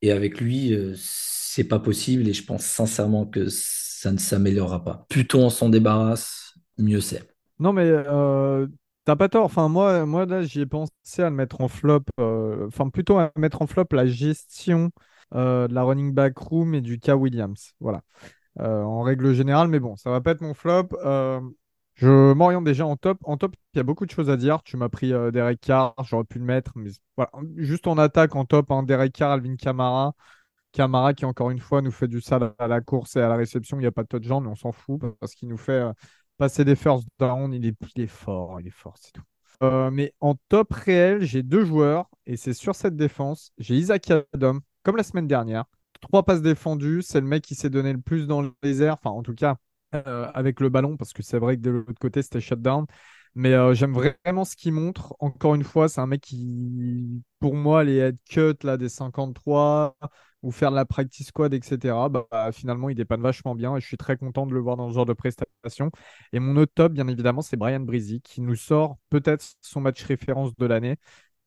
Et 0.00 0.12
avec 0.12 0.40
lui, 0.40 0.72
euh, 0.72 0.94
c'est 0.96 1.64
pas 1.64 1.78
possible 1.78 2.26
et 2.28 2.32
je 2.32 2.44
pense 2.44 2.64
sincèrement 2.64 3.26
que 3.26 3.48
ça 3.48 4.12
ne 4.12 4.18
s'améliorera 4.18 4.84
pas. 4.84 5.06
Plutôt 5.08 5.40
on 5.40 5.50
s'en 5.50 5.68
débarrasse, 5.68 6.54
mieux 6.78 7.00
c'est. 7.00 7.28
Non, 7.58 7.72
mais 7.72 7.84
euh, 7.84 8.66
t'as 9.04 9.16
pas 9.16 9.28
tort. 9.28 9.44
Enfin, 9.44 9.68
moi, 9.68 10.06
moi 10.06 10.24
là, 10.24 10.42
j'y 10.42 10.60
ai 10.60 10.66
pensé 10.66 10.88
à 11.18 11.28
le 11.28 11.36
mettre 11.36 11.60
en 11.60 11.68
flop. 11.68 12.04
Enfin, 12.18 12.88
plutôt 12.88 13.18
à 13.18 13.32
mettre 13.36 13.60
en 13.60 13.66
flop 13.66 13.86
la 13.90 14.06
gestion 14.06 14.86
euh, 14.86 15.07
de 15.32 15.72
la 15.72 15.82
running 15.82 16.12
back 16.12 16.38
room 16.38 16.74
et 16.74 16.80
du 16.80 16.98
K 16.98 17.10
Williams. 17.10 17.72
Voilà. 17.80 18.02
Euh, 18.60 18.82
en 18.82 19.02
règle 19.02 19.32
générale, 19.34 19.68
mais 19.68 19.78
bon, 19.78 19.96
ça 19.96 20.10
va 20.10 20.20
pas 20.20 20.32
être 20.32 20.40
mon 20.40 20.54
flop. 20.54 20.88
Euh, 21.04 21.40
je 21.94 22.32
m'oriente 22.32 22.64
déjà 22.64 22.86
en 22.86 22.96
top. 22.96 23.18
En 23.22 23.36
top, 23.36 23.54
il 23.74 23.76
y 23.78 23.80
a 23.80 23.84
beaucoup 23.84 24.04
de 24.04 24.10
choses 24.10 24.30
à 24.30 24.36
dire. 24.36 24.62
Tu 24.64 24.76
m'as 24.76 24.88
pris 24.88 25.12
Derek 25.32 25.60
Carr, 25.60 25.94
j'aurais 26.04 26.24
pu 26.24 26.38
le 26.38 26.44
mettre, 26.44 26.72
mais 26.74 26.90
voilà. 27.16 27.30
Juste 27.56 27.86
en 27.86 27.98
attaque, 27.98 28.34
en 28.34 28.44
top, 28.44 28.70
hein, 28.70 28.82
Derek 28.82 29.12
Carr, 29.12 29.32
Alvin 29.32 29.56
Kamara. 29.56 30.14
Kamara 30.72 31.14
qui, 31.14 31.24
encore 31.24 31.50
une 31.50 31.60
fois, 31.60 31.82
nous 31.82 31.90
fait 31.90 32.08
du 32.08 32.20
sale 32.20 32.52
à 32.58 32.68
la 32.68 32.80
course 32.80 33.16
et 33.16 33.20
à 33.20 33.28
la 33.28 33.36
réception. 33.36 33.78
Il 33.78 33.80
n'y 33.80 33.86
a 33.86 33.92
pas 33.92 34.02
de 34.02 34.08
touchdown, 34.08 34.42
mais 34.42 34.50
on 34.50 34.56
s'en 34.56 34.72
fout 34.72 35.00
parce 35.20 35.34
qu'il 35.34 35.48
nous 35.48 35.56
fait 35.56 35.82
passer 36.36 36.64
des 36.64 36.76
first 36.76 37.06
down. 37.18 37.52
Il 37.54 37.64
est, 37.64 37.76
il 37.96 38.02
est 38.02 38.06
fort, 38.06 38.60
il 38.60 38.66
est 38.66 38.70
fort, 38.70 38.94
c'est 39.00 39.12
tout. 39.12 39.22
mais 39.92 40.12
en 40.20 40.34
top 40.48 40.72
réel, 40.72 41.22
j'ai 41.22 41.42
deux 41.42 41.64
joueurs 41.64 42.08
et 42.26 42.36
c'est 42.36 42.54
sur 42.54 42.74
cette 42.74 42.96
défense. 42.96 43.52
J'ai 43.58 43.76
Isaac 43.76 44.10
Adam 44.34 44.58
comme 44.82 44.96
la 44.96 45.02
semaine 45.02 45.26
dernière. 45.26 45.64
Trois 46.00 46.24
passes 46.24 46.42
défendues, 46.42 47.02
c'est 47.02 47.20
le 47.20 47.26
mec 47.26 47.42
qui 47.42 47.54
s'est 47.54 47.70
donné 47.70 47.92
le 47.92 48.00
plus 48.00 48.26
dans 48.26 48.50
les 48.62 48.82
airs, 48.82 48.94
enfin 48.94 49.10
en 49.10 49.22
tout 49.22 49.34
cas 49.34 49.56
euh, 49.94 50.30
avec 50.34 50.60
le 50.60 50.68
ballon, 50.68 50.96
parce 50.96 51.12
que 51.12 51.22
c'est 51.22 51.38
vrai 51.38 51.56
que 51.56 51.62
de 51.62 51.70
l'autre 51.70 51.98
côté 52.00 52.22
c'était 52.22 52.40
shutdown. 52.40 52.86
Mais 53.34 53.52
euh, 53.54 53.74
j'aime 53.74 53.92
vraiment 53.92 54.44
ce 54.44 54.56
qu'il 54.56 54.72
montre. 54.72 55.14
Encore 55.20 55.54
une 55.54 55.62
fois, 55.62 55.88
c'est 55.88 56.00
un 56.00 56.06
mec 56.06 56.22
qui, 56.22 57.22
pour 57.40 57.54
moi, 57.54 57.84
les 57.84 57.96
head 57.98 58.16
cut 58.28 58.54
là, 58.64 58.76
des 58.76 58.88
53 58.88 59.96
ou 60.42 60.50
faire 60.50 60.70
de 60.70 60.76
la 60.76 60.84
practice 60.84 61.28
squad, 61.28 61.52
etc., 61.54 61.94
bah, 62.08 62.26
finalement, 62.52 62.88
il 62.88 62.94
dépanne 62.94 63.20
vachement 63.20 63.54
bien 63.54 63.76
et 63.76 63.80
je 63.80 63.86
suis 63.86 63.96
très 63.96 64.16
content 64.16 64.46
de 64.46 64.54
le 64.54 64.60
voir 64.60 64.76
dans 64.76 64.88
ce 64.88 64.94
genre 64.94 65.06
de 65.06 65.12
prestation. 65.12 65.90
Et 66.32 66.38
mon 66.40 66.56
autre 66.56 66.72
top, 66.74 66.92
bien 66.92 67.06
évidemment, 67.08 67.42
c'est 67.42 67.56
Brian 67.56 67.80
Breezy 67.80 68.20
qui 68.20 68.40
nous 68.40 68.54
sort 68.56 68.98
peut-être 69.10 69.44
son 69.60 69.80
match 69.80 70.02
référence 70.04 70.54
de 70.56 70.66
l'année. 70.66 70.96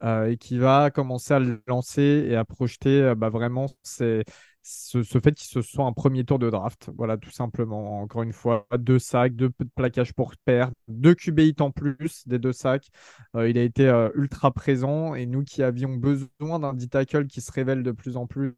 Euh, 0.04 0.32
et 0.32 0.38
qui 0.38 0.58
va 0.58 0.90
commencer 0.90 1.34
à 1.36 1.40
le 1.40 1.62
lancer 1.68 2.26
et 2.28 2.36
à 2.36 2.44
projeter 2.44 3.02
euh, 3.04 3.16
bah, 3.16 3.30
vraiment 3.30 3.68
ce, 3.84 4.24
fait 4.64 5.34
qu'il 5.34 5.48
se 5.48 5.62
soit 5.62 5.86
un 5.86 5.94
premier 5.94 6.24
tour 6.26 6.40
de 6.40 6.50
draft. 6.50 6.90
Voilà, 6.98 7.18
tout 7.18 7.30
simplement. 7.30 8.02
Encore 8.02 8.24
une 8.24 8.34
fois, 8.34 8.68
deux 8.80 8.98
sacs, 8.98 9.36
deux 9.36 9.52
plaquages 9.76 10.14
pour 10.14 10.34
perdre, 10.44 10.74
deux 10.88 11.14
QB 11.14 11.40
hits 11.40 11.56
en 11.60 11.70
plus 11.72 12.28
des 12.28 12.40
deux 12.40 12.54
sacs. 12.54 12.88
Euh, 13.36 13.48
il 13.48 13.58
a 13.60 13.64
été 13.64 13.90
ultra 14.16 14.52
présent 14.52 15.14
et 15.14 15.26
nous 15.28 15.44
qui 15.44 15.62
avions 15.62 15.96
besoin 15.96 16.60
d'un 16.60 16.74
D 16.74 16.88
tackle 16.88 17.28
qui 17.28 17.42
se 17.42 17.52
révèle 17.52 17.84
de 17.84 17.92
plus 17.92 18.18
en 18.18 18.26
plus, 18.26 18.56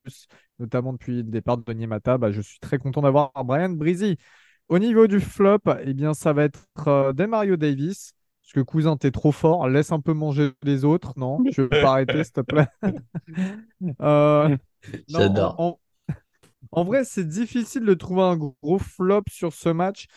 notamment 0.60 0.94
depuis 0.94 1.18
le 1.18 1.24
départ 1.24 1.58
de 1.58 1.74
Niemata, 1.74 2.18
bah, 2.18 2.32
je 2.32 2.42
suis 2.42 2.60
très 2.60 2.78
content 2.78 3.02
d'avoir 3.02 3.32
Brian 3.44 3.70
Breezy. 3.70 4.18
Au 4.70 4.80
niveau 4.80 5.08
du 5.08 5.20
flop, 5.20 5.60
eh 5.84 5.94
bien, 5.94 6.14
ça 6.14 6.34
va 6.34 6.46
être 6.46 6.88
euh, 6.88 7.14
Demario 7.14 7.58
Davis. 7.58 8.14
Parce 8.44 8.54
que 8.54 8.60
cousin, 8.62 8.98
t'es 8.98 9.12
trop 9.12 9.32
fort, 9.32 9.70
laisse 9.70 9.92
un 9.92 10.02
peu 10.02 10.14
manger 10.14 10.52
les 10.64 10.86
autres. 10.86 11.14
Non, 11.18 11.46
je 11.50 11.62
veux 11.64 11.72
pas 11.74 11.92
arrêter, 11.94 12.24
s'il 12.24 12.34
te 12.34 12.42
plaît. 12.42 12.68
Euh, 14.02 14.58
non, 15.10 15.20
J'adore. 15.20 15.56
en, 15.58 15.80
en 16.72 16.84
vrai, 16.86 17.04
c'est 17.06 17.28
difficile 17.28 17.86
de 17.86 17.94
trouver 17.94 18.24
un 18.24 18.38
gros 18.38 18.80
flop 18.80 19.24
sur 19.30 19.54
ce 19.54 19.70
match. 19.70 20.08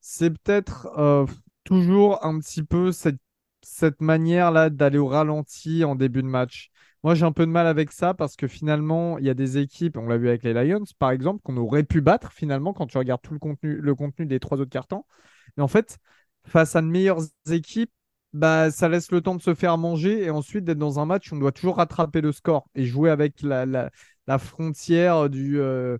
C'est 0.00 0.30
peut-être 0.30 0.88
euh, 0.98 1.26
toujours 1.64 2.24
un 2.24 2.38
petit 2.40 2.62
peu 2.64 2.92
cette, 2.92 3.20
cette 3.62 4.00
manière-là 4.00 4.70
d'aller 4.70 4.98
au 4.98 5.08
ralenti 5.08 5.84
en 5.84 5.94
début 5.96 6.22
de 6.22 6.28
match. 6.28 6.70
Moi, 7.04 7.14
j'ai 7.14 7.24
un 7.26 7.32
peu 7.32 7.46
de 7.46 7.50
mal 7.52 7.66
avec 7.66 7.92
ça 7.92 8.14
parce 8.14 8.36
que 8.36 8.48
finalement, 8.48 9.18
il 9.18 9.24
y 9.26 9.30
a 9.30 9.34
des 9.34 9.58
équipes, 9.58 9.96
on 9.98 10.06
l'a 10.08 10.18
vu 10.18 10.28
avec 10.28 10.42
les 10.44 10.52
Lions, 10.54 10.84
par 10.98 11.10
exemple, 11.12 11.40
qu'on 11.42 11.56
aurait 11.56 11.84
pu 11.84 12.00
battre 12.02 12.32
finalement 12.32 12.72
quand 12.74 12.86
tu 12.86 12.98
regardes 12.98 13.22
tout 13.22 13.32
le 13.34 13.38
contenu, 13.40 13.76
le 13.76 13.94
contenu 13.94 14.26
des 14.26 14.40
trois 14.40 14.58
autres 14.60 14.70
cartons. 14.70 15.04
Mais 15.56 15.62
en 15.62 15.68
fait, 15.68 15.98
face 16.50 16.76
à 16.76 16.82
de 16.82 16.86
meilleures 16.86 17.22
équipes, 17.50 17.92
bah, 18.32 18.70
ça 18.70 18.88
laisse 18.88 19.10
le 19.12 19.20
temps 19.20 19.34
de 19.34 19.42
se 19.42 19.54
faire 19.54 19.78
manger 19.78 20.22
et 20.24 20.30
ensuite 20.30 20.64
d'être 20.64 20.78
dans 20.78 21.00
un 21.00 21.06
match 21.06 21.32
où 21.32 21.36
on 21.36 21.38
doit 21.38 21.52
toujours 21.52 21.76
rattraper 21.76 22.20
le 22.20 22.32
score 22.32 22.68
et 22.74 22.84
jouer 22.86 23.10
avec 23.10 23.42
la, 23.42 23.66
la- 23.66 23.90
frontière 24.38 25.28
du, 25.28 25.58
euh, 25.60 25.98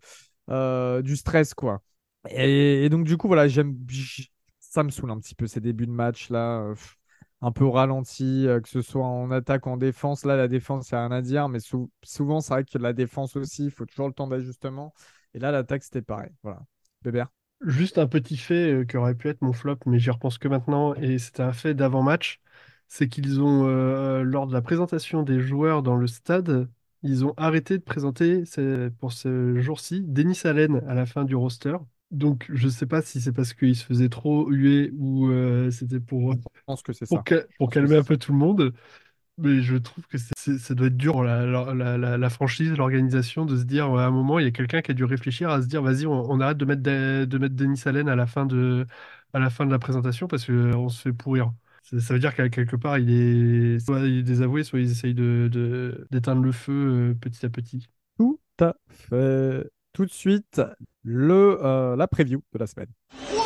euh, 0.51 1.03
du 1.03 1.17
stress, 1.17 1.55
quoi. 1.55 1.83
Et, 2.31 2.89
donc, 2.91 3.05
du 3.07 3.17
coup, 3.17 3.27
voilà, 3.29 3.49
j'aime, 3.49 3.77
ça 4.61 4.83
me 4.85 4.91
saoule 4.91 5.11
un 5.11 5.19
petit 5.19 5.35
peu 5.35 5.47
ces 5.49 5.61
débuts 5.61 5.87
de 5.87 5.91
match 5.93 6.31
là, 6.31 6.73
un 7.43 7.53
peu 7.53 7.67
ralenti, 7.67 8.47
euh, 8.47 8.61
que 8.61 8.69
ce 8.69 8.83
soit 8.83 9.05
en 9.07 9.31
attaque, 9.31 9.67
en 9.67 9.77
défense. 9.77 10.25
Là, 10.25 10.37
la 10.37 10.49
défense, 10.49 10.91
il 10.91 10.95
n'y 10.95 10.99
a 10.99 11.07
rien 11.09 11.17
à 11.17 11.23
dire, 11.23 11.49
mais 11.49 11.61
sou- 11.61 11.91
souvent, 12.03 12.41
c'est 12.41 12.53
vrai 12.55 12.65
que 12.65 12.79
la 12.79 12.93
défense 12.93 13.37
aussi, 13.37 13.65
il 13.67 13.71
faut 13.71 13.87
toujours 13.87 14.09
le 14.09 14.15
temps 14.15 14.27
d'ajustement. 14.29 14.93
Et 15.35 15.39
là, 15.39 15.51
l'attaque, 15.53 15.83
c'était 15.85 16.03
pareil. 16.03 16.31
Voilà. 16.43 16.61
Bébert? 17.03 17.29
Juste 17.67 17.99
un 17.99 18.07
petit 18.07 18.37
fait 18.39 18.73
euh, 18.73 18.85
qui 18.87 18.97
aurait 18.97 19.15
pu 19.15 19.29
être 19.29 19.43
mon 19.43 19.53
flop, 19.53 19.77
mais 19.87 19.99
j'y 19.99 20.11
repense 20.11 20.39
que 20.39 20.49
maintenant, 20.49 20.95
et 20.95 21.19
c'était 21.19 21.43
un 21.43 21.53
fait 21.53 21.75
d'avant-match, 21.75 22.41
c'est 22.89 23.07
qu'ils 23.09 23.41
ont, 23.43 23.67
euh, 23.67 24.23
lors 24.23 24.47
de 24.47 24.53
la 24.55 24.63
présentation 24.63 25.23
des 25.23 25.41
joueurs 25.41 25.83
dans 25.83 25.97
le 25.97 26.07
stade, 26.07 26.69
ils 27.03 27.25
ont 27.25 27.35
arrêté 27.37 27.77
de 27.79 27.83
présenter 27.83 28.45
pour 28.99 29.13
ce 29.13 29.59
jour-ci 29.61 30.03
Denis 30.07 30.39
Allen 30.45 30.83
à 30.89 30.95
la 30.95 31.05
fin 31.07 31.25
du 31.25 31.35
roster. 31.37 31.77
Donc 32.11 32.47
je 32.51 32.69
sais 32.69 32.87
pas 32.87 33.03
si 33.03 33.21
c'est 33.21 33.33
parce 33.33 33.53
qu'il 33.55 33.77
se 33.77 33.85
faisait 33.85 34.09
trop 34.09 34.49
huer 34.51 34.91
ou 34.97 35.29
euh, 35.31 35.71
c'était 35.71 36.01
pour, 36.01 36.35
Je 36.55 36.61
pense 36.67 36.83
que 36.83 36.93
c'est 36.93 37.07
pour, 37.09 37.23
ça. 37.23 37.27
ca- 37.29 37.45
Je 37.51 37.57
pour 37.59 37.69
pense 37.69 37.75
que 37.77 37.81
calmer 37.81 37.97
un 37.97 38.05
peu 38.05 38.17
tout 38.19 38.33
le 38.33 38.39
monde. 38.39 38.75
Mais 39.41 39.63
je 39.63 39.77
trouve 39.77 40.05
que 40.07 40.19
ça 40.19 40.75
doit 40.75 40.89
être 40.89 40.97
dur, 40.97 41.23
la, 41.23 42.31
franchise, 42.31 42.73
l'organisation, 42.77 43.45
de 43.47 43.57
se 43.57 43.65
dire, 43.65 43.87
à 43.87 44.07
un 44.07 44.11
moment, 44.11 44.39
il 44.39 44.45
y 44.45 44.49
a 44.49 44.51
quelqu'un 44.51 44.83
qui 44.83 44.91
a 44.91 44.95
dû 44.95 45.05
réfléchir 45.05 45.51
à 45.51 45.63
se 45.63 45.67
dire, 45.67 45.83
vas-y, 45.83 46.07
on, 46.07 46.41
arrête 46.41 46.59
de 46.59 46.65
mettre, 46.65 46.83
de, 46.83 47.25
de 47.25 47.39
mettre 47.39 47.55
Denis 47.55 47.81
Allen 47.87 48.09
à 48.09 48.17
la 48.17 48.27
fin 48.27 48.47
de, 48.47 48.87
à 49.33 49.39
la 49.39 49.51
fin 49.51 49.67
de 49.67 49.71
la 49.71 49.79
présentation 49.79 50.29
parce 50.29 50.45
qu'on 50.45 50.89
se 50.89 51.03
fait 51.03 51.13
pourrir. 51.13 51.53
Ça, 51.83 52.15
veut 52.15 52.21
dire 52.21 52.35
qu'à 52.35 52.49
quelque 52.49 52.77
part, 52.77 52.99
il 52.99 53.11
est 53.11 53.79
soit 53.81 54.01
désavoué, 54.23 54.63
soit 54.63 54.81
ils 54.81 54.91
essayent 54.91 55.15
de- 55.15 56.07
d'éteindre 56.11 56.43
le 56.43 56.53
feu 56.53 56.73
euh, 56.73 57.15
petit 57.15 57.45
à 57.45 57.49
petit. 57.49 57.89
Tout 58.19 58.39
à 58.61 58.75
fait. 58.89 59.69
Tout 59.93 60.07
de 60.07 60.13
suite, 60.13 60.63
le, 61.03 61.59
euh, 61.63 61.97
la 61.97 62.07
preview 62.07 62.43
de 62.53 62.59
la 62.59 62.67
semaine. 62.67 63.40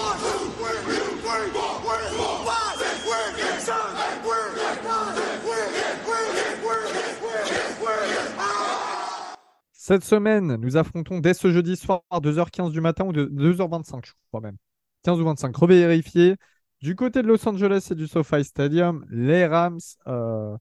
Cette 9.87 10.03
semaine, 10.03 10.57
nous 10.57 10.79
affrontons 10.79 11.19
dès 11.19 11.35
ce 11.35 11.53
jeudi 11.53 11.77
soir, 11.77 12.01
2h15 12.11 12.73
du 12.73 12.81
matin 12.81 13.05
ou 13.05 13.13
de 13.13 13.27
2h25, 13.27 14.07
je 14.07 14.13
crois 14.29 14.41
même. 14.41 14.57
15 15.03 15.21
ou 15.21 15.25
25, 15.25 15.55
revérifier. 15.55 16.37
Du 16.81 16.97
côté 16.97 17.21
de 17.21 17.27
Los 17.27 17.47
Angeles 17.47 17.89
et 17.91 17.95
du 17.95 18.07
SoFi 18.07 18.45
Stadium, 18.45 19.05
les 19.11 19.45
Rams 19.45 19.81
euh, 20.07 20.57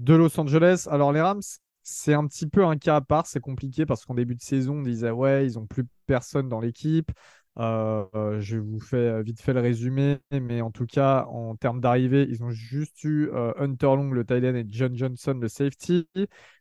de 0.00 0.14
Los 0.14 0.40
Angeles. 0.40 0.88
Alors, 0.90 1.12
les 1.12 1.20
Rams, 1.20 1.42
c'est 1.84 2.14
un 2.14 2.26
petit 2.26 2.48
peu 2.48 2.64
un 2.64 2.76
cas 2.76 2.96
à 2.96 3.00
part. 3.02 3.28
C'est 3.28 3.38
compliqué 3.38 3.86
parce 3.86 4.04
qu'en 4.04 4.14
début 4.14 4.34
de 4.34 4.42
saison, 4.42 4.78
on 4.78 4.82
disait 4.82 5.12
ouais, 5.12 5.46
ils 5.46 5.54
n'ont 5.54 5.66
plus 5.66 5.86
personne 6.08 6.48
dans 6.48 6.58
l'équipe. 6.58 7.12
Euh, 7.60 8.04
euh, 8.16 8.40
je 8.40 8.56
vous 8.56 8.80
fais 8.80 8.96
euh, 8.96 9.22
vite 9.22 9.40
fait 9.40 9.52
le 9.52 9.60
résumé, 9.60 10.18
mais 10.32 10.60
en 10.60 10.72
tout 10.72 10.86
cas, 10.86 11.24
en 11.26 11.54
termes 11.54 11.80
d'arrivée, 11.80 12.26
ils 12.28 12.42
ont 12.42 12.50
juste 12.50 13.04
eu 13.04 13.30
Hunter 13.58 13.86
Long, 13.86 14.10
le 14.10 14.24
Thailand, 14.24 14.56
et 14.56 14.66
John 14.68 14.96
Johnson, 14.96 15.38
le 15.40 15.48
safety. 15.48 16.08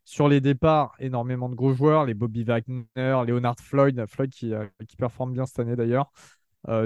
Sur 0.05 0.27
les 0.27 0.41
départs, 0.41 0.93
énormément 0.99 1.49
de 1.49 1.55
gros 1.55 1.73
joueurs, 1.73 2.05
les 2.05 2.13
Bobby 2.13 2.43
Wagner, 2.43 2.85
Leonard 2.95 3.55
Floyd, 3.59 4.05
Floyd 4.07 4.29
qui, 4.31 4.53
euh, 4.53 4.65
qui 4.87 4.95
performe 4.97 5.33
bien 5.33 5.45
cette 5.45 5.59
année 5.59 5.75
d'ailleurs, 5.75 6.11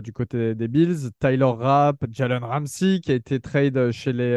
du 0.03 0.11
côté 0.11 0.55
des 0.55 0.67
Bills, 0.67 1.11
Tyler 1.19 1.43
Rapp, 1.45 2.03
Jalen 2.09 2.43
Ramsey 2.43 2.99
qui 2.99 3.11
a 3.11 3.15
été 3.15 3.39
trade 3.39 3.91
chez 3.91 4.11
les, 4.11 4.35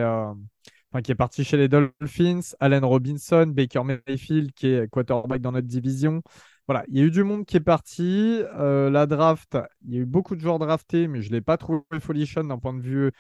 enfin, 0.93 1.03
qui 1.03 1.13
est 1.13 1.15
parti 1.15 1.45
chez 1.45 1.57
les 1.57 1.69
Dolphins, 1.69 2.41
Allen 2.61 2.85
Robinson, 2.85 3.47
Baker 3.47 3.83
Mayfield 3.85 4.53
qui 4.53 4.69
est 4.69 4.89
quarterback 4.91 5.41
dans 5.41 5.53
notre 5.53 5.67
division. 5.67 6.23
Voilà, 6.71 6.85
il 6.87 6.99
y 6.99 7.01
a 7.01 7.05
eu 7.05 7.11
du 7.11 7.25
monde 7.25 7.47
qui 7.47 7.57
est 7.57 7.61
parti. 7.61 8.43
Euh, 8.57 8.91
la 8.91 9.07
draft, 9.07 9.59
il 9.89 9.93
y 9.93 9.99
a 9.99 10.03
eu 10.03 10.07
beaucoup 10.07 10.37
de 10.37 10.41
joueurs 10.41 10.61
draftés, 10.61 11.09
mais 11.09 11.21
je 11.21 11.29
ne 11.29 11.33
l'ai 11.33 11.41
pas 11.41 11.57
trouvé 11.57 11.83
folichon 11.99 12.45
d'un 12.45 12.59
point 12.59 12.75
de 12.75 12.81
vue 12.81 13.11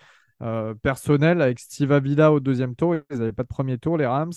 euh, 0.40 0.72
personnel 0.76 1.42
avec 1.42 1.58
Steve 1.58 1.90
Avila 1.90 2.30
au 2.30 2.38
deuxième 2.38 2.76
tour. 2.76 2.94
Ils 3.10 3.18
n'avaient 3.18 3.32
pas 3.32 3.42
de 3.42 3.48
premier 3.48 3.76
tour, 3.76 3.98
les 3.98 4.06
Rams. 4.06 4.30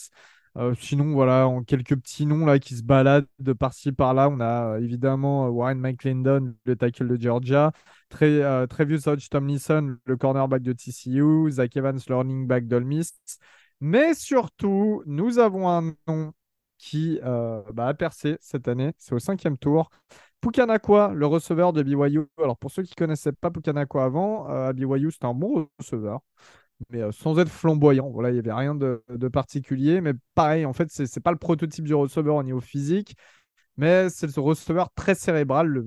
Euh, 0.58 0.74
sinon, 0.80 1.14
voilà, 1.14 1.48
en 1.48 1.62
quelques 1.64 1.96
petits 1.96 2.26
noms 2.26 2.44
là 2.48 2.58
qui 2.58 2.76
se 2.76 2.82
baladent 2.82 3.28
de 3.38 3.54
par-ci 3.54 3.92
par-là, 3.92 4.30
on 4.30 4.40
a 4.40 4.80
évidemment 4.80 5.48
Warren 5.48 5.78
McClendon, 5.80 6.56
le 6.66 6.76
tackle 6.76 7.08
de 7.08 7.22
Georgia, 7.22 7.72
Tre 8.10 8.66
Trevius 8.68 9.06
Hodge 9.06 9.30
Tomlinson, 9.30 9.96
le 10.06 10.18
cornerback 10.18 10.64
de 10.64 10.74
TCU, 10.74 11.52
Zach 11.52 11.78
Evans, 11.78 12.00
le 12.10 12.16
running 12.16 12.48
back 12.48 12.66
d'Ole 12.66 12.86
Miss. 12.86 13.14
Mais 13.80 14.16
surtout, 14.16 15.04
nous 15.06 15.38
avons 15.38 15.70
un 15.70 15.94
nom 16.08 16.34
qui 16.84 17.18
euh, 17.24 17.62
bah, 17.74 17.88
a 17.88 17.94
percé 17.94 18.38
cette 18.42 18.68
année. 18.68 18.92
C'est 18.98 19.16
au 19.16 19.20
cinquième 19.20 19.58
tour. 19.58 19.90
Pukanakwa, 20.42 21.14
le 21.16 21.26
receveur 21.26 21.72
de 21.72 21.82
BYU. 21.82 22.26
Alors, 22.38 22.58
pour 22.58 22.72
ceux 22.72 22.84
qui 22.84 22.92
ne 22.92 23.06
connaissaient 23.06 23.32
pas 23.32 23.50
Pukanakwa 23.52 24.04
avant, 24.04 24.50
euh, 24.50 24.70
à 24.70 24.74
BYU, 24.74 25.12
c'était 25.12 25.26
un 25.26 25.34
bon 25.34 25.70
receveur 25.80 26.20
mais 26.90 27.02
euh, 27.02 27.14
sans 27.14 27.40
être 27.40 27.50
flamboyant. 27.50 28.10
Voilà, 28.10 28.30
il 28.32 28.34
n'y 28.34 28.40
avait 28.40 28.52
rien 28.52 28.76
de, 28.76 29.02
particulier. 29.32 30.02
Mais 30.02 30.12
pareil, 30.36 30.66
en 30.66 30.74
fait, 30.74 30.90
c'est 30.92 31.04
n'est 31.04 31.22
pas 31.22 31.32
le 31.32 31.38
prototype 31.38 31.86
du 31.86 31.94
receveur 31.94 32.36
au 32.36 32.44
niveau 32.44 32.60
physique, 32.60 33.16
mais 33.78 34.10
c'est 34.10 34.36
le 34.36 34.42
receveur 34.42 34.90
très 34.94 35.16
cérébral. 35.16 35.82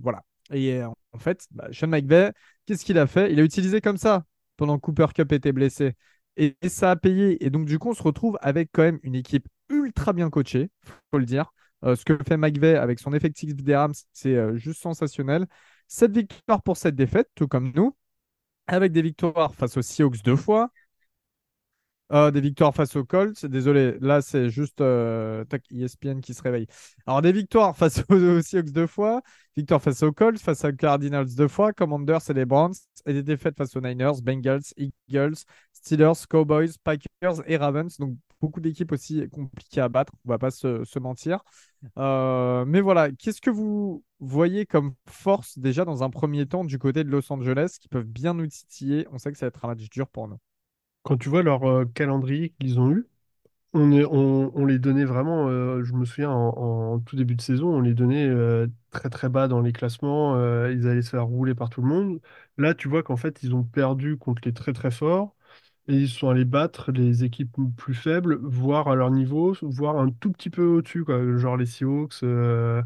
Voilà. 0.00 0.22
Et 0.52 0.80
en 0.84 1.18
fait, 1.18 1.48
bah, 1.50 1.66
Sean 1.72 1.88
McVay, 1.88 2.30
qu'est-ce 2.66 2.84
qu'il 2.84 2.98
a 2.98 3.08
fait? 3.08 3.32
Il 3.32 3.40
a 3.40 3.42
utilisé 3.42 3.80
comme 3.80 3.96
ça 3.96 4.24
pendant 4.56 4.76
que 4.76 4.82
Cooper 4.82 5.08
Cup 5.12 5.32
était 5.32 5.52
blessé. 5.52 5.94
Et 6.36 6.56
ça 6.68 6.92
a 6.92 6.96
payé. 6.96 7.44
Et 7.44 7.50
donc, 7.50 7.66
du 7.66 7.80
coup, 7.80 7.90
on 7.90 7.94
se 7.94 8.02
retrouve 8.02 8.38
avec 8.42 8.70
quand 8.72 8.82
même 8.82 9.00
une 9.02 9.16
équipe 9.16 9.48
ultra 9.74 10.12
bien 10.12 10.30
coachée, 10.30 10.70
faut 11.10 11.18
le 11.18 11.26
dire. 11.26 11.52
Euh, 11.84 11.96
ce 11.96 12.04
que 12.04 12.16
fait 12.26 12.36
McVay 12.36 12.76
avec 12.76 12.98
son 12.98 13.12
effectif 13.12 13.54
des 13.54 13.76
Rams, 13.76 13.94
c'est 14.12 14.34
euh, 14.36 14.56
juste 14.56 14.80
sensationnel. 14.82 15.46
Cette 15.86 16.12
victoire 16.12 16.62
pour 16.62 16.76
cette 16.76 16.94
défaite, 16.96 17.28
tout 17.34 17.48
comme 17.48 17.72
nous 17.74 17.96
avec 18.66 18.92
des 18.92 19.02
victoires 19.02 19.54
face 19.54 19.76
aux 19.76 19.82
Seahawks 19.82 20.22
deux 20.22 20.36
fois, 20.36 20.70
euh, 22.12 22.30
des 22.30 22.40
victoires 22.40 22.74
face 22.74 22.96
aux 22.96 23.04
Colts. 23.04 23.44
Désolé, 23.46 23.96
là 24.00 24.22
c'est 24.22 24.48
juste 24.50 24.78
tac, 25.48 25.62
ESPN 25.72 26.20
qui 26.20 26.34
se 26.34 26.42
réveille. 26.42 26.66
Alors 27.06 27.22
des 27.22 27.32
victoires 27.32 27.76
face 27.76 28.02
aux, 28.08 28.14
aux 28.14 28.42
Seahawks 28.42 28.70
deux 28.70 28.86
fois, 28.86 29.22
victoire 29.56 29.82
face 29.82 30.02
aux 30.02 30.12
Colts, 30.12 30.38
face 30.38 30.64
aux 30.64 30.72
Cardinals 30.72 31.34
deux 31.34 31.48
fois, 31.48 31.72
Commanders 31.72 32.30
et 32.30 32.34
les 32.34 32.44
Browns, 32.46 32.74
et 33.06 33.12
des 33.12 33.22
défaites 33.22 33.56
face 33.56 33.76
aux 33.76 33.80
Niners, 33.80 34.22
Bengals, 34.22 34.62
Eagles, 34.76 35.36
Steelers, 35.72 36.26
Cowboys, 36.28 36.72
Packers 36.82 37.42
et 37.46 37.56
Ravens. 37.56 37.96
Donc 37.98 38.16
beaucoup 38.44 38.60
d'équipes 38.60 38.92
aussi 38.92 39.26
compliquées 39.30 39.80
à 39.80 39.88
battre, 39.88 40.12
on 40.26 40.28
va 40.28 40.38
pas 40.38 40.50
se, 40.50 40.98
mentir. 40.98 41.42
Euh, 41.98 42.64
mais 42.66 42.82
voilà, 42.82 43.10
qu'est-ce 43.10 43.40
que 43.40 43.50
vous 43.50 44.04
voyez 44.20 44.66
comme 44.66 44.94
force 45.08 45.58
déjà 45.58 45.86
dans 45.86 46.02
un 46.02 46.10
premier 46.10 46.46
temps 46.46 46.64
du 46.64 46.78
côté 46.78 47.04
de 47.04 47.10
Los 47.10 47.32
Angeles 47.32 47.76
qui 47.80 47.88
peuvent 47.88 48.04
bien 48.04 48.34
nous 48.34 48.46
titiller? 48.46 49.06
On 49.12 49.18
sait 49.18 49.32
que 49.32 49.38
ça 49.38 49.46
va 49.46 49.48
être 49.48 49.64
un 49.64 49.68
match 49.68 49.88
dur 49.88 50.08
pour 50.08 50.28
nous. 50.28 50.38
Quand 51.04 51.16
tu 51.16 51.30
vois 51.30 51.42
leur 51.42 51.64
euh, 51.64 51.86
calendrier 51.86 52.50
qu'ils 52.60 52.78
ont 52.80 52.90
eu, 52.90 53.06
on, 53.72 54.64
les 54.66 54.78
donnait 54.78 55.04
vraiment, 55.04 55.48
euh, 55.48 55.82
je 55.82 55.94
me 55.94 56.04
souviens 56.04 56.30
en, 56.30 57.00
tout 57.00 57.16
début 57.16 57.34
de 57.34 57.42
saison, 57.42 57.74
on 57.74 57.80
les 57.80 57.94
donnait 57.94 58.30
très 58.90 59.08
très 59.08 59.28
bas 59.28 59.48
dans 59.48 59.60
les 59.60 59.72
classements, 59.72 60.36
ils 60.68 60.86
allaient 60.86 61.02
se 61.02 61.10
faire 61.10 61.26
rouler 61.26 61.54
par 61.54 61.70
tout 61.70 61.80
le 61.80 61.88
monde. 61.88 62.20
Là, 62.58 62.74
tu 62.74 62.88
vois 62.88 63.02
qu'en 63.02 63.16
fait, 63.16 63.42
ils 63.42 63.54
ont 63.54 63.64
perdu 63.64 64.16
contre 64.16 64.42
les 64.44 64.52
très 64.52 64.72
très 64.72 64.90
forts. 64.92 65.34
Et 65.88 65.94
ils 65.94 66.08
sont 66.08 66.28
allés 66.30 66.44
battre 66.44 66.92
les 66.92 67.24
équipes 67.24 67.56
plus 67.76 67.94
faibles, 67.94 68.36
voire 68.42 68.88
à 68.88 68.94
leur 68.94 69.10
niveau, 69.10 69.54
voire 69.62 69.98
un 69.98 70.10
tout 70.10 70.32
petit 70.32 70.50
peu 70.50 70.64
au-dessus, 70.64 71.04
quoi. 71.04 71.20
Genre 71.38 71.56
les 71.56 71.66
Seahawks, 71.66 72.22
euh, 72.22 72.82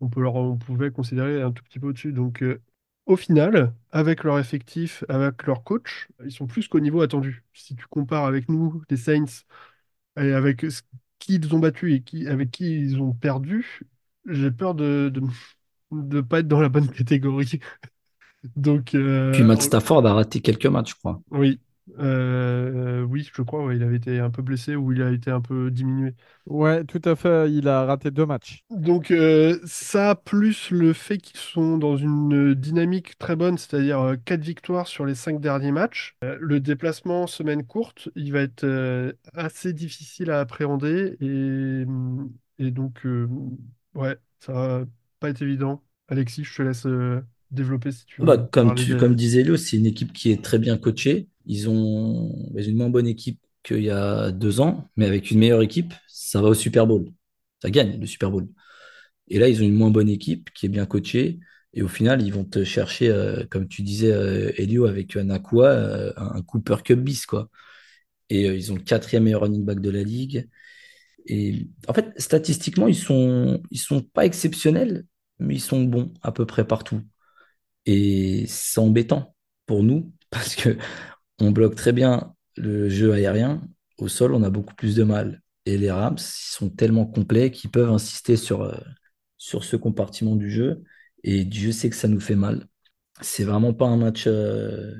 on 0.00 0.08
peut 0.10 0.20
leur, 0.22 0.34
on 0.36 0.56
pouvait 0.58 0.90
considérer 0.90 1.42
un 1.42 1.52
tout 1.52 1.62
petit 1.64 1.78
peu 1.80 1.88
au-dessus. 1.88 2.12
Donc, 2.12 2.42
euh, 2.42 2.60
au 3.06 3.16
final, 3.16 3.74
avec 3.90 4.24
leur 4.24 4.38
effectif, 4.38 5.04
avec 5.08 5.44
leur 5.46 5.64
coach, 5.64 6.08
ils 6.24 6.32
sont 6.32 6.46
plus 6.46 6.68
qu'au 6.68 6.80
niveau 6.80 7.00
attendu. 7.02 7.44
Si 7.54 7.74
tu 7.76 7.86
compares 7.86 8.26
avec 8.26 8.48
nous, 8.48 8.82
les 8.90 8.96
Saints, 8.98 9.24
et 10.18 10.32
avec 10.32 10.62
ce- 10.62 10.82
qui 11.18 11.36
ils 11.36 11.54
ont 11.54 11.58
battu 11.60 11.94
et 11.94 12.02
qui, 12.02 12.26
avec 12.28 12.50
qui 12.50 12.74
ils 12.80 13.00
ont 13.00 13.12
perdu, 13.14 13.82
j'ai 14.26 14.50
peur 14.50 14.74
de, 14.74 15.10
de, 15.14 15.22
de 15.92 16.20
pas 16.20 16.40
être 16.40 16.48
dans 16.48 16.60
la 16.60 16.68
bonne 16.68 16.88
catégorie. 16.92 17.60
Donc, 18.56 18.94
Puis 19.30 19.42
euh, 19.42 19.44
Matt 19.44 19.60
Stafford 19.62 20.06
a 20.06 20.14
raté 20.14 20.40
quelques 20.40 20.66
matchs, 20.66 20.90
je 20.92 20.94
crois. 20.96 21.20
oui, 21.30 21.60
Euh, 21.98 23.02
oui, 23.02 23.28
je 23.34 23.42
crois, 23.42 23.64
ouais, 23.64 23.76
il 23.76 23.82
avait 23.82 23.96
été 23.96 24.18
un 24.20 24.30
peu 24.30 24.42
blessé 24.42 24.76
ou 24.76 24.92
il 24.92 25.02
a 25.02 25.10
été 25.10 25.30
un 25.30 25.40
peu 25.40 25.70
diminué. 25.70 26.14
Ouais, 26.46 26.84
tout 26.84 27.00
à 27.04 27.16
fait. 27.16 27.50
Il 27.52 27.66
a 27.68 27.84
raté 27.84 28.10
deux 28.12 28.26
matchs. 28.26 28.64
Donc 28.70 29.10
euh, 29.10 29.58
ça, 29.66 30.14
plus 30.14 30.70
le 30.70 30.94
fait 30.94 31.18
qu'ils 31.18 31.38
sont 31.38 31.76
dans 31.76 31.96
une 31.98 32.54
dynamique 32.54 33.18
très 33.18 33.36
bonne, 33.36 33.58
c'est-à-dire 33.58 34.00
euh, 34.00 34.16
quatre 34.16 34.40
victoires 34.40 34.86
sur 34.88 35.04
les 35.04 35.14
cinq 35.14 35.40
derniers 35.42 35.72
matchs, 35.72 36.16
euh, 36.24 36.38
le 36.40 36.58
déplacement 36.58 37.26
semaine 37.26 37.66
courte, 37.66 38.08
il 38.16 38.32
va 38.32 38.40
être 38.40 38.64
euh, 38.64 39.12
assez 39.34 39.74
difficile 39.74 40.30
à 40.30 40.40
appréhender 40.40 41.18
et, 41.20 41.84
et 42.66 42.70
donc 42.70 43.04
euh, 43.04 43.28
ouais, 43.94 44.16
ça 44.40 44.52
va 44.54 44.84
pas 45.20 45.28
être 45.28 45.42
évident. 45.42 45.84
Alexis, 46.08 46.44
je 46.44 46.56
te 46.56 46.62
laisse 46.62 46.86
euh, 46.86 47.20
développer 47.50 47.92
si 47.92 48.06
tu 48.06 48.22
Bah, 48.22 48.38
veux 48.38 48.38
comme 48.38 48.74
tu, 48.74 48.96
de... 48.96 48.96
comme 48.96 49.16
disait 49.16 49.42
Léo, 49.42 49.56
c'est 49.56 49.76
une 49.76 49.86
équipe 49.86 50.12
qui 50.12 50.30
est 50.30 50.42
très 50.44 50.58
bien 50.58 50.76
coachée. 50.78 51.28
Ils 51.46 51.68
ont 51.68 52.32
bah, 52.52 52.62
une 52.62 52.76
moins 52.76 52.90
bonne 52.90 53.06
équipe 53.06 53.40
qu'il 53.62 53.82
y 53.82 53.90
a 53.90 54.30
deux 54.32 54.60
ans, 54.60 54.88
mais 54.96 55.06
avec 55.06 55.30
une 55.30 55.38
meilleure 55.38 55.62
équipe, 55.62 55.94
ça 56.08 56.42
va 56.42 56.48
au 56.48 56.54
Super 56.54 56.86
Bowl. 56.86 57.10
Ça 57.62 57.70
gagne 57.70 57.98
le 58.00 58.06
Super 58.06 58.30
Bowl. 58.30 58.48
Et 59.28 59.38
là, 59.38 59.48
ils 59.48 59.62
ont 59.62 59.66
une 59.66 59.74
moins 59.74 59.90
bonne 59.90 60.08
équipe 60.08 60.50
qui 60.52 60.66
est 60.66 60.68
bien 60.68 60.86
coachée. 60.86 61.40
Et 61.74 61.82
au 61.82 61.88
final, 61.88 62.22
ils 62.22 62.32
vont 62.32 62.44
te 62.44 62.64
chercher, 62.64 63.08
euh, 63.08 63.46
comme 63.50 63.68
tu 63.68 63.82
disais, 63.82 64.12
euh, 64.12 64.52
Elio, 64.58 64.86
avec 64.86 65.16
un 65.16 65.24
Nakua, 65.24 65.68
euh, 65.70 66.12
un 66.16 66.42
Cooper 66.42 66.76
Cup 66.84 67.00
bis, 67.00 67.26
quoi. 67.26 67.48
Et 68.30 68.44
ils 68.46 68.72
ont 68.72 68.76
le 68.76 68.82
quatrième 68.82 69.24
meilleur 69.24 69.42
running 69.42 69.64
back 69.64 69.80
de 69.80 69.90
la 69.90 70.02
ligue. 70.02 70.48
Et 71.26 71.68
en 71.88 71.94
fait, 71.94 72.12
statistiquement, 72.20 72.88
ils 72.88 72.96
sont, 72.96 73.62
ils 73.70 73.78
sont 73.78 74.02
pas 74.02 74.26
exceptionnels, 74.26 75.06
mais 75.38 75.56
ils 75.56 75.60
sont 75.60 75.84
bons 75.84 76.12
à 76.22 76.32
peu 76.32 76.46
près 76.46 76.66
partout. 76.66 77.02
Et 77.86 78.44
c'est 78.48 78.80
embêtant 78.80 79.34
pour 79.66 79.82
nous 79.82 80.12
parce 80.30 80.54
que 80.56 80.76
on 81.40 81.50
bloque 81.50 81.74
très 81.74 81.92
bien 81.92 82.34
le 82.56 82.88
jeu 82.88 83.12
aérien. 83.12 83.62
Au 83.98 84.08
sol, 84.08 84.34
on 84.34 84.42
a 84.42 84.50
beaucoup 84.50 84.74
plus 84.74 84.96
de 84.96 85.04
mal. 85.04 85.42
Et 85.66 85.78
les 85.78 85.90
Rams, 85.90 86.16
ils 86.18 86.52
sont 86.52 86.70
tellement 86.70 87.06
complets 87.06 87.50
qu'ils 87.50 87.70
peuvent 87.70 87.90
insister 87.90 88.36
sur, 88.36 88.62
euh, 88.62 88.74
sur 89.38 89.64
ce 89.64 89.76
compartiment 89.76 90.36
du 90.36 90.50
jeu. 90.50 90.82
Et 91.24 91.44
Dieu 91.44 91.72
sait 91.72 91.90
que 91.90 91.96
ça 91.96 92.08
nous 92.08 92.20
fait 92.20 92.34
mal. 92.36 92.66
C'est 93.20 93.44
vraiment 93.44 93.74
pas 93.74 93.86
un 93.86 93.96
match 93.96 94.24
euh, 94.26 94.92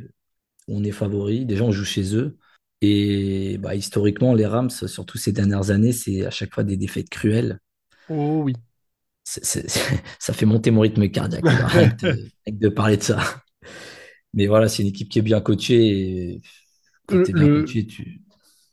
où 0.68 0.76
on 0.78 0.84
est 0.84 0.92
favori. 0.92 1.46
Déjà, 1.46 1.64
on 1.64 1.72
joue 1.72 1.84
chez 1.84 2.16
eux. 2.16 2.38
Et 2.80 3.58
bah, 3.58 3.74
historiquement, 3.74 4.34
les 4.34 4.46
Rams, 4.46 4.70
surtout 4.70 5.18
ces 5.18 5.32
dernières 5.32 5.70
années, 5.70 5.92
c'est 5.92 6.26
à 6.26 6.30
chaque 6.30 6.54
fois 6.54 6.64
des 6.64 6.76
défaites 6.76 7.10
cruelles. 7.10 7.60
Oh 8.08 8.42
oui. 8.44 8.54
Ça 9.24 10.32
fait 10.32 10.46
monter 10.46 10.70
mon 10.70 10.80
rythme 10.80 11.08
cardiaque, 11.08 11.44
de, 11.72 11.88
que 12.46 12.50
de 12.52 12.68
parler 12.68 12.96
de 12.96 13.02
ça. 13.02 13.42
Mais 14.34 14.46
voilà, 14.46 14.68
c'est 14.68 14.82
une 14.82 14.88
équipe 14.88 15.08
qui 15.08 15.18
est 15.18 15.22
bien 15.22 15.40
coachée. 15.40 16.34
Et 16.36 16.42
quand 17.06 17.18
Le, 17.18 17.24
tu 17.24 17.32
es 17.32 17.34
bien 17.34 17.48
le, 17.48 17.50
coaché, 17.50 17.86
tu, 17.86 18.22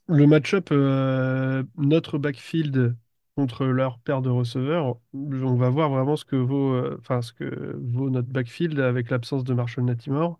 le 0.08 0.28
match-up, 0.28 0.70
euh, 0.72 1.64
notre 1.78 2.18
backfield 2.18 2.96
contre 3.36 3.66
leur 3.66 4.00
paire 4.00 4.22
de 4.22 4.30
receveurs, 4.30 4.98
on 5.14 5.56
va 5.56 5.70
voir 5.70 5.90
vraiment 5.90 6.16
ce 6.16 6.26
que 6.26 6.36
vaut, 6.36 6.74
euh, 6.74 6.98
enfin, 7.00 7.22
ce 7.22 7.32
que 7.34 7.76
vaut 7.82 8.10
notre 8.10 8.28
backfield 8.30 8.80
avec 8.80 9.10
l'absence 9.10 9.44
de 9.44 9.54
Marshall 9.54 9.86
Latimore. 9.88 10.40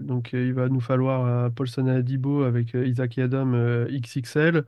Donc, 0.00 0.34
euh, 0.34 0.46
il 0.46 0.54
va 0.54 0.68
nous 0.68 0.80
falloir 0.80 1.52
Paulson 1.54 1.86
Adibo 1.88 2.44
avec 2.44 2.74
euh, 2.76 2.86
Isaac 2.86 3.16
Yadam 3.18 3.54
euh, 3.54 3.86
XXL 3.90 4.66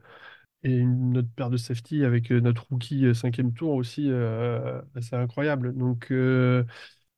et 0.63 0.71
une 0.77 1.17
autre 1.19 1.29
paire 1.35 1.49
de 1.51 1.57
safety 1.57 2.05
avec 2.05 2.31
euh, 2.31 2.41
notre 2.41 2.67
rookie 2.69 3.05
euh, 3.07 3.13
cinquième 3.15 3.53
tour 3.53 3.73
aussi. 3.75 4.09
euh, 4.11 4.81
c'est 5.01 5.15
incroyable. 5.17 5.75
Donc, 5.77 6.11
euh, 6.11 6.63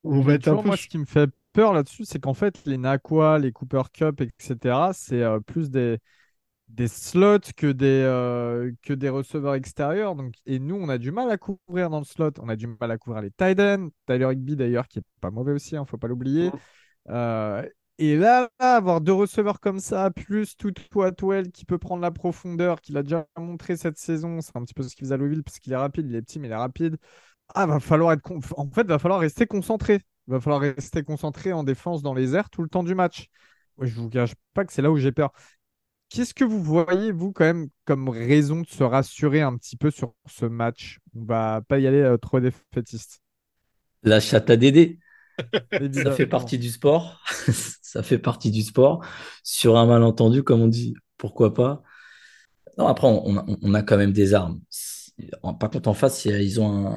on 0.04 0.20
va 0.22 0.34
être 0.34 0.48
un 0.48 0.58
peu. 0.58 0.64
moi, 0.64 0.76
ce 0.76 0.88
qui 0.88 0.98
me 0.98 1.04
fait 1.06 1.30
peur 1.54 1.72
là-dessus, 1.72 2.04
c'est 2.04 2.20
qu'en 2.20 2.34
fait, 2.34 2.64
les 2.66 2.78
Nakua, 2.78 3.38
les 3.38 3.52
Cooper 3.52 3.82
Cup, 3.92 4.20
etc., 4.20 4.92
c'est 4.92 5.22
euh, 5.22 5.40
plus 5.40 5.70
des, 5.70 5.98
des 6.68 6.88
slots 6.88 7.38
que 7.56 7.72
des, 7.72 7.86
euh, 7.86 8.72
que 8.82 8.92
des 8.94 9.08
receveurs 9.10 9.54
extérieurs. 9.54 10.16
Donc, 10.16 10.34
et 10.46 10.58
nous, 10.58 10.76
on 10.76 10.88
a 10.88 10.98
du 10.98 11.12
mal 11.12 11.30
à 11.30 11.38
couvrir 11.38 11.90
dans 11.90 12.00
le 12.00 12.04
slot. 12.04 12.32
On 12.40 12.48
a 12.48 12.56
du 12.56 12.66
mal 12.68 12.90
à 12.90 12.98
couvrir 12.98 13.22
les 13.22 13.30
tight 13.30 13.60
ends. 13.60 13.90
Tyler 14.06 14.28
Higby, 14.32 14.56
d'ailleurs, 14.56 14.88
qui 14.88 15.00
est 15.00 15.02
pas 15.20 15.30
mauvais 15.30 15.52
aussi, 15.52 15.76
ne 15.76 15.84
faut 15.84 15.98
pas 15.98 16.08
l'oublier. 16.08 16.54
Euh, 17.10 17.66
et 17.98 18.16
là, 18.16 18.48
là, 18.60 18.76
avoir 18.76 19.00
deux 19.00 19.12
receveurs 19.12 19.60
comme 19.60 19.78
ça, 19.80 20.10
plus 20.10 20.56
tout 20.56 20.72
Atwell 21.02 21.52
qui 21.52 21.64
peut 21.64 21.78
prendre 21.78 22.02
la 22.02 22.10
profondeur, 22.10 22.80
qu'il 22.80 22.96
a 22.96 23.02
déjà 23.04 23.26
montré 23.38 23.76
cette 23.76 23.98
saison, 23.98 24.40
c'est 24.40 24.56
un 24.56 24.64
petit 24.64 24.74
peu 24.74 24.82
ce 24.82 24.94
qu'il 24.96 25.04
faisait 25.06 25.14
à 25.14 25.16
Louisville, 25.18 25.44
parce 25.44 25.60
qu'il 25.60 25.72
est 25.72 25.76
rapide, 25.76 26.06
il 26.08 26.16
est 26.16 26.22
petit, 26.22 26.40
mais 26.40 26.48
il 26.48 26.52
est 26.52 26.56
rapide. 26.56 26.96
Ah, 27.54 27.66
va 27.66 27.80
falloir 27.80 28.12
être 28.12 28.22
en 28.56 28.70
fait, 28.70 28.86
va 28.86 28.98
falloir 28.98 29.20
rester 29.20 29.46
concentré. 29.46 30.00
Va 30.26 30.40
falloir 30.40 30.60
rester 30.62 31.02
concentré 31.02 31.52
en 31.52 31.64
défense 31.64 32.02
dans 32.02 32.14
les 32.14 32.34
airs 32.34 32.50
tout 32.50 32.62
le 32.62 32.68
temps 32.68 32.82
du 32.82 32.94
match. 32.94 33.28
Ouais, 33.76 33.86
je 33.86 33.94
vous 33.94 34.08
cache 34.08 34.34
pas 34.54 34.64
que 34.64 34.72
c'est 34.72 34.82
là 34.82 34.90
où 34.90 34.96
j'ai 34.96 35.12
peur. 35.12 35.32
Qu'est-ce 36.08 36.32
que 36.32 36.44
vous 36.44 36.62
voyez, 36.62 37.12
vous, 37.12 37.32
quand 37.32 37.44
même, 37.44 37.68
comme 37.84 38.08
raison 38.08 38.60
de 38.60 38.66
se 38.66 38.84
rassurer 38.84 39.42
un 39.42 39.56
petit 39.56 39.76
peu 39.76 39.90
sur 39.90 40.14
ce 40.26 40.46
match? 40.46 41.00
On 41.14 41.24
va 41.24 41.60
pas 41.66 41.78
y 41.78 41.86
aller 41.86 42.00
euh, 42.00 42.16
trop 42.16 42.40
défaitiste. 42.40 43.20
la 44.02 44.20
chatte 44.20 44.50
à 44.50 44.56
Dédé, 44.56 44.98
ça 45.92 46.12
fait 46.12 46.26
partie 46.26 46.58
du 46.58 46.70
sport. 46.70 47.20
ça 47.82 48.02
fait 48.02 48.18
partie 48.18 48.50
du 48.50 48.62
sport. 48.62 49.04
Sur 49.42 49.76
un 49.76 49.86
malentendu, 49.86 50.42
comme 50.42 50.62
on 50.62 50.68
dit, 50.68 50.94
pourquoi 51.16 51.52
pas? 51.54 51.82
Non, 52.78 52.86
après, 52.88 53.08
on 53.08 53.74
a 53.74 53.82
quand 53.82 53.96
même 53.96 54.12
des 54.12 54.34
armes. 54.34 54.60
Par 55.42 55.70
contre, 55.70 55.88
en 55.88 55.94
face, 55.94 56.24
ils 56.24 56.60
ont 56.60 56.88
un, 56.88 56.94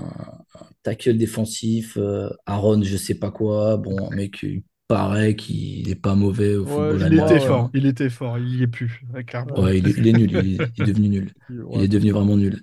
un 0.56 0.68
tackle 0.84 1.18
défensif, 1.18 1.98
euh, 1.98 2.30
Aaron, 2.46 2.82
je 2.84 2.98
sais 2.98 3.16
pas 3.16 3.32
quoi. 3.32 3.78
Bon, 3.78 4.10
un 4.12 4.16
mec, 4.16 4.42
il 4.44 4.64
paraît 4.88 5.36
qu'il 5.36 5.88
est 5.90 5.96
pas 5.96 6.16
mauvais 6.16 6.56
au 6.56 6.66
football 6.66 7.04
Il 7.06 7.14
était 7.14 7.38
américain. 7.38 7.40
fort, 7.40 7.70
il 7.74 7.86
était 7.86 8.10
fort, 8.10 8.40
il 8.40 8.56
y 8.60 8.64
est 8.64 8.68
plus, 8.68 9.02
ouais, 9.14 9.24
clairement. 9.24 9.60
Ouais, 9.60 9.78
il, 9.80 9.88
est 9.88 9.92
il 9.98 10.08
est 10.08 10.14
nul, 10.14 10.32
il 10.32 10.38
est, 10.62 10.72
il 10.78 10.84
est 10.90 10.94
devenu 10.94 11.10
nul. 11.10 11.34
Il 11.74 11.82
est 11.82 11.88
devenu 11.88 12.12
vraiment 12.12 12.38
nul. 12.38 12.62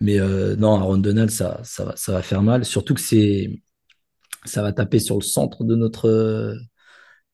Mais 0.00 0.20
euh, 0.20 0.56
non, 0.56 0.74
Aaron 0.76 0.98
Donald, 0.98 1.30
ça, 1.30 1.60
ça 1.64 1.84
va, 1.84 1.96
ça 1.96 2.12
va 2.12 2.22
faire 2.22 2.42
mal. 2.42 2.64
Surtout 2.64 2.94
que 2.94 3.00
c'est, 3.00 3.60
ça 4.44 4.62
va 4.62 4.72
taper 4.72 5.00
sur 5.00 5.16
le 5.16 5.22
centre 5.22 5.64
de 5.64 5.76
notre, 5.76 6.56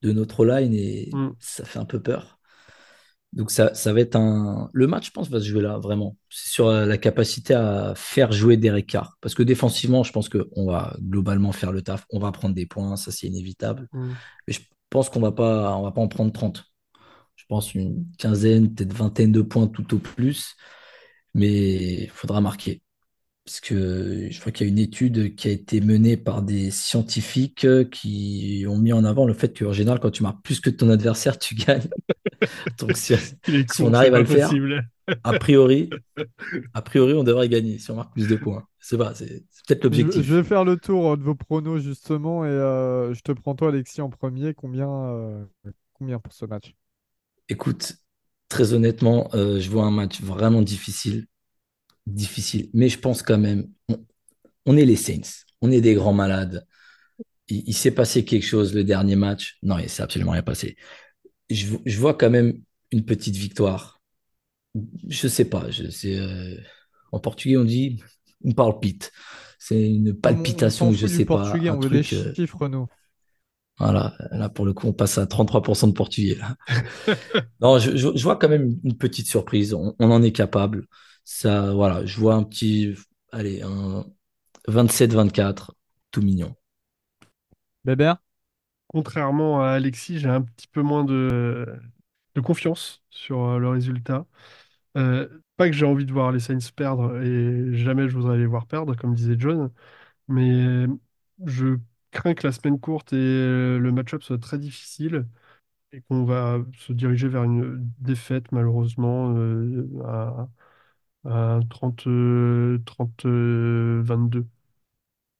de 0.01 0.11
notre 0.11 0.45
line 0.45 0.73
et 0.73 1.09
Mm. 1.13 1.29
ça 1.39 1.65
fait 1.65 1.79
un 1.79 1.85
peu 1.85 2.01
peur. 2.01 2.34
Donc 3.35 3.51
ça, 3.51 3.73
ça 3.73 3.91
va 3.91 3.99
être 3.99 4.15
un... 4.15 4.69
Le 4.71 4.87
match, 4.87 5.07
je 5.07 5.11
pense, 5.11 5.29
va 5.29 5.39
se 5.39 5.45
jouer 5.45 5.61
là, 5.61 5.77
vraiment. 5.77 6.15
C'est 6.29 6.49
sur 6.49 6.67
euh, 6.67 6.85
la 6.85 6.97
capacité 6.97 7.53
à 7.53 7.93
faire 7.95 8.31
jouer 8.31 8.55
Derek 8.55 8.87
Carr. 8.87 9.17
Parce 9.19 9.35
que 9.35 9.43
défensivement, 9.43 10.03
je 10.03 10.13
pense 10.13 10.29
qu'on 10.29 10.65
va 10.65 10.95
globalement 11.01 11.51
faire 11.51 11.73
le 11.73 11.81
taf. 11.81 12.05
On 12.11 12.19
va 12.19 12.31
prendre 12.31 12.55
des 12.55 12.65
points, 12.65 12.95
ça 12.95 13.11
c'est 13.11 13.27
inévitable. 13.27 13.89
Mm. 13.91 14.11
Mais 14.47 14.53
je 14.53 14.61
pense 14.89 15.09
qu'on 15.09 15.19
va 15.19 15.33
pas, 15.33 15.75
on 15.75 15.83
va 15.83 15.91
pas 15.91 16.01
en 16.01 16.07
prendre 16.07 16.31
30. 16.31 16.63
Je 17.35 17.43
pense 17.49 17.75
une 17.75 18.05
quinzaine, 18.17 18.73
peut-être 18.73 18.93
vingtaine 18.93 19.33
de 19.33 19.41
points 19.41 19.67
tout 19.67 19.93
au 19.93 19.99
plus. 19.99 20.55
Mais 21.33 22.03
il 22.03 22.09
faudra 22.09 22.39
marquer. 22.39 22.81
Parce 23.45 23.59
que 23.59 24.27
je 24.31 24.39
crois 24.39 24.51
qu'il 24.51 24.65
y 24.65 24.69
a 24.69 24.71
une 24.71 24.79
étude 24.79 25.35
qui 25.35 25.47
a 25.47 25.51
été 25.51 25.79
menée 25.79 26.17
par 26.17 26.41
des 26.41 26.71
scientifiques 26.71 27.63
euh, 27.65 27.83
qui 27.83 28.65
ont 28.67 28.77
mis 28.77 28.91
en 28.91 29.03
avant 29.03 29.27
le 29.27 29.33
fait 29.33 29.57
qu'en 29.57 29.71
général, 29.71 29.99
quand 29.99 30.09
tu 30.09 30.23
marques 30.23 30.43
plus 30.43 30.59
que 30.59 30.71
ton 30.71 30.89
adversaire, 30.89 31.37
tu 31.37 31.53
gagnes. 31.53 31.87
Donc 32.79 32.97
si, 32.97 33.13
on 33.79 33.93
arrive 33.93 34.15
à 34.15 34.19
le 34.19 34.25
faire, 34.25 34.49
a 35.23 35.33
priori, 35.33 35.91
a 36.73 36.81
priori, 36.81 37.13
on 37.13 37.23
devrait 37.23 37.47
gagner 37.49 37.77
si 37.77 37.91
on 37.91 37.95
marque 37.95 38.13
plus 38.13 38.27
de 38.27 38.35
points. 38.35 38.67
C'est 38.79 38.97
pas, 38.97 39.13
c'est 39.13 39.43
peut-être 39.67 39.81
Je, 39.81 39.83
l'objectif. 39.83 40.21
je 40.23 40.35
vais 40.35 40.43
faire 40.43 40.65
le 40.65 40.77
tour 40.77 41.13
euh, 41.13 41.17
de 41.17 41.23
vos 41.23 41.35
pronos 41.35 41.79
justement 41.81 42.45
et 42.45 42.49
euh, 42.49 43.13
je 43.13 43.21
te 43.21 43.31
prends 43.31 43.55
toi 43.55 43.69
Alexis 43.69 44.01
en 44.01 44.09
premier. 44.09 44.53
Combien, 44.53 44.89
euh, 44.89 45.45
combien 45.93 46.19
pour 46.19 46.33
ce 46.33 46.45
match? 46.45 46.75
Écoute, 47.47 47.97
très 48.49 48.73
honnêtement, 48.73 49.29
euh, 49.33 49.59
je 49.59 49.69
vois 49.69 49.85
un 49.85 49.91
match 49.91 50.21
vraiment 50.21 50.61
difficile, 50.61 51.27
difficile. 52.07 52.69
Mais 52.73 52.89
je 52.89 52.99
pense 52.99 53.23
quand 53.23 53.37
même, 53.37 53.69
on, 53.89 53.97
on 54.67 54.77
est 54.77 54.85
les 54.85 54.95
Saints, 54.97 55.43
on 55.61 55.71
est 55.71 55.81
des 55.81 55.95
grands 55.95 56.13
malades. 56.13 56.65
Il, 57.49 57.63
il 57.67 57.73
s'est 57.75 57.91
passé 57.91 58.25
quelque 58.25 58.45
chose 58.45 58.73
le 58.75 58.83
dernier 58.83 59.15
match. 59.15 59.57
Non, 59.63 59.79
il 59.79 59.89
s'est 59.89 60.03
absolument 60.03 60.33
rien 60.33 60.43
passé. 60.43 60.77
Je, 61.49 61.75
je 61.85 61.99
vois 61.99 62.15
quand 62.15 62.29
même 62.31 62.61
une 62.91 63.05
petite 63.05 63.35
victoire. 63.37 64.01
Je 65.07 65.27
sais 65.27 65.45
pas. 65.45 65.69
Je, 65.71 65.83
euh, 66.07 66.57
en 67.11 67.19
portugais, 67.19 67.57
on 67.57 67.63
dit 67.63 68.01
on 68.43 68.51
parle 68.51 68.79
pite. 68.79 69.11
C'est 69.59 69.81
une 69.89 70.11
on 70.11 70.15
palpitation, 70.15 70.69
s'en 70.69 70.91
je 70.91 71.07
sais 71.07 71.25
pas, 71.25 71.35
portugais, 71.37 71.69
un 71.69 71.77
on 71.77 71.79
veut 71.79 71.89
des 71.89 72.03
truc. 72.03 72.13
euh, 72.13 72.33
chiffres, 72.35 72.67
nous. 72.67 72.87
Voilà, 73.77 74.13
là 74.31 74.47
pour 74.47 74.65
le 74.65 74.73
coup, 74.73 74.87
on 74.87 74.93
passe 74.93 75.17
à 75.17 75.25
33% 75.27 75.87
de 75.87 75.93
portugais. 75.93 76.35
là. 76.35 76.55
Non, 77.61 77.79
je, 77.79 77.95
je- 77.97 78.15
je 78.15 78.23
vois 78.23 78.37
quand 78.37 78.49
même 78.49 78.77
une 78.83 78.97
petite 78.97 79.27
surprise. 79.27 79.73
On, 79.73 79.95
on 79.99 80.11
en 80.11 80.21
est 80.23 80.31
capable. 80.31 80.85
Ça, 81.25 81.73
voilà, 81.73 82.05
je 82.05 82.17
vois 82.19 82.35
un 82.35 82.43
petit, 82.43 82.95
allez, 83.31 83.61
un 83.61 84.05
27-24, 84.67 85.75
tout 86.11 86.21
mignon. 86.21 86.55
Bébert? 87.83 88.17
Contrairement 88.87 89.61
à 89.63 89.69
Alexis, 89.71 90.19
j'ai 90.19 90.29
un 90.29 90.41
petit 90.43 90.67
peu 90.67 90.81
moins 90.81 91.03
de, 91.05 91.65
de 92.35 92.41
confiance 92.41 93.03
sur 93.09 93.41
euh, 93.45 93.59
le 93.59 93.69
résultat. 93.69 94.27
Euh, 94.97 95.29
pas 95.57 95.67
que 95.69 95.73
j'ai 95.75 95.85
envie 95.85 96.05
de 96.05 96.13
voir 96.13 96.31
les 96.31 96.39
Saints 96.41 96.59
perdre 96.75 97.21
et 97.21 97.75
jamais 97.77 98.09
je 98.09 98.15
voudrais 98.17 98.37
les 98.37 98.45
voir 98.47 98.67
perdre, 98.67 98.95
comme 98.95 99.15
disait 99.15 99.35
John, 99.39 99.71
mais 100.29 100.87
je 101.45 101.77
crains 102.11 102.35
que 102.35 102.47
la 102.47 102.53
semaine 102.53 102.79
courte 102.79 103.13
et 103.13 103.17
le 103.17 103.91
match-up 103.93 104.23
soit 104.23 104.39
très 104.39 104.59
difficile 104.59 105.27
et 105.93 106.01
qu'on 106.03 106.25
va 106.25 106.59
se 106.79 106.93
diriger 106.93 107.27
vers 107.29 107.43
une 107.45 107.89
défaite 107.99 108.51
malheureusement 108.51 109.35
euh, 109.37 109.87
à, 110.05 110.49
à 111.25 111.59
30, 111.69 112.07
euh, 112.07 112.79
30, 112.85 113.25
euh, 113.25 114.01
22. 114.03 114.45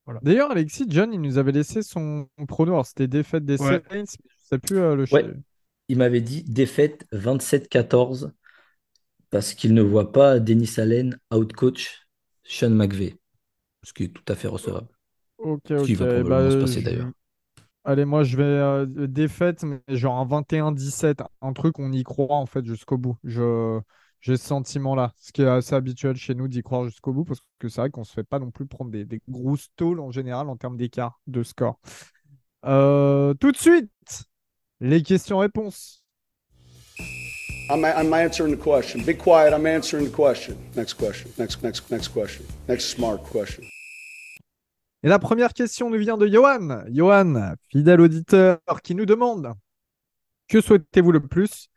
Voilà. 0.06 0.22
D'ailleurs, 0.22 0.52
Alexis, 0.52 0.86
John, 0.90 1.14
il 1.14 1.22
nous 1.22 1.38
avait 1.38 1.52
laissé 1.52 1.84
son 1.84 2.28
prono. 2.48 2.74
Alors, 2.74 2.86
c'était 2.86 3.08
défaite 3.08 3.46
des 3.46 3.58
Ouais. 3.60 3.82
Saints, 3.82 3.82
je 3.92 4.06
sais 4.50 4.60
plus 4.60 4.78
euh, 4.80 4.96
le 4.96 5.06
Ouais. 5.12 5.26
Il 5.88 5.98
m'avait 5.98 6.22
dit 6.22 6.44
défaite 6.44 7.06
27-14 7.12 8.34
parce 9.32 9.54
qu'il 9.56 9.74
ne 9.74 9.82
voit 9.84 10.12
pas 10.14 10.40
Denis 10.40 10.72
Allen 10.80 11.20
outcoach 11.34 12.08
Sean 12.44 12.72
McVay, 12.72 13.18
ce 13.84 13.94
qui 13.94 14.06
est 14.06 14.10
tout 14.14 14.24
à 14.32 14.36
fait 14.36 14.50
recevable. 14.50 14.90
Ok, 15.38 15.72
Ce 15.78 15.84
qui 15.84 15.96
ok. 15.96 15.96
va 15.96 16.08
probablement 16.08 16.50
Bah, 16.50 16.50
se 16.52 16.58
passer 16.58 16.82
je- 16.82 16.84
d'ailleurs. 16.84 17.12
Allez, 17.84 18.06
moi, 18.06 18.24
je 18.24 18.38
vais 18.38 18.44
euh, 18.44 18.86
défaite, 19.08 19.64
mais 19.64 19.82
genre 19.90 20.18
un 20.20 20.26
21-17. 20.26 21.22
Un 21.42 21.54
truc, 21.54 21.80
on 21.80 21.92
y 21.92 22.04
croit 22.04 22.36
en 22.38 22.46
fait 22.48 22.66
jusqu'au 22.66 22.98
bout. 22.98 23.18
Je... 23.24 23.80
J'ai 24.26 24.38
ce 24.38 24.48
sentiment-là. 24.48 25.14
Ce 25.18 25.32
qui 25.32 25.44
est 25.44 25.48
assez 25.48 25.76
habituel 25.76 26.16
chez 26.16 26.34
nous 26.34 26.48
d'y 26.48 26.64
croire 26.64 26.86
jusqu'au 26.86 27.14
bout, 27.14 27.26
parce 27.26 27.42
que 27.60 27.70
c'est 27.70 27.80
vrai 27.80 27.92
qu'on 27.92 28.04
se 28.04 28.12
fait 28.12 28.24
pas 28.24 28.40
non 28.40 28.50
plus 28.50 28.66
prendre 28.66 28.90
des, 28.90 29.06
des 29.06 29.22
grosses 29.30 29.68
tôles 29.76 30.00
en 30.00 30.10
général 30.10 30.50
en 30.50 30.58
termes 30.58 30.78
d'écart 30.78 31.20
de 31.28 31.44
score. 31.44 31.80
Euh, 32.66 33.36
tout 33.36 33.52
de 33.52 33.58
suite, 33.58 33.92
les 34.80 35.04
questions-réponses. 35.04 36.04
I'm, 37.70 37.86
I'm 37.86 38.12
answering 38.14 38.58
the 38.58 38.60
question. 38.60 39.04
Be 39.06 39.16
quiet. 39.16 39.54
I'm 39.54 39.68
answering 39.68 40.10
the 40.10 40.16
question. 40.16 40.58
Next 40.76 40.96
question. 40.96 41.30
Next, 41.38 41.62
next, 41.62 41.92
next 41.92 42.08
question. 42.08 42.46
Next 42.68 42.86
smart 42.96 43.20
question. 43.32 43.64
Et 45.04 45.08
la 45.08 45.20
première 45.20 45.54
question 45.54 45.92
nous 45.92 46.00
vient 46.00 46.18
de 46.18 46.26
Johan. 46.26 46.84
Johan, 46.90 47.54
fidèle 47.70 48.02
auditeur, 48.02 48.58
qui 48.84 48.96
nous 48.96 49.06
demande 49.06 49.54
Que 50.48 50.62
souhaitez-vous 50.62 51.12
le 51.12 51.28
plus 51.28 51.70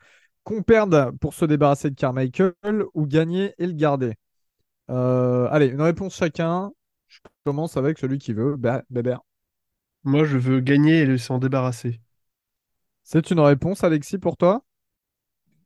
Qu'on 0.49 0.63
perde 0.63 1.13
pour 1.21 1.35
se 1.35 1.45
débarrasser 1.45 1.91
de 1.91 1.95
Carmichael 1.95 2.55
ou 2.95 3.07
gagner 3.07 3.53
et 3.59 3.67
le 3.67 3.75
garder 3.75 4.15
Euh, 4.91 5.49
Allez, 5.51 5.67
une 5.69 5.83
réponse 5.83 6.17
chacun. 6.17 6.73
Je 7.09 7.21
commence 7.45 7.77
avec 7.77 7.99
celui 7.99 8.19
qui 8.19 8.33
veut. 8.35 8.57
Bé- 8.57 8.81
Bébert. 8.91 9.21
Moi, 10.05 10.25
je 10.25 10.39
veux 10.39 10.61
gagner 10.61 11.03
et 11.03 11.19
s'en 11.19 11.39
débarrasser. 11.39 12.01
C'est 13.03 13.33
une 13.33 13.41
réponse, 13.41 13.83
Alexis, 13.83 14.19
pour 14.19 14.37
toi? 14.37 14.63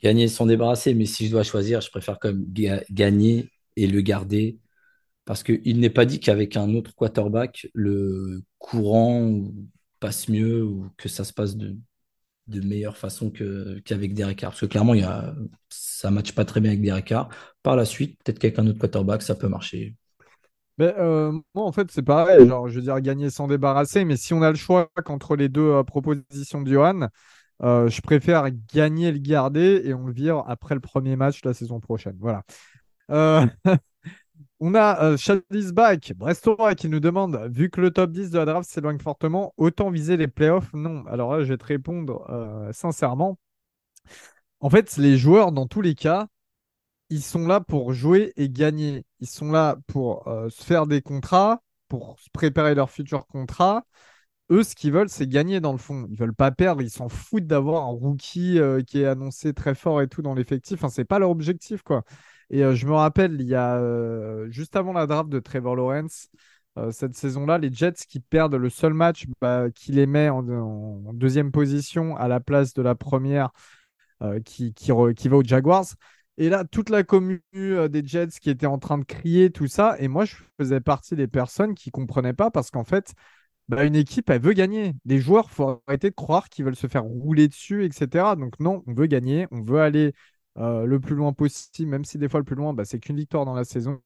Gagner 0.02 0.26
sans 0.28 0.46
débarrasser, 0.46 0.94
mais 0.94 1.06
si 1.06 1.26
je 1.26 1.30
dois 1.30 1.44
choisir, 1.44 1.80
je 1.80 1.90
préfère 1.90 2.18
quand 2.18 2.28
même 2.32 2.44
ga- 2.52 2.82
gagner 2.90 3.50
et 3.76 3.86
le 3.86 4.00
garder 4.00 4.58
parce 5.26 5.42
qu'il 5.44 5.80
n'est 5.80 5.90
pas 5.90 6.06
dit 6.06 6.20
qu'avec 6.20 6.56
un 6.56 6.74
autre 6.74 6.94
quarterback, 6.94 7.68
le 7.74 8.42
courant 8.58 9.44
passe 10.00 10.28
mieux 10.28 10.64
ou 10.64 10.90
que 10.98 11.08
ça 11.08 11.24
se 11.24 11.32
passe 11.34 11.56
de, 11.56 11.76
de 12.47 12.61
meilleure 12.61 12.97
façon 12.97 13.30
que, 13.30 13.78
qu'avec 13.80 14.14
Derek 14.14 14.38
Carr. 14.38 14.51
Parce 14.51 14.61
que 14.61 14.66
clairement, 14.66 14.95
il 14.95 15.01
y 15.01 15.05
a, 15.05 15.34
ça 15.68 16.11
ne 16.11 16.16
matche 16.16 16.32
pas 16.34 16.45
très 16.45 16.61
bien 16.61 16.72
avec 16.72 16.82
Derek 16.82 17.05
Carr. 17.05 17.28
Par 17.62 17.76
la 17.76 17.84
suite, 17.84 18.18
peut-être 18.22 18.38
qu'avec 18.38 18.59
un 18.59 18.66
autre 18.66 18.78
quarterback, 18.78 19.22
ça 19.22 19.34
peut 19.34 19.49
marcher. 19.49 19.97
Mais, 20.78 20.95
euh, 20.99 21.32
Moi, 21.55 21.64
en 21.64 21.72
fait, 21.72 21.90
c'est 21.90 22.03
pareil. 22.03 22.47
Genre, 22.47 22.68
je 22.68 22.76
veux 22.76 22.82
dire, 22.82 23.01
gagner 23.01 23.30
sans 23.30 23.47
débarrasser. 23.47 24.05
Mais 24.05 24.16
si 24.16 24.34
on 24.34 24.43
a 24.43 24.51
le 24.51 24.57
choix 24.57 24.90
qu'entre 25.05 25.36
les 25.36 25.49
deux 25.49 25.70
euh, 25.70 25.82
propositions 25.82 26.62
de 26.62 26.70
Johan, 26.70 27.09
euh, 27.62 27.88
je 27.88 28.01
préfère 28.01 28.49
gagner 28.74 29.09
et 29.09 29.12
le 29.12 29.18
garder 29.18 29.82
et 29.84 29.95
on 29.95 30.07
le 30.07 30.12
vire 30.12 30.43
après 30.47 30.74
le 30.74 30.80
premier 30.80 31.16
match 31.16 31.45
la 31.45 31.55
saison 31.55 31.78
prochaine. 31.80 32.16
Voilà. 32.18 32.43
On 34.64 34.76
a 34.76 35.02
euh, 35.02 35.16
Chalice 35.16 35.72
Back, 35.72 36.12
Brestois, 36.14 36.76
qui 36.76 36.88
nous 36.88 37.00
demande 37.00 37.48
vu 37.50 37.68
que 37.68 37.80
le 37.80 37.90
top 37.90 38.12
10 38.12 38.30
de 38.30 38.38
la 38.38 38.44
draft 38.44 38.70
s'éloigne 38.70 39.00
fortement, 39.00 39.52
autant 39.56 39.90
viser 39.90 40.16
les 40.16 40.28
playoffs? 40.28 40.72
Non. 40.72 41.04
Alors 41.06 41.36
là, 41.36 41.42
je 41.42 41.48
vais 41.48 41.56
te 41.58 41.64
répondre 41.64 42.24
euh, 42.30 42.72
sincèrement. 42.72 43.40
En 44.60 44.70
fait, 44.70 44.96
les 44.98 45.18
joueurs, 45.18 45.50
dans 45.50 45.66
tous 45.66 45.80
les 45.80 45.96
cas, 45.96 46.28
ils 47.10 47.22
sont 47.22 47.46
là 47.48 47.60
pour 47.60 47.92
jouer 47.92 48.32
et 48.36 48.48
gagner. 48.48 49.04
Ils 49.20 49.26
sont 49.28 49.50
là 49.50 49.78
pour 49.88 50.28
euh, 50.28 50.48
se 50.48 50.62
faire 50.64 50.86
des 50.86 51.02
contrats, 51.02 51.62
pour 51.88 52.16
préparer 52.32 52.76
leur 52.76 52.90
futur 52.90 53.26
contrat. 53.26 53.84
Eux, 54.50 54.62
ce 54.62 54.76
qu'ils 54.76 54.92
veulent, 54.92 55.08
c'est 55.08 55.28
gagner 55.28 55.60
dans 55.60 55.72
le 55.72 55.78
fond. 55.78 56.06
Ils 56.10 56.18
veulent 56.18 56.34
pas 56.34 56.52
perdre. 56.52 56.82
Ils 56.82 56.90
s'en 56.90 57.08
foutent 57.08 57.48
d'avoir 57.48 57.84
un 57.84 57.90
rookie 57.90 58.60
euh, 58.60 58.82
qui 58.82 59.02
est 59.02 59.06
annoncé 59.06 59.54
très 59.54 59.74
fort 59.74 60.02
et 60.02 60.08
tout 60.08 60.22
dans 60.22 60.34
l'effectif. 60.34 60.78
Enfin, 60.78 60.88
c'est 60.88 61.04
pas 61.04 61.18
leur 61.18 61.30
objectif, 61.30 61.82
quoi. 61.82 62.04
Et 62.51 62.64
euh, 62.64 62.74
je 62.74 62.86
me 62.86 62.93
rappelle, 62.93 63.40
il 63.40 63.47
y 63.47 63.55
a 63.55 63.76
euh, 63.76 64.51
juste 64.51 64.76
avant 64.76 64.93
la 64.93 65.07
draft 65.07 65.30
de 65.30 65.38
Trevor 65.40 65.76
Lawrence, 65.76 66.28
euh, 66.78 66.90
cette 66.90 67.14
saison-là, 67.14 67.59
les 67.59 67.72
Jets 67.72 67.93
qui 68.09 68.20
perdent 68.20 68.55
le 68.55 68.70
seul 68.70 68.95
match 68.95 69.26
bah, 69.40 69.70
qui 69.70 69.93
les 69.93 70.07
met 70.07 70.28
en, 70.28 70.43
deuxième 71.12 71.53
position 71.53 72.16
à 72.16 72.28
la 72.28 72.40
place 72.40 72.74
de 72.74 72.82
la 72.82 72.95
première 72.95 73.51
qui, 74.45 74.72
qui, 74.72 74.93
va 74.93 75.36
aux 75.36 75.43
Jaguars. 75.43 75.86
Et 76.38 76.49
là, 76.49 76.64
toute 76.64 76.90
la 76.90 77.03
commune 77.03 77.40
des 77.53 78.07
Jets 78.07 78.38
qui 78.40 78.51
était 78.51 78.66
en 78.66 78.78
train 78.78 78.99
de 78.99 79.05
crier, 79.05 79.51
tout 79.51 79.66
ça. 79.66 79.97
Et 79.99 80.07
moi, 80.07 80.24
je 80.24 80.36
faisais 80.59 80.80
partie 80.80 81.16
des 81.16 81.26
personnes 81.26 81.74
qui 81.74 81.90
comprenaient 81.90 82.32
pas 82.32 82.51
parce 82.51 82.70
qu'en 82.70 82.84
fait, 82.84 83.14
bah, 83.68 83.84
une 83.84 83.97
équipe, 83.97 84.28
elle 84.30 84.40
veut 84.40 84.53
gagner. 84.53 84.95
Les 85.05 85.18
joueurs, 85.18 85.51
faut 85.51 85.82
arrêter 85.86 86.11
de 86.11 86.14
croire 86.14 86.49
qu'ils 86.49 86.64
veulent 86.64 86.76
se 86.76 86.86
faire 86.88 87.05
rouler 87.05 87.49
dessus, 87.49 87.84
etc. 87.84 88.36
Donc 88.36 88.61
non, 88.61 88.82
on 88.86 88.95
veut 88.95 89.07
gagner, 89.07 89.47
on 89.51 89.62
veut 89.62 89.80
aller 89.80 90.12
euh, 90.59 90.84
le 90.84 91.00
plus 91.00 91.14
loin 91.14 91.32
possible, 91.32 91.90
même 91.90 92.05
si 92.05 92.18
des 92.18 92.28
fois 92.28 92.40
le 92.40 92.44
plus 92.44 92.57
loin, 92.57 92.74
bah, 92.74 92.84
c'est 92.84 92.98
qu'une 92.98 93.16
victoire 93.16 93.44
dans 93.44 93.55
la 93.55 93.64
saison. 93.64 94.00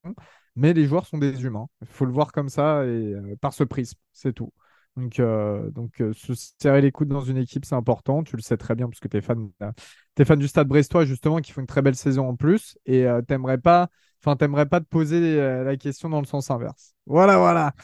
Mais 0.55 0.73
les 0.73 0.87
joueurs 0.87 1.07
sont 1.07 1.19
des 1.19 1.45
humains. 1.45 1.67
Il 1.83 1.89
faut 1.89 2.07
le 2.07 2.13
voir 2.13 2.33
comme 2.33 2.49
ça 2.49 2.85
et 2.85 3.15
euh, 3.15 3.37
par 3.41 3.53
ce 3.53 3.65
prisme, 3.65 3.99
c'est 4.13 4.33
tout. 4.33 4.53
Donc, 4.97 5.21
euh, 5.21 5.71
donc 5.71 6.03
se 6.15 6.33
serrer 6.59 6.81
les 6.81 6.91
coudes 6.91 7.09
dans 7.09 7.21
une 7.21 7.37
équipe, 7.37 7.67
c'est 7.67 7.75
important. 7.75 8.23
Tu 8.23 8.37
le 8.37 8.43
sais 8.43 8.57
très 8.57 8.75
bien 8.75 8.89
parce 8.89 9.01
que 9.01 9.09
tu 9.09 9.19
es 9.19 9.21
fan, 9.21 10.39
du 10.39 10.49
Stade 10.49 10.69
Brestois, 10.69 11.05
justement, 11.05 11.39
qui 11.39 11.53
font 11.53 11.61
une 11.61 11.67
très 11.67 11.83
belle 11.83 11.97
saison 11.97 12.29
en 12.29 12.37
plus. 12.37 12.79
Et 12.87 13.07
t'aimerais 13.29 13.59
pas, 13.59 13.89
enfin, 14.23 14.37
t'aimerais 14.37 14.65
pas 14.65 14.81
te 14.81 14.87
poser 14.87 15.37
la 15.37 15.77
question 15.77 16.09
dans 16.09 16.21
le 16.21 16.27
sens 16.27 16.51
inverse. 16.51 16.95
Voilà, 17.05 17.37
voilà. 17.37 17.75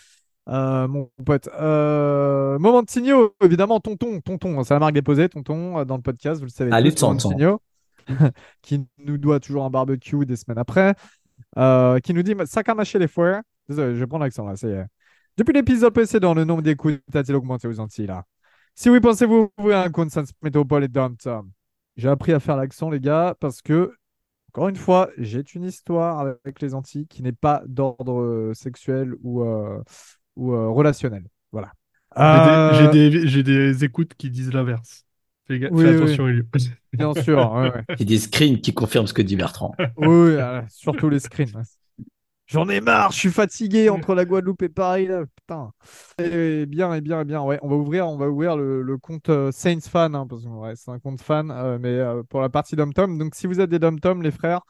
Euh, 0.48 0.88
mon 0.88 1.10
pote. 1.24 1.48
Euh, 1.54 2.58
Momentinho, 2.58 3.34
évidemment, 3.42 3.80
tonton, 3.80 4.20
tonton, 4.20 4.62
c'est 4.64 4.74
la 4.74 4.80
marque 4.80 4.94
déposée, 4.94 5.28
tonton, 5.28 5.84
dans 5.84 5.96
le 5.96 6.02
podcast, 6.02 6.40
vous 6.40 6.46
le 6.46 6.50
savez 6.50 6.70
tous, 6.70 6.94
tonton. 6.96 7.58
Qui 8.62 8.86
nous 8.98 9.18
doit 9.18 9.40
toujours 9.40 9.64
un 9.64 9.70
barbecue 9.70 10.24
des 10.26 10.36
semaines 10.36 10.58
après, 10.58 10.94
euh, 11.58 11.98
qui 12.00 12.14
nous 12.14 12.22
dit 12.22 12.34
ça 12.46 12.62
a 12.66 12.74
mâché 12.74 12.98
les 12.98 13.08
fouets. 13.08 13.40
Désolé, 13.68 13.94
je 13.94 14.00
vais 14.00 14.06
prendre 14.06 14.24
l'accent 14.24 14.46
là, 14.46 14.56
ça 14.56 14.68
y 14.68 14.72
est. 14.72 14.86
Depuis 15.36 15.52
l'épisode 15.54 15.92
précédent, 15.94 16.34
le 16.34 16.44
nombre 16.44 16.62
d'écoutes 16.62 17.00
a-t-il 17.14 17.34
augmenté 17.36 17.68
aux 17.68 17.80
Antilles 17.80 18.06
là? 18.06 18.24
Si 18.74 18.90
oui, 18.90 19.00
pensez-vous 19.00 19.52
ouvrir 19.58 19.78
un 19.78 19.90
compte 19.90 20.10
Sans 20.10 20.24
Métropole 20.42 20.84
et 20.84 20.88
Dom 20.88 21.16
Tom 21.16 21.50
J'ai 21.96 22.08
appris 22.08 22.32
à 22.32 22.40
faire 22.40 22.56
l'accent, 22.56 22.90
les 22.90 23.00
gars, 23.00 23.34
parce 23.40 23.62
que 23.62 23.92
encore 24.50 24.68
une 24.68 24.76
fois, 24.76 25.10
j'ai 25.18 25.42
une 25.54 25.64
histoire 25.64 26.20
avec 26.20 26.60
les 26.60 26.74
Antilles 26.74 27.06
qui 27.06 27.22
n'est 27.22 27.32
pas 27.32 27.62
d'ordre 27.66 28.20
euh, 28.20 28.54
sexuel 28.54 29.14
ou, 29.22 29.42
euh, 29.42 29.82
ou 30.36 30.52
euh, 30.52 30.68
relationnel. 30.70 31.26
Voilà. 31.52 31.72
J'ai 32.20 32.40
des, 32.40 32.72
j'ai 32.72 32.88
des- 32.88 33.26
j'ai 33.28 33.42
des 33.42 33.84
écoutes 33.84 34.14
qui 34.14 34.30
disent 34.30 34.52
l'inverse. 34.52 35.06
Fais, 35.46 35.58
Oui, 35.68 35.84
fais 35.84 35.88
oui, 35.88 35.96
attention. 35.96 36.26
Bien 36.92 37.14
sûr. 37.14 37.52
ouais, 37.52 37.70
ouais. 37.70 37.84
Il 37.98 38.00
y 38.00 38.02
a 38.02 38.04
des 38.06 38.18
screens 38.18 38.60
qui 38.60 38.74
confirment 38.74 39.06
ce 39.06 39.14
que 39.14 39.22
dit 39.22 39.36
Bertrand. 39.36 39.74
Oui, 39.96 40.06
euh, 40.08 40.62
surtout 40.68 41.08
les 41.08 41.20
screens. 41.20 41.52
J'en 42.46 42.68
ai 42.68 42.80
marre, 42.82 43.12
je 43.12 43.18
suis 43.18 43.30
fatigué 43.30 43.88
entre 43.88 44.14
la 44.14 44.24
Guadeloupe 44.26 44.62
et 44.62 44.68
Paris. 44.68 45.06
Là. 45.06 45.24
Putain. 45.36 45.72
Et 46.18 46.66
bien, 46.66 46.92
et 46.94 47.00
bien, 47.00 47.22
et 47.22 47.24
bien. 47.24 47.40
Ouais, 47.42 47.58
on 47.62 47.68
va 47.68 47.76
ouvrir, 47.76 48.06
on 48.08 48.18
va 48.18 48.28
ouvrir 48.28 48.56
le, 48.56 48.82
le 48.82 48.98
compte 48.98 49.30
euh, 49.30 49.50
Saints 49.52 49.80
fan, 49.80 50.14
hein, 50.14 50.26
parce 50.28 50.42
que 50.44 50.48
ouais, 50.48 50.76
c'est 50.76 50.90
un 50.90 50.98
compte 50.98 51.22
fan, 51.22 51.50
euh, 51.50 51.78
mais 51.80 51.88
euh, 51.88 52.22
pour 52.24 52.42
la 52.42 52.50
partie 52.50 52.76
Dom 52.76 52.92
Tom. 52.92 53.16
Donc, 53.16 53.34
si 53.34 53.46
vous 53.46 53.60
êtes 53.60 53.70
des 53.70 53.78
Dom 53.78 53.98
Tom, 54.00 54.22
les 54.22 54.30
frères, 54.32 54.60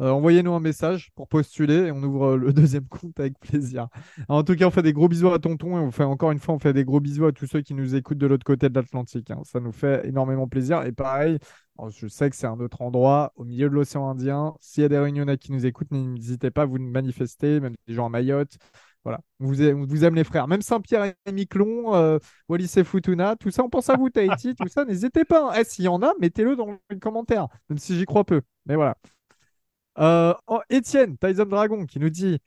euh, 0.00 0.10
envoyez-nous 0.10 0.52
un 0.52 0.60
message 0.60 1.10
pour 1.14 1.28
postuler 1.28 1.74
et 1.86 1.92
on 1.92 2.02
ouvre 2.02 2.32
euh, 2.34 2.36
le 2.36 2.52
deuxième 2.52 2.86
compte 2.86 3.18
avec 3.20 3.38
plaisir. 3.40 3.88
En 4.28 4.42
tout 4.44 4.54
cas, 4.56 4.66
on 4.66 4.70
fait 4.70 4.82
des 4.82 4.92
gros 4.92 5.08
bisous 5.08 5.30
à 5.30 5.38
Tonton 5.38 5.78
et 5.78 5.80
on 5.80 5.90
fait 5.90 6.04
encore 6.04 6.30
une 6.32 6.38
fois, 6.38 6.54
on 6.54 6.58
fait 6.58 6.72
des 6.72 6.84
gros 6.84 7.00
bisous 7.00 7.26
à 7.26 7.32
tous 7.32 7.46
ceux 7.46 7.62
qui 7.62 7.74
nous 7.74 7.94
écoutent 7.94 8.18
de 8.18 8.26
l'autre 8.26 8.44
côté 8.44 8.68
de 8.68 8.74
l'Atlantique. 8.74 9.30
hein. 9.30 9.40
Ça 9.44 9.60
nous 9.60 9.72
fait 9.72 10.06
énormément 10.06 10.46
plaisir. 10.48 10.82
Et 10.84 10.92
pareil, 10.92 11.38
alors, 11.78 11.90
je 11.90 12.06
sais 12.08 12.30
que 12.30 12.36
c'est 12.36 12.46
un 12.46 12.58
autre 12.60 12.80
endroit, 12.82 13.32
au 13.36 13.44
milieu 13.44 13.68
de 13.68 13.74
l'océan 13.74 14.08
Indien. 14.08 14.54
S'il 14.60 14.82
y 14.82 14.86
a 14.86 14.88
des 14.88 14.98
Réunionnais 14.98 15.36
qui 15.38 15.52
nous 15.52 15.66
écoutent, 15.66 15.90
n'hésitez 15.90 16.50
pas 16.50 16.62
à 16.62 16.64
vous 16.66 16.78
manifester, 16.78 17.60
même 17.60 17.74
des 17.86 17.94
gens 17.94 18.06
à 18.06 18.08
Mayotte, 18.08 18.56
Voilà, 19.04 19.20
on 19.40 19.46
vous, 19.46 19.62
aime, 19.62 19.84
vous 19.84 20.04
aime 20.04 20.14
les 20.16 20.24
frères. 20.24 20.48
Même 20.48 20.62
Saint-Pierre 20.62 21.12
et 21.26 21.32
Miquelon, 21.32 21.94
euh, 21.94 22.18
Wallis 22.48 22.72
et 22.76 22.82
Futuna, 22.84 23.36
tout 23.36 23.50
ça, 23.50 23.62
on 23.62 23.68
pense 23.68 23.88
à 23.90 23.96
vous, 23.96 24.10
Tahiti, 24.10 24.54
tout 24.56 24.68
ça. 24.68 24.84
N'hésitez 24.84 25.24
pas. 25.24 25.50
hein. 25.50 25.60
Eh, 25.60 25.64
S'il 25.64 25.84
y 25.84 25.88
en 25.88 26.02
a, 26.02 26.12
mettez-le 26.20 26.56
dans 26.56 26.76
les 26.90 26.98
commentaires, 26.98 27.46
même 27.68 27.78
si 27.78 27.96
j'y 27.96 28.04
crois 28.04 28.24
peu. 28.24 28.40
Mais 28.66 28.74
voilà. 28.74 28.96
Euh, 29.98 30.34
oh, 30.46 30.60
Étienne, 30.70 31.16
Tyson 31.18 31.46
Dragon, 31.46 31.86
qui 31.86 31.98
nous 31.98 32.10
dit 32.10 32.38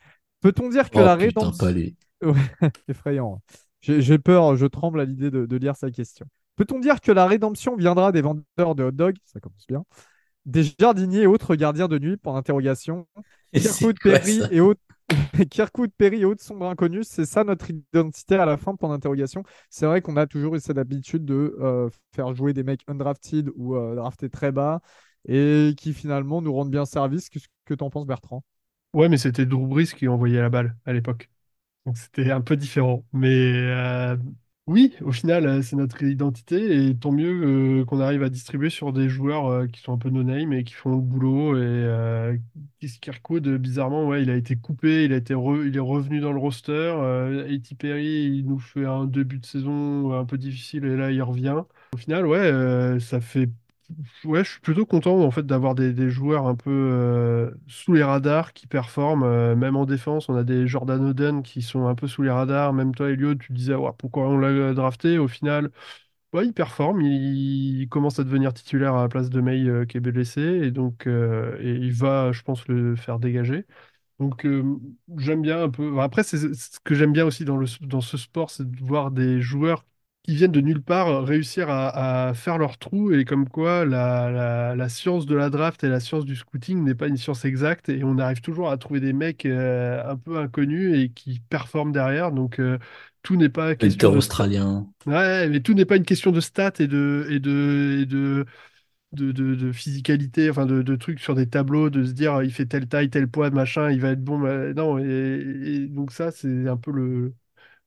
Peut-on 0.42 0.70
dire 0.70 0.90
que 0.90 1.00
Oh 1.00 1.04
la 1.04 1.16
rédemption. 1.16 1.74
Effrayant. 2.88 3.42
J'ai 3.82 4.20
peur, 4.20 4.56
je 4.56 4.66
tremble 4.66 5.00
à 5.00 5.06
l'idée 5.06 5.32
de, 5.32 5.46
de 5.46 5.58
lire 5.58 5.76
sa 5.76 5.90
question. 5.90 6.26
Peut-on 6.56 6.80
dire 6.80 7.00
que 7.00 7.12
la 7.12 7.26
rédemption 7.26 7.78
viendra 7.78 8.12
des 8.12 8.22
vendeurs 8.22 8.76
de 8.76 8.84
hot 8.84 8.92
dogs? 8.92 9.16
Ça 9.26 9.40
commence 9.40 9.66
bien. 9.68 9.86
Des 10.46 10.64
jardiniers 10.80 11.22
et 11.22 11.28
autres 11.28 11.56
gardiens 11.56 11.88
de 11.88 11.98
nuit 11.98 12.18
pour 12.18 12.34
l'interrogation. 12.34 13.08
Kirkwood, 13.54 13.98
Perry 14.02 14.42
et 14.52 14.60
autres. 14.60 14.82
Kirkwood, 15.50 15.92
Perry 15.98 16.22
et 16.22 16.26
autres 16.26 16.44
sombres 16.44 16.68
inconnus, 16.68 17.08
c'est 17.08 17.26
ça 17.26 17.44
notre 17.44 17.70
identité 17.72 18.36
à 18.36 18.46
la 18.46 18.58
fin 18.58 18.76
pour 18.76 18.90
l'interrogation. 18.90 19.44
C'est 19.70 19.86
vrai 19.86 20.02
qu'on 20.02 20.18
a 20.18 20.28
toujours 20.28 20.56
eu 20.56 20.60
cette 20.60 20.78
habitude 20.78 21.26
de 21.26 21.56
euh, 21.60 21.90
faire 22.14 22.34
jouer 22.36 22.54
des 22.54 22.64
mecs 22.64 22.82
undrafted 22.88 23.50
ou 23.56 23.76
euh, 23.76 23.96
draftés 23.96 24.30
très 24.30 24.52
bas 24.52 24.82
et 25.30 25.76
qui 25.78 25.94
finalement 25.94 26.42
nous 26.42 26.52
rendent 26.52 26.72
bien 26.72 26.86
service. 26.86 27.30
Qu'est-ce 27.30 27.48
que 27.66 27.76
t'en 27.76 27.90
penses, 27.90 28.08
Bertrand? 28.08 28.44
Ouais, 28.94 29.08
mais 29.08 29.18
c'était 29.18 29.46
Drew 29.46 29.68
Brees 29.68 29.94
qui 29.96 30.08
envoyait 30.08 30.42
la 30.42 30.50
balle 30.50 30.76
à 30.86 30.94
l'époque. 30.94 31.30
Donc 31.86 31.98
c'était 31.98 32.32
un 32.32 32.42
peu 32.42 32.58
différent. 32.58 33.06
Mais 33.14 33.54
euh, 33.54 34.18
oui, 34.66 34.96
au 35.02 35.12
final, 35.12 35.46
euh, 35.46 35.62
c'est 35.62 35.76
notre 35.76 36.02
identité 36.02 36.88
et 36.88 36.96
tant 36.98 37.12
mieux 37.12 37.82
euh, 37.82 37.86
qu'on 37.86 38.00
arrive 38.00 38.24
à 38.24 38.30
distribuer 38.30 38.72
sur 38.72 38.92
des 38.92 39.08
joueurs 39.08 39.68
qui 39.68 39.80
sont 39.82 39.94
un 39.94 40.00
peu 40.00 40.10
no-name 40.10 40.54
et 40.54 40.64
qui 40.64 40.74
font 40.74 40.90
le 40.90 41.02
boulot. 41.02 41.56
Et 41.58 42.40
Kirkwood, 43.02 43.48
bizarrement, 43.58 44.08
ouais, 44.08 44.24
il 44.24 44.32
a 44.32 44.36
été 44.36 44.56
coupé, 44.56 45.06
il 45.06 45.14
a 45.14 45.18
été 45.18 45.36
il 45.36 45.76
est 45.76 45.80
revenu 45.80 46.20
dans 46.20 46.34
le 46.34 46.40
roster. 46.40 46.90
A.T. 47.48 47.76
Perry, 47.76 48.26
il 48.26 48.48
nous 48.48 48.60
fait 48.60 48.86
un 48.86 49.06
début 49.06 49.38
de 49.38 49.46
saison 49.46 50.14
un 50.14 50.26
peu 50.26 50.40
difficile 50.40 50.86
et 50.86 50.96
là, 50.96 51.12
il 51.12 51.22
revient. 51.22 51.62
Au 51.94 51.98
final, 51.98 52.26
ouais, 52.26 53.00
ça 53.00 53.22
fait 53.22 53.50
Ouais, 54.24 54.44
je 54.44 54.52
suis 54.52 54.60
plutôt 54.62 54.86
content 54.86 55.18
en 55.22 55.32
fait 55.32 55.44
d'avoir 55.46 55.76
des, 55.76 55.94
des 55.94 56.10
joueurs 56.10 56.46
un 56.48 56.56
peu 56.56 56.70
euh, 56.72 57.52
sous 57.68 57.94
les 57.94 58.04
radars 58.04 58.54
qui 58.54 58.68
performent. 58.68 59.24
euh, 59.24 59.56
même 59.56 59.76
en 59.76 59.86
défense, 59.86 60.30
on 60.30 60.36
a 60.36 60.44
des 60.44 60.68
Jordan 60.68 61.04
Oden 61.06 61.42
qui 61.42 61.62
sont 61.62 61.88
un 61.88 61.96
peu 61.96 62.08
sous 62.08 62.22
les 62.22 62.30
radars. 62.30 62.72
Même 62.74 62.94
toi, 62.94 63.10
Elliot, 63.10 63.36
tu 63.36 63.52
disais 63.54 63.76
ouais, 63.76 63.90
pourquoi 63.98 64.28
on 64.30 64.38
l'a 64.38 64.74
drafté? 64.74 65.18
Au 65.18 65.28
final, 65.28 65.72
ouais, 66.34 66.48
il 66.48 66.54
performe. 66.54 67.02
Il, 67.02 67.82
il 67.82 67.90
commence 67.90 68.20
à 68.20 68.24
devenir 68.26 68.54
titulaire 68.54 68.96
à 68.96 69.04
la 69.04 69.10
place 69.10 69.30
de 69.30 69.42
May 69.42 69.66
euh, 69.68 69.86
qui 69.86 69.98
est 69.98 70.02
blessé 70.02 70.42
et 70.42 70.72
donc 70.72 71.08
euh, 71.08 71.58
et 71.62 71.72
il 71.76 71.94
va, 71.94 72.32
je 72.34 72.44
pense, 72.44 72.68
le 72.68 72.96
faire 72.96 73.20
dégager. 73.20 73.66
Donc 74.20 74.46
euh, 74.46 74.64
j'aime 75.18 75.42
bien 75.42 75.64
un 75.64 75.70
peu. 75.70 76.00
Après, 76.02 76.24
c'est 76.24 76.38
ce 76.56 76.80
que 76.84 76.96
j'aime 76.96 77.14
bien 77.14 77.26
aussi 77.26 77.46
dans 77.46 77.58
le, 77.58 77.68
dans 77.82 78.02
ce 78.02 78.18
sport, 78.18 78.50
c'est 78.52 78.70
de 78.70 78.84
voir 78.86 79.12
des 79.12 79.42
joueurs 79.42 79.86
qui 80.30 80.36
viennent 80.36 80.52
de 80.52 80.62
nulle 80.62 80.82
part 80.84 81.08
euh, 81.10 81.22
réussir 81.22 81.70
à, 81.70 82.30
à 82.30 82.34
faire 82.34 82.58
leur 82.58 82.78
trou 82.78 83.12
et 83.14 83.26
comme 83.26 83.50
quoi 83.50 83.86
la, 83.86 84.30
la, 84.32 84.76
la 84.76 84.90
science 84.90 85.26
de 85.26 85.36
la 85.36 85.50
draft 85.50 85.84
et 85.84 85.90
la 85.90 86.00
science 86.00 86.26
du 86.26 86.36
scouting 86.36 86.84
n'est 86.84 86.96
pas 86.96 87.08
une 87.08 87.18
science 87.18 87.46
exacte 87.46 87.90
et 87.90 88.04
on 88.04 88.18
arrive 88.20 88.42
toujours 88.42 88.70
à 88.72 88.78
trouver 88.78 89.00
des 89.00 89.14
mecs 89.14 89.46
euh, 89.46 90.04
un 90.10 90.18
peu 90.18 90.38
inconnus 90.40 90.98
et 91.00 91.10
qui 91.12 91.40
performent 91.50 91.92
derrière. 91.92 92.32
Donc 92.32 92.60
euh, 92.60 92.78
tout 93.24 93.36
n'est 93.38 93.50
pas 93.50 93.76
de 93.76 93.98
australien. 94.08 94.88
Ouais, 95.06 95.48
mais 95.50 95.62
tout 95.62 95.74
n'est 95.74 95.86
pas 95.86 95.96
une 95.96 96.04
question 96.06 96.32
de 96.32 96.42
stats 96.42 96.74
et 96.80 96.88
de 96.88 97.26
et 97.30 97.40
de 97.40 98.00
et 98.04 98.06
de 98.06 98.46
de, 99.14 99.32
de, 99.32 99.56
de 99.56 99.72
physicalité, 99.72 100.50
enfin 100.52 100.66
de, 100.68 100.82
de 100.84 100.96
trucs 100.96 101.20
sur 101.20 101.36
des 101.36 101.50
tableaux, 101.50 101.90
de 101.90 102.06
se 102.06 102.12
dire 102.14 102.44
il 102.44 102.54
fait 102.54 102.66
telle 102.68 102.88
taille, 102.88 103.10
tel 103.10 103.28
poids, 103.30 103.50
machin, 103.52 103.92
il 103.92 104.02
va 104.02 104.12
être 104.12 104.24
bon. 104.24 104.40
non, 104.76 105.00
et, 105.00 105.06
et 105.06 105.88
donc 105.88 106.12
ça, 106.12 106.32
c'est 106.32 106.68
un 106.68 106.78
peu 106.78 106.92
le, 106.92 107.34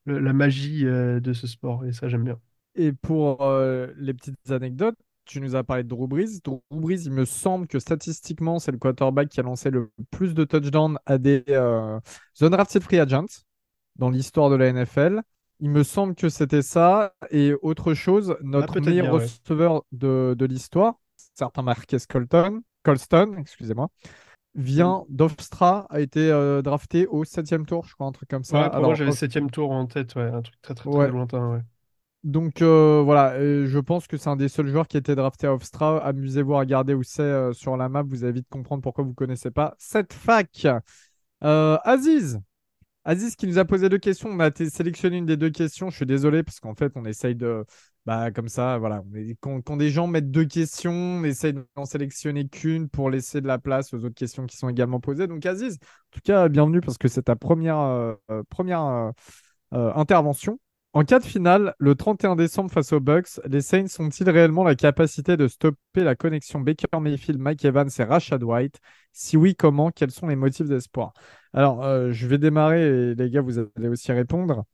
le- 0.05 0.19
la 0.19 0.33
magie 0.33 0.85
euh, 0.85 1.19
de 1.19 1.33
ce 1.33 1.47
sport, 1.47 1.85
et 1.85 1.93
ça, 1.93 2.07
j'aime 2.09 2.23
bien. 2.23 2.39
Et 2.75 2.91
pour 2.91 3.41
euh, 3.43 3.87
les 3.97 4.13
petites 4.13 4.51
anecdotes, 4.51 4.97
tu 5.25 5.39
nous 5.39 5.55
as 5.55 5.63
parlé 5.63 5.83
de 5.83 5.89
Drew 5.89 6.07
Brees. 6.07 6.39
Drew 6.43 6.59
Brees, 6.71 7.03
il 7.05 7.11
me 7.11 7.25
semble 7.25 7.67
que 7.67 7.79
statistiquement, 7.79 8.59
c'est 8.59 8.71
le 8.71 8.77
quarterback 8.77 9.29
qui 9.29 9.39
a 9.39 9.43
lancé 9.43 9.69
le 9.69 9.91
plus 10.11 10.33
de 10.33 10.43
touchdowns 10.43 10.97
à 11.05 11.17
des 11.17 11.43
euh, 11.49 11.99
undrafted 12.41 12.83
free 12.83 12.99
agents 12.99 13.25
dans 13.95 14.09
l'histoire 14.09 14.49
de 14.49 14.55
la 14.55 14.67
NFL. 14.67 15.21
Il 15.59 15.69
me 15.69 15.83
semble 15.83 16.15
que 16.15 16.29
c'était 16.29 16.61
ça. 16.61 17.13
Et 17.31 17.53
autre 17.61 17.93
chose, 17.93 18.35
notre 18.41 18.79
peut-être 18.79 18.81
meilleur 18.81 19.07
bien, 19.07 19.13
ouais. 19.13 19.31
receveur 19.47 19.83
de, 19.91 20.35
de 20.37 20.45
l'histoire, 20.45 20.95
certain 21.35 21.61
Marquez 21.61 21.97
Colton, 22.09 22.61
Colston, 22.83 23.35
excusez-moi, 23.37 23.89
vient 24.55 25.03
d'Ofstra, 25.09 25.87
a 25.89 25.99
été 25.99 26.31
euh, 26.31 26.61
drafté 26.61 27.07
au 27.07 27.23
septième 27.23 27.65
tour, 27.65 27.85
je 27.85 27.93
crois, 27.93 28.07
un 28.07 28.11
truc 28.11 28.29
comme 28.29 28.43
ça. 28.43 28.57
Ouais, 28.57 28.63
pour 28.69 28.71
moi, 28.71 28.77
Alors, 28.79 28.95
j'avais 28.95 29.09
Of- 29.11 29.17
septième 29.17 29.49
tour 29.49 29.71
en 29.71 29.85
tête, 29.85 30.15
ouais, 30.15 30.23
un 30.23 30.41
truc 30.41 30.61
très 30.61 30.73
très 30.75 30.89
très 30.89 30.99
Ouais. 30.99 31.09
lointain, 31.09 31.51
ouais. 31.51 31.61
Donc 32.23 32.61
euh, 32.61 33.01
voilà, 33.03 33.37
je 33.39 33.79
pense 33.79 34.07
que 34.07 34.15
c'est 34.15 34.29
un 34.29 34.37
des 34.37 34.47
seuls 34.47 34.67
joueurs 34.67 34.87
qui 34.87 34.95
a 34.95 34.99
été 35.01 35.13
drafté 35.13 35.45
à 35.47 35.53
Hofstra. 35.53 35.97
Amusez-vous 36.05 36.55
à 36.55 36.59
regarder 36.59 36.93
où 36.93 37.03
c'est 37.03 37.21
euh, 37.21 37.51
sur 37.51 37.75
la 37.75 37.89
map, 37.89 38.03
vous 38.03 38.23
allez 38.23 38.31
vite 38.33 38.47
comprendre 38.49 38.81
pourquoi 38.81 39.03
vous 39.03 39.09
ne 39.09 39.15
connaissez 39.15 39.51
pas 39.51 39.75
cette 39.77 40.13
fac. 40.13 40.65
Aziz, 41.41 42.39
Aziz 43.03 43.35
qui 43.35 43.47
nous 43.47 43.57
a 43.59 43.65
posé 43.65 43.89
deux 43.89 43.97
questions. 43.97 44.29
On 44.29 44.39
a 44.39 44.49
sélectionné 44.53 45.17
une 45.17 45.25
des 45.25 45.35
deux 45.35 45.49
questions. 45.49 45.89
Je 45.89 45.97
suis 45.97 46.05
désolé 46.05 46.43
parce 46.43 46.61
qu'en 46.61 46.75
fait, 46.75 46.93
on 46.95 47.03
essaye 47.03 47.35
de. 47.35 47.65
Bah, 48.05 48.31
comme 48.31 48.49
ça, 48.49 48.77
voilà. 48.79 49.01
Quand, 49.39 49.77
des 49.77 49.89
gens 49.89 50.07
mettent 50.07 50.29
deux 50.29 50.43
questions, 50.45 50.91
on 50.91 51.23
essaye 51.23 51.53
d'en 51.75 51.85
sélectionner 51.85 52.47
qu'une 52.49 52.89
pour 52.89 53.09
laisser 53.09 53.39
de 53.39 53.47
la 53.47 53.59
place 53.59 53.93
aux 53.93 54.03
autres 54.03 54.15
questions 54.15 54.45
qui 54.45 54.57
sont 54.57 54.67
également 54.67 54.99
posées. 54.99 55.25
Donc, 55.27 55.45
Aziz, 55.45 55.75
en 55.75 56.11
tout 56.11 56.19
cas, 56.21 56.49
bienvenue 56.49 56.81
parce 56.81 56.97
que 56.97 57.07
c'est 57.07 57.23
ta 57.23 57.37
première, 57.37 57.79
euh, 57.79 58.13
euh, 58.29 59.11
euh, 59.73 59.93
intervention. 59.95 60.59
En 60.91 61.05
cas 61.05 61.19
de 61.19 61.23
finale, 61.25 61.75
le 61.79 61.95
31 61.95 62.35
décembre 62.35 62.69
face 62.71 62.91
aux 62.91 62.99
Bucks, 62.99 63.39
les 63.45 63.61
Saints 63.61 63.85
ont-ils 63.99 64.29
réellement 64.29 64.63
la 64.63 64.75
capacité 64.75 65.37
de 65.37 65.47
stopper 65.47 66.03
la 66.03 66.15
connexion 66.15 66.59
Baker 66.59 66.99
Mayfield, 66.99 67.39
Mike 67.39 67.65
Evans 67.65 67.89
et 67.97 68.03
Rashad 68.03 68.43
White? 68.43 68.79
Si 69.13 69.37
oui, 69.37 69.55
comment? 69.55 69.91
Quels 69.91 70.11
sont 70.11 70.27
les 70.27 70.35
motifs 70.35 70.67
d'espoir? 70.67 71.13
Alors, 71.53 71.83
je 72.11 72.27
vais 72.27 72.37
démarrer 72.37 72.83
et 72.83 73.15
les 73.15 73.29
gars, 73.31 73.41
vous 73.41 73.57
allez 73.59 73.87
aussi 73.87 74.11
répondre. 74.11 74.65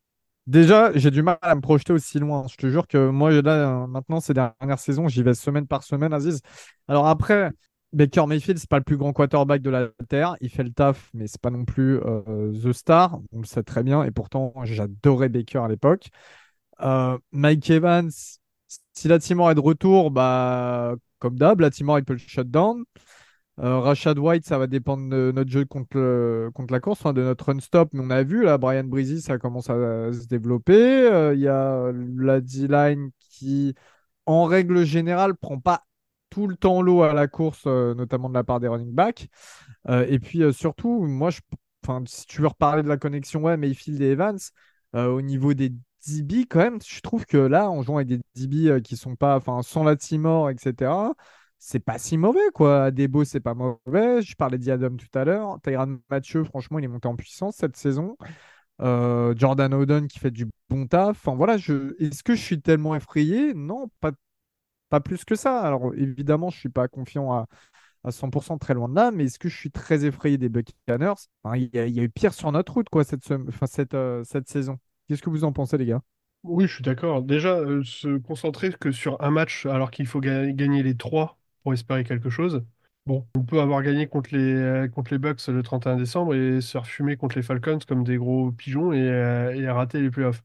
Déjà, 0.49 0.91
j'ai 0.97 1.11
du 1.11 1.21
mal 1.21 1.37
à 1.43 1.53
me 1.53 1.61
projeter 1.61 1.93
aussi 1.93 2.17
loin. 2.17 2.47
Je 2.49 2.55
te 2.55 2.65
jure 2.67 2.87
que 2.87 3.09
moi, 3.09 3.29
maintenant, 3.87 4.19
ces 4.19 4.33
dernières 4.33 4.79
saisons, 4.79 5.07
j'y 5.07 5.21
vais 5.21 5.35
semaine 5.35 5.67
par 5.67 5.83
semaine, 5.83 6.11
Aziz. 6.11 6.41
Alors 6.87 7.05
après, 7.05 7.51
Baker 7.93 8.25
Mayfield, 8.25 8.57
c'est 8.57 8.67
pas 8.67 8.79
le 8.79 8.83
plus 8.83 8.97
grand 8.97 9.13
quarterback 9.13 9.61
de 9.61 9.69
la 9.69 9.89
Terre. 10.07 10.37
Il 10.41 10.49
fait 10.49 10.63
le 10.63 10.71
taf, 10.71 11.11
mais 11.13 11.27
c'est 11.27 11.39
pas 11.39 11.51
non 11.51 11.65
plus 11.65 11.99
euh, 12.03 12.51
The 12.63 12.73
Star. 12.73 13.19
On 13.31 13.41
le 13.41 13.45
sait 13.45 13.61
très 13.61 13.83
bien. 13.83 14.01
Et 14.03 14.09
pourtant, 14.09 14.51
j'adorais 14.63 15.29
Baker 15.29 15.59
à 15.59 15.67
l'époque. 15.67 16.09
Euh, 16.81 17.15
Mike 17.31 17.69
Evans, 17.69 18.09
si 18.93 19.07
Latimore 19.07 19.51
est 19.51 19.55
de 19.55 19.59
retour, 19.59 20.09
bah, 20.09 20.95
comme 21.19 21.37
d'hab, 21.37 21.59
Latimore, 21.59 21.99
il 21.99 22.05
peut 22.05 22.13
le 22.13 22.19
shutdown. 22.19 22.85
Euh, 22.87 23.08
Rashad 23.61 24.17
White, 24.17 24.45
ça 24.45 24.57
va 24.57 24.67
dépendre 24.67 25.09
de 25.09 25.31
notre 25.35 25.49
jeu 25.51 25.65
contre, 25.65 25.97
le- 25.97 26.49
contre 26.53 26.71
la 26.73 26.79
course, 26.79 27.05
hein, 27.05 27.13
de 27.13 27.21
notre 27.21 27.45
run 27.45 27.59
stop. 27.59 27.89
Mais 27.93 28.01
on 28.03 28.09
a 28.09 28.23
vu, 28.23 28.43
là, 28.43 28.57
Brian 28.57 28.85
Breezy, 28.85 29.21
ça 29.21 29.37
commence 29.37 29.69
à, 29.69 30.13
se 30.13 30.27
développer. 30.27 30.73
Euh, 31.07 31.33
Il 31.35 31.41
y 31.41 31.47
a 31.47 31.91
la 32.17 32.41
D-line 32.41 33.11
qui, 33.19 33.75
en 34.25 34.45
règle 34.45 34.85
générale, 34.85 35.35
prend 35.35 35.59
pas 35.59 35.85
tout 36.29 36.47
le 36.47 36.55
temps 36.55 36.81
l'eau 36.81 37.03
à 37.03 37.13
la 37.13 37.27
course, 37.27 37.63
euh, 37.67 37.95
notamment 37.95 38.29
de 38.29 38.35
la 38.35 38.43
part 38.43 38.59
des 38.59 38.67
running 38.67 38.93
backs. 38.93 39.27
Euh, 39.89 40.05
et 40.09 40.19
puis 40.19 40.43
euh, 40.43 40.51
surtout, 40.51 41.01
moi, 41.05 41.29
je, 41.29 41.39
enfin, 41.85 42.03
si 42.07 42.25
tu 42.27 42.41
veux 42.41 42.47
reparler 42.47 42.83
de 42.83 42.87
la 42.89 42.97
connexion 42.97 43.41
ouais, 43.43 43.57
Mayfield 43.57 44.01
et 44.01 44.11
Evans, 44.11 44.37
euh, 44.95 45.07
au 45.07 45.21
niveau 45.21 45.53
des 45.53 45.69
DB, 46.07 46.45
quand 46.45 46.59
même, 46.59 46.79
je 46.85 47.01
trouve 47.01 47.25
que 47.25 47.37
là, 47.37 47.69
en 47.69 47.83
jouant 47.83 47.97
avec 47.97 48.07
des 48.07 48.19
DB 48.35 48.69
euh, 48.69 48.79
qui 48.81 48.97
sont 48.97 49.15
pas, 49.15 49.35
enfin, 49.37 49.61
sans 49.63 49.83
la 49.83 49.95
Timor, 49.95 50.49
etc., 50.49 51.13
c'est 51.59 51.79
pas 51.79 51.97
si 51.99 52.17
mauvais, 52.17 52.39
quoi. 52.53 52.91
Debo, 52.91 53.23
c'est 53.25 53.39
pas 53.41 53.53
mauvais. 53.53 54.21
Je 54.21 54.35
parlais 54.35 54.57
d'Iadam 54.57 54.95
tout 54.97 55.07
à 55.19 55.25
l'heure. 55.25 55.59
Tyrann 55.63 55.99
Mathieu, 56.09 56.43
franchement, 56.43 56.79
il 56.79 56.85
est 56.85 56.87
monté 56.87 57.07
en 57.07 57.15
puissance 57.15 57.57
cette 57.57 57.77
saison. 57.77 58.17
Euh, 58.81 59.33
Jordan 59.37 59.73
Oden 59.73 60.07
qui 60.07 60.19
fait 60.19 60.31
du 60.31 60.47
bon 60.69 60.87
taf. 60.87 61.11
Enfin, 61.11 61.35
voilà, 61.35 61.57
je... 61.57 61.95
est-ce 62.03 62.23
que 62.23 62.35
je 62.35 62.41
suis 62.41 62.61
tellement 62.61 62.95
effrayé? 62.95 63.53
Non, 63.53 63.89
pas, 64.01 64.11
pas 64.89 64.99
plus 65.01 65.25
que 65.25 65.35
ça. 65.35 65.61
Alors, 65.61 65.93
évidemment, 65.95 66.49
je 66.49 66.59
suis 66.59 66.69
pas 66.69 66.87
confiant 66.87 67.33
à 67.33 67.47
à 68.05 68.11
100% 68.11 68.57
très 68.57 68.73
loin 68.75 68.89
de 68.89 68.95
là, 68.95 69.11
mais 69.11 69.25
est-ce 69.25 69.39
que 69.39 69.49
je 69.49 69.57
suis 69.57 69.71
très 69.71 70.05
effrayé 70.05 70.37
des 70.37 70.49
Buccaneers? 70.49 71.13
Enfin, 71.43 71.57
il 71.57 71.69
y, 71.75 71.79
a, 71.79 71.85
il 71.87 71.95
y 71.95 71.99
a 71.99 72.03
eu 72.03 72.09
pire 72.09 72.33
sur 72.33 72.51
notre 72.51 72.73
route 72.75 72.89
quoi, 72.89 73.03
cette, 73.03 73.25
sem- 73.25 73.45
enfin, 73.49 73.67
cette, 73.67 73.93
euh, 73.95 74.23
cette 74.25 74.49
saison. 74.49 74.79
Qu'est-ce 75.07 75.21
que 75.23 75.29
vous 75.29 75.43
en 75.43 75.53
pensez, 75.53 75.77
les 75.77 75.85
gars? 75.87 76.01
Oui, 76.43 76.67
je 76.67 76.73
suis 76.75 76.83
d'accord. 76.83 77.21
Déjà, 77.23 77.55
euh, 77.57 77.83
se 77.83 78.17
concentrer 78.17 78.71
que 78.73 78.91
sur 78.91 79.21
un 79.21 79.31
match 79.31 79.65
alors 79.65 79.91
qu'il 79.91 80.07
faut 80.07 80.19
ga- 80.21 80.51
gagner 80.51 80.83
les 80.83 80.95
trois 80.95 81.38
espérer 81.73 82.03
quelque 82.03 82.29
chose. 82.29 82.63
Bon, 83.05 83.27
on 83.35 83.43
peut 83.43 83.59
avoir 83.61 83.81
gagné 83.83 84.07
contre 84.07 84.35
les, 84.35 84.39
euh, 84.55 84.87
contre 84.87 85.11
les 85.13 85.17
Bucks 85.19 85.47
le 85.47 85.63
31 85.63 85.95
décembre 85.97 86.35
et 86.35 86.61
se 86.61 86.77
refumer 86.77 87.17
contre 87.17 87.37
les 87.37 87.43
Falcons 87.43 87.79
comme 87.87 88.03
des 88.03 88.17
gros 88.17 88.51
pigeons 88.51 88.93
et, 88.93 88.99
euh, 89.01 89.53
et 89.55 89.69
rater 89.69 90.01
les 90.01 90.11
playoffs. 90.11 90.43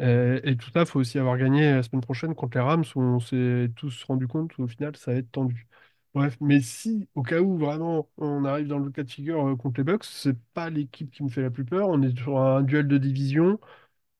Euh, 0.00 0.40
et 0.44 0.56
tout 0.56 0.70
ça, 0.72 0.80
il 0.80 0.86
faut 0.86 1.00
aussi 1.00 1.18
avoir 1.18 1.36
gagné 1.36 1.72
la 1.72 1.82
semaine 1.82 2.00
prochaine 2.00 2.34
contre 2.34 2.56
les 2.58 2.62
Rams 2.64 2.84
où 2.94 3.00
on 3.02 3.20
s'est 3.20 3.70
tous 3.76 4.04
rendu 4.04 4.26
compte 4.26 4.54
qu'au 4.54 4.66
final, 4.66 4.96
ça 4.96 5.12
va 5.12 5.18
être 5.18 5.30
tendu. 5.30 5.66
Bref, 6.14 6.36
mais 6.40 6.60
si, 6.60 7.08
au 7.14 7.22
cas 7.22 7.40
où 7.40 7.56
vraiment 7.58 8.08
on 8.16 8.44
arrive 8.44 8.66
dans 8.68 8.78
le 8.78 8.90
cas 8.90 9.02
de 9.04 9.10
figure 9.10 9.56
contre 9.58 9.80
les 9.80 9.84
Bucks, 9.84 10.04
c'est 10.04 10.38
pas 10.54 10.70
l'équipe 10.70 11.10
qui 11.10 11.22
me 11.22 11.28
fait 11.28 11.42
la 11.42 11.50
plus 11.50 11.64
peur. 11.64 11.88
On 11.88 12.02
est 12.02 12.16
sur 12.18 12.38
un 12.40 12.62
duel 12.62 12.88
de 12.88 12.98
division. 12.98 13.60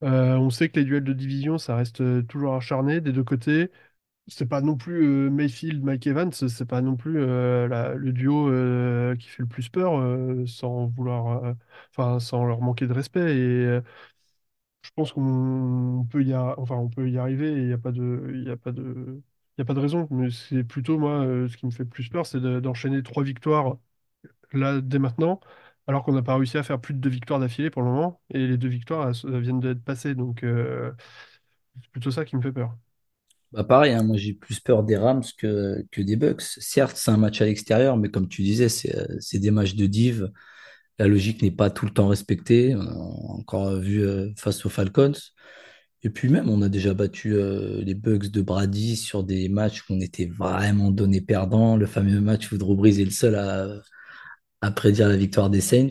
On 0.03 0.51
sait 0.51 0.68
que 0.70 0.78
les 0.80 0.84
duels 0.86 1.05
de 1.05 1.12
division, 1.12 1.59
ça 1.59 1.76
reste 1.76 2.26
toujours 2.28 2.55
acharné 2.57 3.01
des 3.01 3.12
deux 3.12 3.24
côtés. 3.24 3.70
C'est 4.33 4.47
pas 4.47 4.61
non 4.61 4.76
plus 4.76 5.05
euh, 5.26 5.31
Mayfield, 5.31 5.83
Mike 5.83 6.07
Evans, 6.07 6.31
c'est 6.33 6.64
pas 6.66 6.81
non 6.83 6.97
plus 6.97 7.18
euh, 7.20 7.95
le 7.97 8.12
duo 8.12 8.49
euh, 8.49 9.16
qui 9.16 9.26
fait 9.28 9.43
le 9.43 9.49
plus 9.49 9.68
peur, 9.68 9.93
sans 10.49 10.87
vouloir, 10.87 11.55
enfin, 11.91 12.20
sans 12.20 12.45
leur 12.47 12.61
manquer 12.61 12.87
de 12.87 12.93
respect. 12.93 13.37
Et 13.37 13.81
je 14.83 14.91
pense 14.95 15.12
qu'on 15.12 16.07
peut 16.11 16.22
y, 16.24 16.33
a- 16.33 16.55
enfin, 16.59 16.76
on 16.76 16.89
peut 16.89 17.09
y 17.11 17.18
arriver. 17.18 17.53
Il 17.53 17.66
n'y 17.66 17.72
a 17.72 17.78
pas 17.78 17.93
de, 17.93 18.33
il 18.35 18.51
a 18.51 18.57
pas 18.57 18.72
de, 18.72 19.22
a 19.59 19.64
pas 19.64 19.74
de 19.74 19.81
raison. 19.81 20.09
Mais 20.11 20.31
c'est 20.31 20.64
plutôt 20.64 20.99
moi, 20.99 21.24
ce 21.49 21.57
qui 21.57 21.66
me 21.66 21.70
fait 21.70 21.85
le 21.85 21.89
plus 21.89 22.09
peur, 22.09 22.26
c'est 22.26 22.41
de- 22.41 22.61
d'enchaîner 22.61 23.03
trois 23.03 23.22
victoires 23.22 23.76
là 24.53 24.81
dès 24.83 24.99
maintenant, 25.01 25.41
alors 25.89 26.05
qu'on 26.05 26.12
n'a 26.14 26.22
pas 26.22 26.37
réussi 26.37 26.59
à 26.59 26.62
faire 26.64 26.81
plus 26.81 26.95
de 26.95 27.01
deux 27.01 27.11
victoires 27.11 27.41
d'affilée 27.41 27.70
pour 27.70 27.83
le 27.83 27.89
moment. 27.91 28.22
Et 28.31 28.47
les 28.49 28.59
deux 28.59 28.68
victoires 28.68 29.12
viennent 29.24 29.61
d'être 29.61 29.85
passées, 29.85 30.14
donc 30.16 30.45
c'est 31.83 31.91
plutôt 31.91 32.11
ça 32.11 32.24
qui 32.24 32.37
me 32.37 32.43
fait 32.43 32.53
peur. 32.53 32.76
Bah 33.53 33.65
pareil, 33.65 33.93
hein, 33.93 34.05
moi 34.05 34.17
j'ai 34.17 34.33
plus 34.33 34.61
peur 34.61 34.85
des 34.85 34.97
Rams 34.97 35.25
que, 35.37 35.85
que 35.91 36.01
des 36.03 36.15
Bucks. 36.17 36.43
Certes, 36.43 36.97
c'est 36.97 37.11
un 37.11 37.17
match 37.17 37.41
à 37.41 37.47
l'extérieur, 37.47 37.97
mais 37.97 38.09
comme 38.09 38.29
tu 38.29 38.43
disais, 38.43 38.69
c'est 38.69 38.95
euh, 38.97 39.39
des 39.41 39.51
matchs 39.51 39.75
de 39.75 39.87
div. 39.87 40.31
La 40.99 41.09
logique 41.09 41.43
n'est 41.43 41.51
pas 41.51 41.71
tout 41.71 41.87
le 41.87 41.93
temps 41.93 42.09
respectée. 42.09 42.75
On 42.77 42.83
a 42.83 42.95
encore 42.95 43.77
vu 43.79 44.03
euh, 44.05 44.31
face 44.37 44.67
aux 44.67 44.71
Falcons. 44.71 45.13
Et 46.03 46.11
puis 46.11 46.29
même, 46.29 46.49
on 46.49 46.63
a 46.63 46.69
déjà 46.69 46.95
battu 46.95 47.35
euh, 47.35 47.83
les 47.83 47.95
Bucks 47.95 48.29
de 48.31 48.43
Brady 48.43 48.97
sur 48.97 49.25
des 49.25 49.49
matchs 49.49 49.83
où 49.89 49.95
on 49.95 50.01
était 50.01 50.27
vraiment 50.27 50.91
donné 50.91 51.21
perdant. 51.21 51.77
Le 51.77 51.87
fameux 51.87 52.21
match 52.21 52.53
où 52.53 52.59
Drew 52.59 52.77
Brees 52.77 53.01
est 53.01 53.05
le 53.05 53.11
seul 53.11 53.35
à, 53.35 53.69
à 54.61 54.71
prédire 54.71 55.09
la 55.09 55.17
victoire 55.17 55.51
des 55.51 55.61
Saints. 55.61 55.89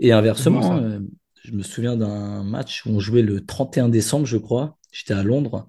Et 0.00 0.12
inversement, 0.12 0.78
euh, 0.78 1.00
je 1.44 1.52
me 1.52 1.62
souviens 1.62 1.96
d'un 1.96 2.44
match 2.44 2.84
où 2.86 2.90
on 2.90 3.00
jouait 3.00 3.22
le 3.22 3.44
31 3.44 3.88
décembre, 3.88 4.26
je 4.26 4.38
crois. 4.38 4.78
J'étais 4.92 5.14
à 5.14 5.22
Londres 5.22 5.68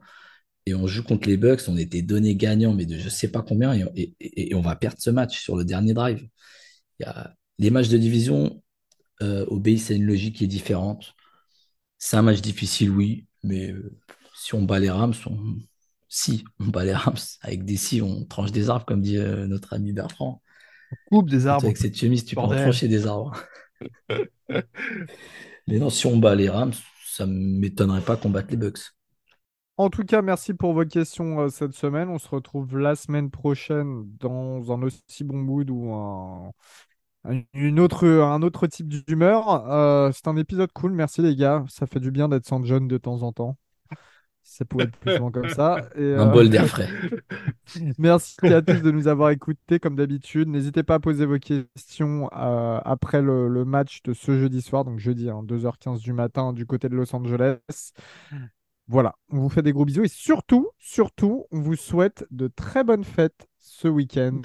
et 0.70 0.76
on 0.76 0.88
joue 0.88 1.04
contre 1.04 1.28
les 1.30 1.38
Bucks. 1.38 1.62
On 1.68 1.78
était 1.78 2.02
donné 2.02 2.36
gagnant, 2.36 2.74
mais 2.74 2.86
de 2.86 2.98
je 2.98 3.10
sais 3.10 3.30
pas 3.30 3.42
combien. 3.44 3.74
Et, 3.74 3.86
et- 3.96 4.16
et- 4.22 4.52
et 4.52 4.56
on 4.56 4.62
va 4.62 4.76
perdre 4.76 4.98
ce 5.00 5.10
match 5.10 5.40
sur 5.42 5.56
le 5.56 5.66
dernier 5.66 5.94
drive. 5.94 6.28
Il 7.00 7.04
y 7.04 7.06
a, 7.08 7.36
les 7.60 7.70
matchs 7.72 7.90
de 7.90 7.98
division 7.98 8.64
euh, 9.24 9.46
obéissent 9.50 9.92
à 9.92 9.96
une 9.96 10.06
logique 10.06 10.38
qui 10.38 10.46
est 10.46 10.48
différente. 10.48 11.16
C'est 11.98 12.18
un 12.18 12.22
match 12.24 12.42
difficile, 12.42 12.92
oui, 12.92 13.28
mais 13.44 13.72
euh, 13.72 13.98
si 14.36 14.56
on 14.56 14.64
bat 14.64 14.80
les 14.80 14.90
Rams, 14.90 15.14
on... 15.28 15.58
si 16.10 16.46
on 16.60 16.68
bat 16.68 16.86
les 16.86 16.94
Rams 16.94 17.18
avec 17.42 17.66
des 17.66 17.78
si, 17.78 18.02
on 18.02 18.26
tranche 18.26 18.52
des 18.52 18.70
arbres, 18.70 18.86
comme 18.86 19.02
dit 19.02 19.18
euh, 19.18 19.48
notre 19.48 19.74
ami 19.74 19.94
Bertrand. 19.94 20.42
Coupe 21.06 21.30
des 21.30 21.48
arbres, 21.48 21.68
avec 21.68 21.78
cette 21.78 21.96
chemise, 21.98 22.26
tu 22.26 22.36
peux 22.38 22.48
en 22.48 22.56
trancher 22.56 22.88
des 22.88 23.06
arbres. 23.08 23.36
Mais 25.68 25.80
non, 25.80 25.90
si 25.90 26.06
on 26.08 26.18
bat 26.18 26.36
les 26.36 26.50
Rams, 26.50 26.74
ça 27.06 27.26
ne 27.26 27.34
m'étonnerait 27.34 28.02
pas 28.02 28.18
qu'on 28.18 28.30
batte 28.30 28.52
les 28.52 28.58
Bucks. 28.58 28.80
En 29.78 29.90
tout 29.90 30.04
cas, 30.04 30.22
merci 30.24 30.54
pour 30.54 30.74
vos 30.74 30.86
questions 30.86 31.42
euh, 31.42 31.50
cette 31.50 31.74
semaine. 31.74 32.10
On 32.10 32.18
se 32.18 32.28
retrouve 32.30 32.78
la 32.78 32.96
semaine 32.96 33.30
prochaine 33.30 34.06
dans 34.20 34.72
un 34.72 34.82
aussi 34.82 35.24
bon 35.24 35.38
mood 35.38 35.70
ou 35.70 35.94
un, 35.94 36.52
une 37.54 37.80
autre, 37.80 38.08
un 38.08 38.42
autre 38.42 38.68
type 38.68 38.88
d'humeur. 38.88 39.70
Euh, 39.70 40.12
c'est 40.14 40.28
un 40.28 40.38
épisode 40.38 40.72
cool. 40.74 40.94
Merci 40.94 41.22
les 41.22 41.36
gars. 41.36 41.64
Ça 41.70 41.86
fait 41.86 42.00
du 42.00 42.12
bien 42.12 42.30
d'être 42.30 42.46
sans 42.46 42.64
John 42.64 42.88
de 42.88 42.98
temps 42.98 43.22
en 43.22 43.32
temps. 43.32 43.58
Si 44.44 44.58
Ça 44.58 44.66
pouvait 44.66 44.86
être 44.86 44.96
plus 44.98 45.16
souvent 45.16 45.30
comme 45.30 45.50
ça. 45.50 45.90
Et, 45.96 46.16
Un 46.16 46.30
euh, 46.30 46.32
bol 46.32 46.50
d'air 46.50 46.66
frais. 46.68 46.88
Merci 48.00 48.38
à 48.48 48.62
tous 48.62 48.82
de 48.82 48.92
nous 48.92 49.10
avoir 49.10 49.30
écoutés 49.32 49.78
comme 49.80 49.98
d'habitude. 49.98 50.48
N'hésitez 50.48 50.84
pas 50.84 50.96
à 50.96 51.00
poser 51.00 51.26
vos 51.26 51.38
questions 51.38 52.30
euh, 52.34 52.80
après 52.86 53.22
le, 53.22 53.50
le 53.50 53.66
match 53.66 54.02
de 54.04 54.14
ce 54.14 54.40
jeudi 54.40 54.62
soir, 54.62 54.86
donc 54.86 55.00
jeudi, 55.00 55.30
hein, 55.30 55.44
2h15 55.44 56.00
du 56.00 56.14
matin 56.14 56.54
du 56.54 56.66
côté 56.66 56.88
de 56.88 56.96
Los 56.96 57.14
Angeles. 57.14 57.58
Voilà, 58.90 59.16
on 59.30 59.40
vous 59.40 59.50
fait 59.50 59.62
des 59.62 59.74
gros 59.74 59.84
bisous 59.84 60.06
et 60.06 60.08
surtout, 60.08 60.70
surtout, 60.80 61.46
on 61.52 61.60
vous 61.60 61.76
souhaite 61.76 62.26
de 62.32 62.48
très 62.48 62.86
bonnes 62.86 63.04
fêtes 63.04 63.48
ce 63.60 63.90
week-end. 63.90 64.42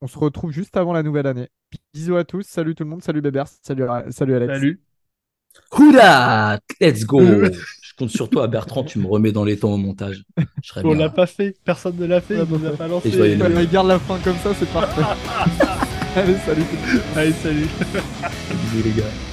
On 0.00 0.06
se 0.06 0.18
retrouve 0.18 0.52
juste 0.52 0.76
avant 0.76 0.92
la 0.92 1.02
nouvelle 1.02 1.26
année. 1.26 1.48
Bisous 1.92 2.16
à 2.16 2.24
tous, 2.24 2.46
salut 2.46 2.76
tout 2.76 2.84
le 2.84 2.90
monde, 2.90 3.02
salut 3.02 3.20
Bébert, 3.20 3.48
salut, 3.62 3.84
salut 4.10 4.34
Alex. 4.34 4.52
Salut. 4.54 4.80
Houda 5.72 6.60
Let's 6.80 7.04
go 7.04 7.20
Je 7.22 7.94
compte 7.98 8.10
sur 8.10 8.30
toi, 8.30 8.46
Bertrand, 8.46 8.84
tu 8.84 9.00
me 9.00 9.06
remets 9.08 9.32
dans 9.32 9.44
les 9.44 9.58
temps 9.58 9.72
au 9.72 9.76
montage. 9.76 10.24
Je 10.62 10.80
On 10.84 10.94
l'a 10.94 11.10
pas 11.10 11.26
fait, 11.26 11.56
personne 11.64 11.96
ne 11.96 12.06
l'a 12.06 12.20
fait, 12.20 12.36
On 12.36 12.38
l'a 12.38 12.44
il 12.44 12.48
pas 12.48 12.58
nous 12.58 12.66
a 12.66 12.76
pas 12.76 12.88
lancé. 12.88 13.36
Mais 13.36 13.66
garde 13.66 13.88
la 13.88 13.98
fin 13.98 14.18
comme 14.20 14.36
ça, 14.36 14.54
c'est 14.54 14.72
parfait. 14.72 15.02
Allez, 16.16 16.36
salut. 16.36 16.62
Allez, 17.16 17.32
salut. 17.32 17.66
Bisous, 17.66 18.84
les 18.84 18.92
gars. 18.92 19.29